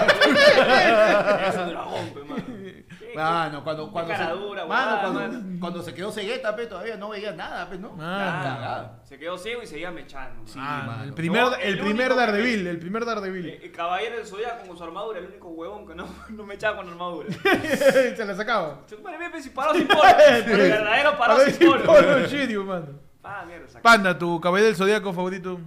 [1.47, 2.43] es un dragón, pe, mano.
[2.45, 2.85] ¿Qué-
[3.15, 5.59] Mano, cuando, cuando, se, dura, mano, huevada, cuando, mano.
[5.59, 7.95] cuando se quedó cegueta, pe, todavía no veía nada, pe, ¿no?
[7.95, 8.43] Claro.
[8.43, 8.99] cagada.
[9.03, 10.45] Se quedó ciego y seguía mechando.
[10.45, 11.03] Sí, mano.
[11.03, 13.49] el primer, No, el el primer Daredevil, el primer Daredevil.
[13.49, 16.53] El, el caballero del zodiaco con su armadura, el único huevón que no, no me
[16.53, 17.29] echaba con armadura.
[18.15, 18.81] Se la sacaba.
[18.85, 18.95] Se
[19.41, 20.03] si paró sin polo.
[20.27, 21.83] El verdadero paró sin polo.
[21.85, 23.08] polo, Shiryu, mano.
[23.29, 23.81] Ah, mierda, saca.
[23.81, 25.59] Panda, tu caballero del zodiaco favorito.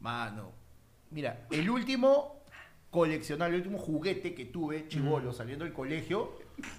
[0.00, 0.52] Mano,
[1.10, 2.42] mira, el último
[2.90, 6.32] coleccionar, el último juguete que tuve, chivolo, saliendo del colegio,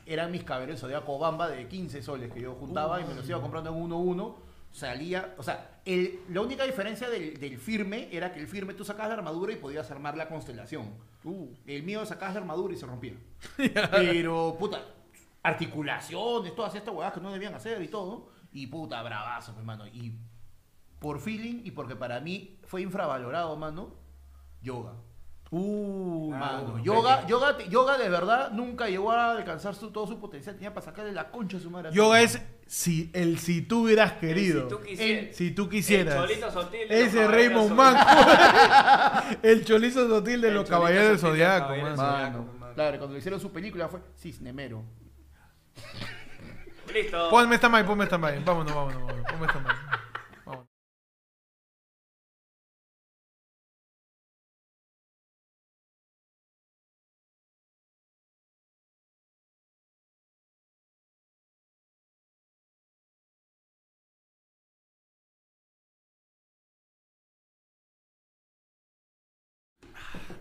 [0.05, 3.39] eran mis caballeros zodiaco bamba de 15 soles que yo juntaba y me los iba
[3.41, 4.35] comprando en uno a uno.
[4.71, 8.83] Salía, o sea, el- la única diferencia del, del firme era que el firme tú
[8.83, 10.93] sacabas la armadura y podías armar la constelación.
[11.65, 13.13] El mío sacabas la armadura y se rompía.
[13.91, 14.81] Pero, puta,
[15.43, 18.29] articulaciones, todas estas huevadas que no debían hacer y todo.
[18.51, 19.85] Y puta, bravazo, mi hermano.
[19.87, 20.13] Y
[20.99, 23.95] por feeling y porque para mí fue infravalorado, mano,
[24.61, 24.93] yoga.
[25.49, 30.55] Uh, Mano, yoga, yoga, de verdad nunca llegó a alcanzar su- todo su potencial.
[30.55, 31.89] Tenía para sacarle la concha a su madre.
[31.93, 34.63] Yoga es si, el si tú hubieras querido.
[34.63, 35.35] Si tú quisieras.
[35.37, 36.15] Si tú quisieras.
[36.15, 37.71] El Cholito Sotil Ese Raymond.
[37.71, 39.37] Manco.
[39.41, 41.95] el cholizo sotil de El los Cholito caballeros del zodiaco, mano.
[41.95, 44.83] Mano, claro, cuando hicieron su película fue Cisnemero.
[46.93, 47.29] Listo.
[47.29, 48.43] Ponme stand-by, ponme stand-by.
[48.43, 49.31] Vámonos, vámonos, vámonos.
[49.31, 49.75] Ponme stand-by.
[50.45, 50.67] Vámonos.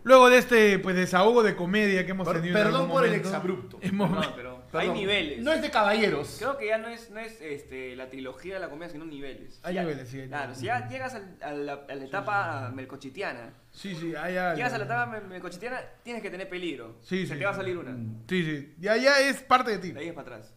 [0.04, 2.56] Luego de este pues desahogo de comedia que hemos tenido.
[2.56, 3.80] en Perdón por el exabrupto.
[3.92, 5.42] No, pero hay niveles.
[5.42, 6.36] No es de caballeros.
[6.38, 9.60] Creo que ya no es, no es este, la trilogía de la comida, sino niveles.
[9.62, 10.58] Hay Ya- niveles, sí, hay Claro, niveles.
[10.60, 14.56] si ya llegas al- a, la, a la etapa melcochitiana, Sí, sí, hay algo.
[14.56, 16.96] llegas a la etapa mel- melcochitiana, tienes que tener peligro.
[17.02, 17.38] Sí, Se sí.
[17.38, 17.92] te va a salir una.
[18.28, 18.74] Sí, sí.
[18.78, 19.92] Ya, ya es parte de ti.
[19.92, 20.54] De ahí es para atrás.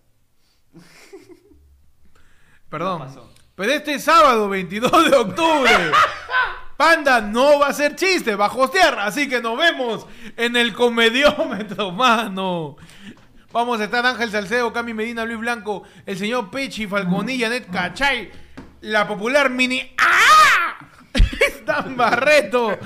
[2.69, 2.99] Perdón.
[2.99, 3.33] No pasó.
[3.55, 5.71] Pero este sábado 22 de octubre,
[6.77, 8.99] Panda no va a hacer chiste, va a hostear.
[8.99, 10.07] Así que nos vemos
[10.37, 12.77] en el comediómetro, mano.
[13.51, 18.31] Vamos a estar Ángel Salcedo, Cami Medina, Luis Blanco, el señor Pechi, Falconilla, Net Cachay,
[18.81, 20.77] la popular mini ¡Ah!
[21.47, 22.77] Stan Barreto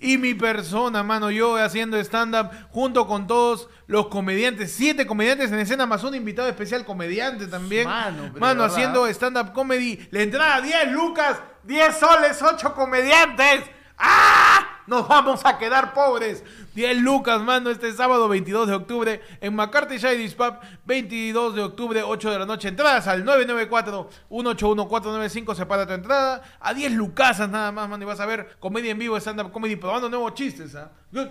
[0.00, 5.60] y mi persona, mano, yo haciendo stand-up junto con todos los comediantes, siete comediantes en
[5.60, 7.86] escena, más un invitado especial comediante también.
[7.86, 10.08] Mano, Mano, haciendo stand-up comedy.
[10.10, 13.62] La entrada 10 lucas, 10 soles, 8 comediantes.
[13.96, 14.53] ¡Ah!
[14.86, 16.44] Nos vamos a quedar pobres.
[16.74, 22.02] 10 lucas, mano, este sábado 22 de octubre en McCarthy Shadys Pub, 22 de octubre,
[22.02, 22.68] 8 de la noche.
[22.68, 26.42] Entradas al 994-181-495, separa tu entrada.
[26.60, 29.76] A 10 lucasas nada más, mano, y vas a ver comedia en vivo, stand-up comedy,
[29.76, 30.92] probando nuevos chistes, ¿ah?
[31.12, 31.28] Good.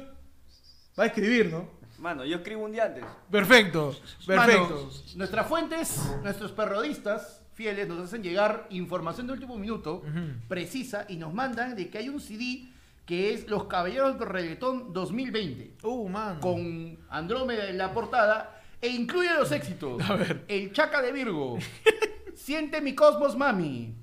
[0.97, 1.67] Va a escribir, ¿no?
[1.99, 3.03] Mano, yo escribo un día antes.
[3.29, 4.75] Perfecto, perfecto.
[4.75, 10.01] Mano, nuestras fuentes, nuestros periodistas fieles nos hacen llegar información de último minuto
[10.47, 12.67] precisa y nos mandan de que hay un CD
[13.05, 16.39] que es Los Caballeros del Reggaetón 2020 Uh, mano.
[16.39, 20.01] con Andrómeda en la portada e incluye los éxitos.
[20.09, 20.45] A ver.
[20.47, 21.57] El Chaca de Virgo.
[22.35, 23.95] Siente mi cosmos, mami.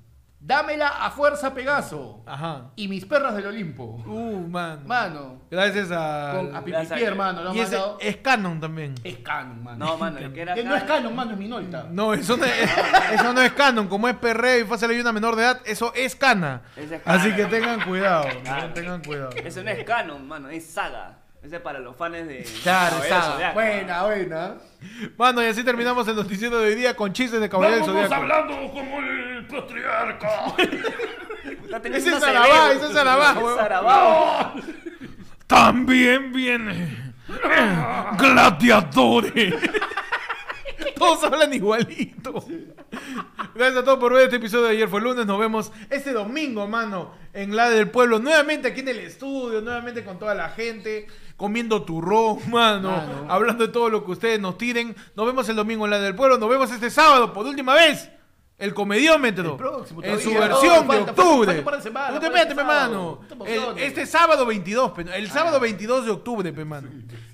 [0.43, 2.23] Dámela a fuerza, Pegaso.
[2.25, 2.71] Ajá.
[2.75, 4.01] Y mis perras del Olimpo.
[4.07, 4.81] Uh, mano.
[4.87, 5.41] Mano.
[5.51, 6.33] Gracias a.
[6.35, 6.87] Con, a Gracias.
[6.87, 7.43] Pipipi, hermano.
[7.43, 7.97] Lo han y ese mandado.
[8.01, 8.95] es canon también.
[9.03, 9.85] Es canon, mano.
[9.85, 11.85] No, mano, el que era Que no es canon, mano, es Minolta.
[11.91, 12.53] No, eso no es,
[13.13, 13.87] eso no es canon.
[13.87, 16.63] Como es perreo y fácil hay una menor de edad, eso es cana.
[16.75, 17.21] Ese es cana.
[17.21, 18.25] Así que tengan cuidado.
[18.43, 18.73] Claro.
[18.73, 19.29] Tengan cuidado.
[19.35, 21.19] Ese no es canon, mano, es saga.
[21.43, 22.47] Ese es para los fans de.
[22.63, 22.97] Claro.
[22.97, 23.53] Zodiaco.
[23.55, 24.55] Buena, buena.
[25.17, 28.13] Mano, y así terminamos el noticiero de hoy día con chistes de Caballero del Zodiaco.
[28.13, 30.29] hablando como el patriarca.
[31.85, 33.55] Ese es Sarabá, ese es Sarabá, huevón.
[33.55, 34.53] Sarabá.
[35.47, 37.13] También viene
[38.17, 39.55] Gladiadores.
[40.95, 42.45] Todos hablan igualito.
[43.55, 45.25] Gracias a todos por ver este episodio de ayer fue lunes.
[45.25, 48.19] Nos vemos este domingo, mano, en la del pueblo.
[48.19, 51.07] Nuevamente aquí en el estudio, nuevamente con toda la gente,
[51.37, 53.25] comiendo turrón, mano, Mano.
[53.29, 54.95] hablando de todo lo que ustedes nos tiren.
[55.15, 56.37] Nos vemos el domingo en la del pueblo.
[56.37, 58.09] Nos vemos este sábado por última vez.
[58.61, 61.61] El comediómetro El próximo en su versión No, de falta- octubre.
[61.63, 63.19] falta No te metes, pe, mano.
[63.45, 66.87] El- este sábado 22, pe, el sábado 22 de octubre, pe, mano.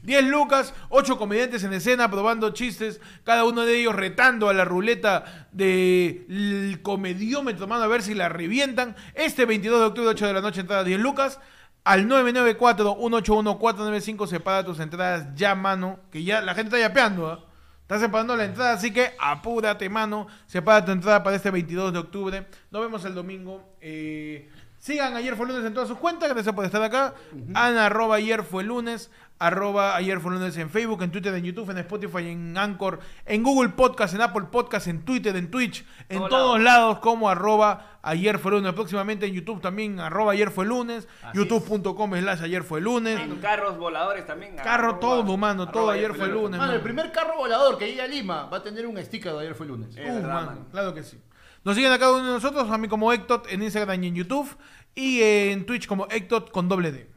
[0.04, 4.64] 10 lucas, 8 comediantes en escena probando chistes, cada uno de ellos retando a la
[4.64, 8.96] ruleta del comediómetro, mano, a ver si la revientan.
[9.14, 11.40] Este 22 de octubre, 8 de la noche, entrada 10 lucas.
[11.84, 17.40] Al 994-181-495 separa tus entradas ya, mano, que ya la gente está yapeando, ¿ah?
[17.88, 20.28] Está separando la entrada, así que apúrate, mano.
[20.46, 22.46] Separa tu entrada para este 22 de octubre.
[22.70, 23.64] Nos vemos el domingo.
[23.80, 26.28] Eh, sigan Ayer fue lunes en todas sus cuentas.
[26.28, 27.14] Gracias por estar acá.
[27.54, 29.10] Ana, arroba ayer fue lunes.
[29.40, 33.44] Arroba ayer fue lunes en Facebook, en Twitter, en YouTube, en Spotify, en Anchor, en
[33.44, 38.00] Google Podcast, en Apple Podcast, en Twitter, en Twitch, en Todos todos lados como arroba
[38.02, 38.74] ayer fue lunes.
[38.74, 41.08] Próximamente en YouTube también arroba ayer fue lunes.
[41.36, 43.20] YouTube.com slash ayer fue lunes.
[43.20, 44.56] En carros voladores también.
[44.56, 46.60] Carro arroba- todo, mano, todo ayer fue lunes.
[46.60, 49.40] Mano, el primer carro volador que llegue a Lima va a tener un sticker de
[49.42, 49.96] ayer fue lunes.
[49.96, 50.66] Es Uh, verdad, mano, mano.
[50.72, 51.22] claro que sí.
[51.64, 54.16] Nos siguen a cada uno de nosotros, a mí como Ectot en Instagram y en
[54.16, 54.58] YouTube.
[54.96, 57.08] Y en Twitch como Ectot con doble D.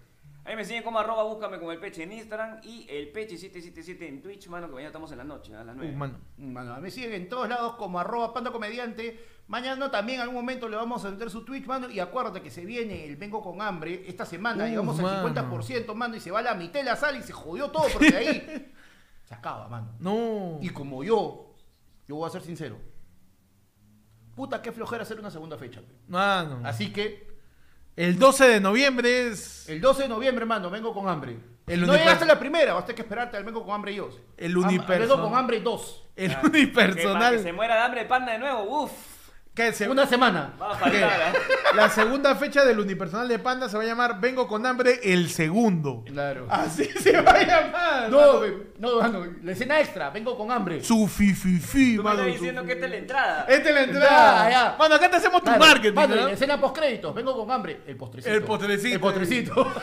[0.50, 4.20] Ahí me siguen como arroba, búscame como el peche en Instagram y el peche777 en
[4.20, 5.92] Twitch, mano, que mañana estamos en la noche, a las 9.
[5.92, 6.18] Uh, mano.
[6.38, 9.24] Mano, me siguen en todos lados como arroba panda comediante.
[9.46, 11.88] Mañana también en algún momento le vamos a meter su Twitch, mano.
[11.88, 14.02] Y acuérdate que se viene el Vengo con hambre.
[14.08, 15.28] Esta semana Uh, llegamos al mano.
[15.28, 16.16] 50%, mano.
[16.16, 18.72] Y se va la mitad de la sala y se jodió todo porque ahí
[19.22, 19.94] se acaba, mano.
[20.00, 20.58] No.
[20.60, 21.54] Y como yo,
[22.08, 22.76] yo voy a ser sincero.
[24.34, 25.80] Puta, qué flojera hacer una segunda fecha.
[26.08, 26.60] Mano.
[26.64, 27.29] Así que
[27.96, 31.36] El 12 de noviembre es el 12 de noviembre, mano, vengo con hambre.
[31.66, 33.92] El no llegaste a la primera, vas a tener que esperarte al vengo con hambre
[33.92, 34.10] y yo.
[34.36, 36.04] El Am- uniperson- Vengo con hambre 2.
[36.16, 37.52] el Ah, Que para que se unipersonal.
[37.54, 38.90] muera de hambre panda de nuevo, uff.
[39.54, 40.54] Que se- Una semana.
[40.62, 41.32] Va a faltar, ¿ah?
[41.74, 45.28] La segunda fecha del unipersonal de Panda se va a llamar Vengo con hambre el
[45.28, 46.04] segundo.
[46.06, 46.46] Claro.
[46.48, 48.10] Así se va a llamar.
[48.10, 50.82] No, ve- no, no, la escena extra, vengo con hambre.
[50.84, 53.44] Su fi fi fi, Tú me mano, estás diciendo que esta es la entrada.
[53.48, 54.44] Esta es la entrada.
[54.44, 54.76] Ya, ya.
[54.78, 55.94] Mano, acá te hacemos tu Claro, marketing.
[55.94, 56.26] mano, ¿no?
[56.26, 57.80] la escena post créditos, vengo con hambre.
[57.86, 58.32] El postrecito.
[58.34, 58.94] El postrecito.
[58.94, 59.72] El postrecito.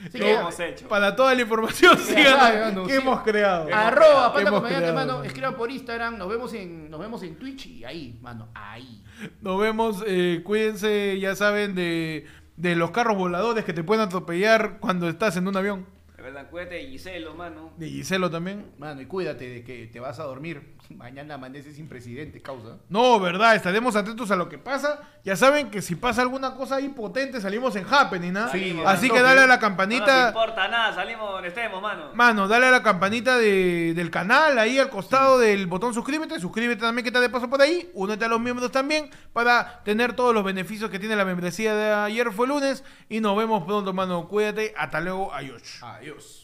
[0.00, 0.88] Así ¿Qué que, hemos hecho?
[0.88, 2.98] Para toda la información, sigan que sí.
[2.98, 3.68] hemos creado.
[3.72, 5.12] Arroba panda comediante, creado, mano.
[5.14, 5.24] mano.
[5.24, 9.02] Escriban por Instagram, nos vemos en, nos vemos en Twitch y ahí, mano, ahí.
[9.40, 14.78] Nos vemos, eh, cuídense, ya saben, de, de los carros voladores que te pueden atropellar
[14.80, 15.86] cuando estás en un avión.
[16.16, 17.72] De verdad, cuídate de Giselo, mano.
[17.78, 18.66] De Giselo también.
[18.78, 20.76] Mano, y cuídate de que te vas a dormir.
[20.96, 22.76] Mañana amaneces sin presidente, causa.
[22.88, 25.00] No, verdad, estaremos atentos a lo que pasa.
[25.24, 28.48] Ya saben que si pasa alguna cosa ahí potente, salimos en Happening, ¿ah?
[28.52, 30.28] Sí, Así que dale a la No nos campanita.
[30.28, 32.10] importa nada, salimos donde estemos, mano.
[32.14, 36.38] Mano, dale a la campanita de- del canal, ahí al costado del botón suscríbete.
[36.40, 37.90] Suscríbete también que está de paso por ahí.
[37.94, 41.92] Únete a los miembros también para tener todos los beneficios que tiene la membresía de
[41.92, 42.82] ayer fue lunes.
[43.08, 44.26] Y nos vemos pronto, mano.
[44.28, 44.74] Cuídate.
[44.76, 45.32] Hasta luego.
[45.34, 45.62] Adiós.
[45.82, 46.39] Adiós.